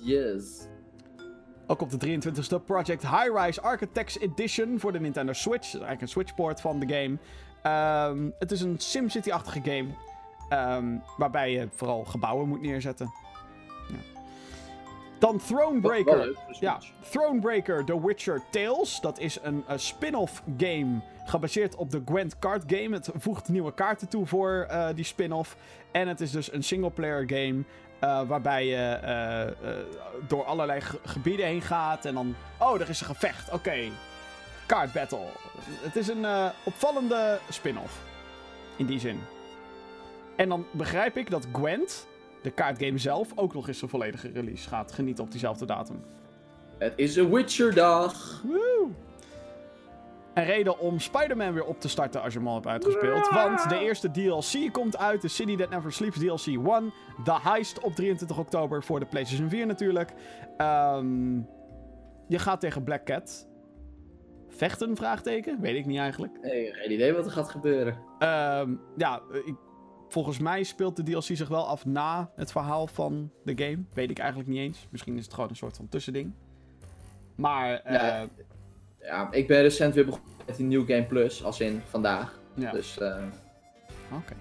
[0.03, 0.67] Yes.
[1.67, 5.53] Ook op de 23e Project High-Rise Architects Edition voor de Nintendo Switch.
[5.55, 7.19] Dat is eigenlijk een Switchport van de game.
[7.63, 9.87] Ehm, het is een SimCity-achtige game.
[10.49, 13.13] ehm, waarbij je vooral gebouwen moet neerzetten.
[15.19, 16.17] Dan Thronebreaker.
[16.17, 16.79] Wel Ja.
[17.11, 19.01] Thronebreaker The Witcher Tales.
[19.01, 22.95] Dat is een, eh, spin-off game gebaseerd op de Gwent card game.
[22.97, 25.57] Het voegt nieuwe kaarten toe voor eh, die spin-off.
[25.91, 27.63] En het is dus een single-player game
[28.01, 29.55] eh, waarbij je
[30.29, 32.35] door allerlei ge- gebieden heen gaat en dan...
[32.59, 33.53] Oh, er is een gevecht.
[33.53, 33.77] Oké.
[34.67, 35.27] Card battle.
[35.81, 36.27] Het is een
[36.65, 37.99] opvallende spin-off.
[38.77, 39.21] In die zin.
[40.37, 42.07] En dan begrijp ik dat Gwent,
[42.47, 46.05] de kaartgame zelf, ook nog eens een volledige release gaat genieten op diezelfde datum.
[46.79, 48.43] Het is een Witcher dag.
[48.43, 48.89] Woe!
[50.35, 53.29] Een reden om Spider-Man weer op te starten als je hem al hebt uitgespeeld.
[53.29, 55.23] Want de eerste DLC komt uit.
[55.23, 56.93] De City That Never Sleeps DLC 1.
[57.25, 60.13] The Heist op 23 oktober voor de PlayStation 4 natuurlijk.
[60.57, 61.37] Ehm,
[62.29, 63.49] je gaat tegen Black Cat.
[64.49, 64.97] Vechten?
[64.97, 65.61] Vraagteken?
[65.61, 66.39] Weet ik niet eigenlijk.
[66.43, 67.99] Nee, geen idee wat er gaat gebeuren.
[68.19, 69.55] Ehm, ja, ik,
[70.09, 73.79] volgens mij speelt de DLC zich wel af na het verhaal van de game.
[73.95, 74.87] Weet ik eigenlijk niet eens.
[74.91, 76.33] Misschien is het gewoon een soort van tussending.
[77.35, 78.27] Maar, eh, Ja.
[79.01, 82.39] Ja, ik ben recent weer begonnen met die New Game Plus, als in vandaag.
[82.55, 82.71] ja.
[82.73, 83.23] Dus eh
[84.13, 84.33] Oké.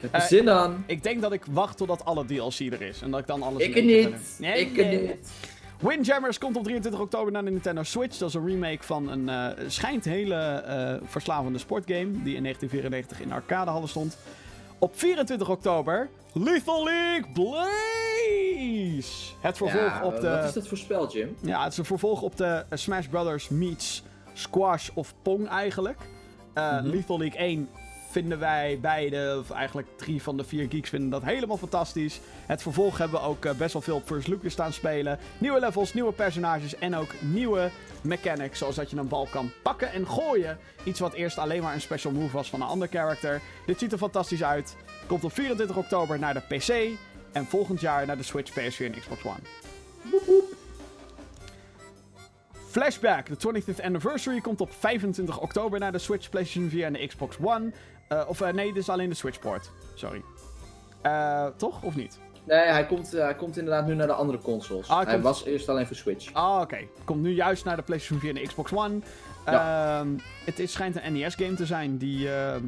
[0.00, 0.84] heb er Eh, zin aan.
[0.86, 3.02] Ik denk dat ik wacht totdat alle DLC er is.
[3.02, 4.36] En dat ik dan alles Ik niet.
[4.38, 5.00] Nee, Ik nee.
[5.06, 5.32] niet.
[5.80, 8.16] Windjammers komt op 23 oktober naar de Nintendo Switch.
[8.18, 12.10] Dat is een remake van een eh, schijnt hele eh, verslavende sportgame.
[12.22, 14.16] Die in 1994 in arcadehallen stond.
[14.78, 17.66] Op 24 oktober Lethal League Blaze.
[19.40, 20.28] Het vervolg Ja, op de...
[20.28, 21.36] Wat is dat voor spel, Jim?
[21.40, 25.98] Ja, het is een vervolg op de Smash Brothers meets Squash of Pong eigenlijk.
[26.54, 26.86] Eh, Mhm.
[26.88, 27.68] Lethal League 1
[28.16, 32.20] vinden wij beide, of eigenlijk drie van de vier geeks vinden dat helemaal fantastisch.
[32.46, 35.18] Het vervolg hebben we ook eh, best wel veel First weer staan spelen.
[35.38, 37.70] Nieuwe levels, nieuwe personages en ook nieuwe
[38.02, 38.58] mechanics.
[38.58, 40.58] Zoals dat je een bal kan pakken en gooien.
[40.84, 43.40] Iets wat eerst alleen maar een special move was van een ander character.
[43.66, 44.76] Dit ziet er fantastisch uit.
[45.06, 46.98] Komt op 24 oktober naar de PC.
[47.32, 49.40] En volgend jaar naar de Switch, PS4 en Xbox One.
[52.76, 57.06] Flashback, de 25th anniversary, komt op 25 oktober naar de Switch, PlayStation 4 en de
[57.06, 57.72] Xbox One.
[58.08, 59.70] Uh, of uh, nee, dit is alleen de Switchport.
[59.94, 60.22] Sorry.
[61.02, 61.82] Uh, toch?
[61.82, 62.18] Of niet?
[62.44, 64.88] Nee, hij komt, hij komt inderdaad nu naar de andere consoles.
[64.88, 65.22] Ah, hij komt...
[65.22, 66.32] was eerst alleen voor Switch.
[66.32, 66.62] Ah, oké.
[66.62, 66.88] Okay.
[67.04, 68.98] Komt nu juist naar de PlayStation 4 en de Xbox One.
[69.46, 70.02] Ja.
[70.04, 70.10] Uh,
[70.44, 72.62] het is, schijnt een NES-game te zijn die ehm,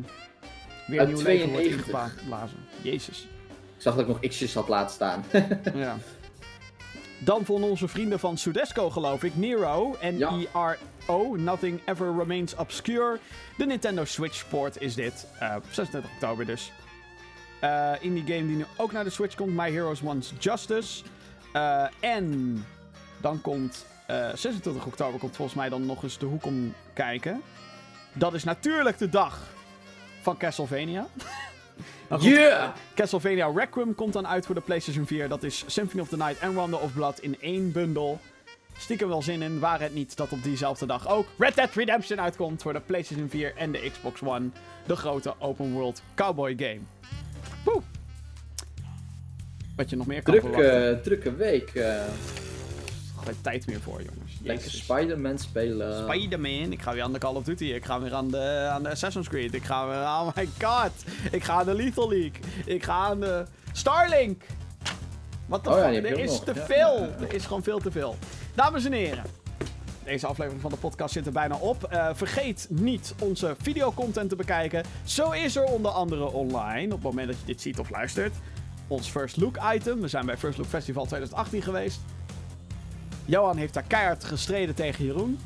[0.86, 2.58] weer een nieuw leven wordt ingeblazen.
[2.82, 3.28] Jezus.
[3.76, 5.24] Ik zag dat ik nog X'jes had laten staan.
[5.74, 5.96] ja.
[7.18, 10.18] Dan vonden onze vrienden van Sudesco, geloof ik, Nero en
[11.08, 13.18] ERO, Nothing Ever Remains Obscure.
[13.56, 15.26] De Nintendo Switch port is dit.
[15.42, 16.72] Uh, 26 oktober dus.
[17.64, 21.04] Uh, in die game die nu ook naar de Switch komt, My Heroes Wants Justice.
[21.52, 22.64] Uh, en
[23.20, 23.86] dan komt
[24.34, 27.42] 26 eh, oktober komt volgens mij dan nog eens de hoek om kijken.
[28.12, 29.42] Dat is natuurlijk de dag
[30.22, 31.06] van Castlevania.
[32.20, 32.74] Yeah!
[32.94, 35.28] Castlevania Requiem komt dan uit voor de PlayStation 4.
[35.28, 38.20] Dat is Symphony of the Night en Rondo of Blood in één bundel.
[38.78, 42.20] Stiekem wel zin in, waar het niet dat op diezelfde dag ook Red Dead Redemption
[42.20, 44.48] uitkomt voor de PlayStation 4 en de Xbox One.
[44.86, 46.80] De grote open world cowboy game.
[47.64, 47.82] Woe!
[49.76, 51.70] Wat je nog meer kan Druk, uh, Drukke week.
[51.74, 52.02] Uh...
[53.24, 54.32] Geen tijd meer voor, jongens.
[54.42, 56.08] Lekker Spider-Man spelen.
[56.08, 56.72] Spider-Man.
[56.72, 57.64] Ik ga weer aan de Call of Duty.
[57.64, 59.54] Ik ga weer aan de, aan de Assassin's Creed.
[59.54, 59.96] Ik ga weer...
[59.96, 60.92] Oh my god.
[61.30, 62.40] Ik ga aan de Lethal League.
[62.64, 64.42] Ik ga aan de Starlink.
[65.46, 66.04] Wat de oh, fuck?
[66.04, 67.08] er is te veel.
[67.20, 68.16] Er is gewoon veel te veel.
[68.58, 69.24] Dames en heren.
[70.04, 71.88] Deze aflevering van de podcast zit er bijna op.
[71.92, 74.84] Uh, vergeet niet onze videocontent te bekijken.
[75.04, 78.34] Zo is er onder andere online, op het moment dat je dit ziet of luistert,
[78.88, 80.00] ons First Look item.
[80.00, 82.00] We zijn bij First Look Festival 2018 geweest.
[83.24, 85.38] Johan heeft daar keihard gestreden tegen Jeroen.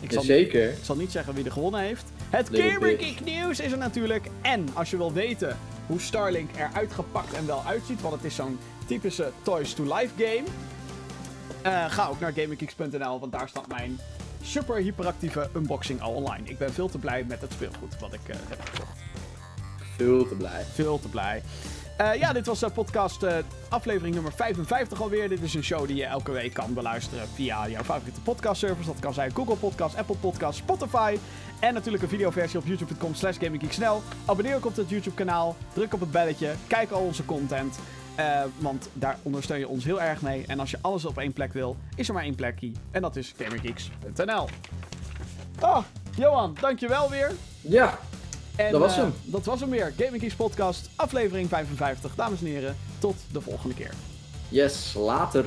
[0.00, 0.68] Ik zal, Zeker.
[0.68, 2.04] Niet, ik zal niet zeggen wie er gewonnen heeft.
[2.30, 4.28] Het Gamergeek nieuws is er natuurlijk.
[4.42, 5.56] En als je wil weten
[5.86, 10.12] hoe Starlink eruit gepakt en wel uitziet, want het is zo'n typische Toys to Life
[10.16, 10.44] game.
[11.66, 13.98] Uh, ga ook naar GamerGeeks.nl, want daar staat mijn
[14.42, 16.48] super hyperactieve unboxing al online.
[16.48, 18.98] Ik ben veel te blij met het speelgoed wat ik uh, heb gekocht.
[19.96, 20.64] Veel te blij.
[20.74, 21.42] Veel te blij.
[22.00, 23.26] Uh, ja, dit was podcast
[23.68, 25.28] aflevering nummer 55 alweer.
[25.28, 28.86] Dit is een show die je elke week kan beluisteren via jouw favoriete podcastservice.
[28.86, 31.16] Dat kan zijn Google Podcast, Apple Podcast, Spotify.
[31.60, 33.36] En natuurlijk een videoversie op youtube.com slash
[33.68, 34.02] snel.
[34.24, 35.56] Abonneer ook op het YouTube kanaal.
[35.72, 36.54] Druk op het belletje.
[36.66, 37.78] Kijk al onze content.
[38.58, 40.44] Want daar ondersteun je ons heel erg mee.
[40.46, 42.72] En als je alles op één plek wil, is er maar één plekje.
[42.90, 44.48] En dat is gamergeeks.nl.
[45.60, 45.78] Oh,
[46.16, 47.32] Johan, dankjewel weer.
[47.60, 47.98] Ja,
[48.56, 49.06] en, dat was hem.
[49.06, 49.92] Uh, dat was hem weer.
[49.96, 52.14] Gaming Podcast, aflevering 55.
[52.14, 53.92] Dames en heren, tot de volgende keer.
[54.48, 55.44] Yes, later.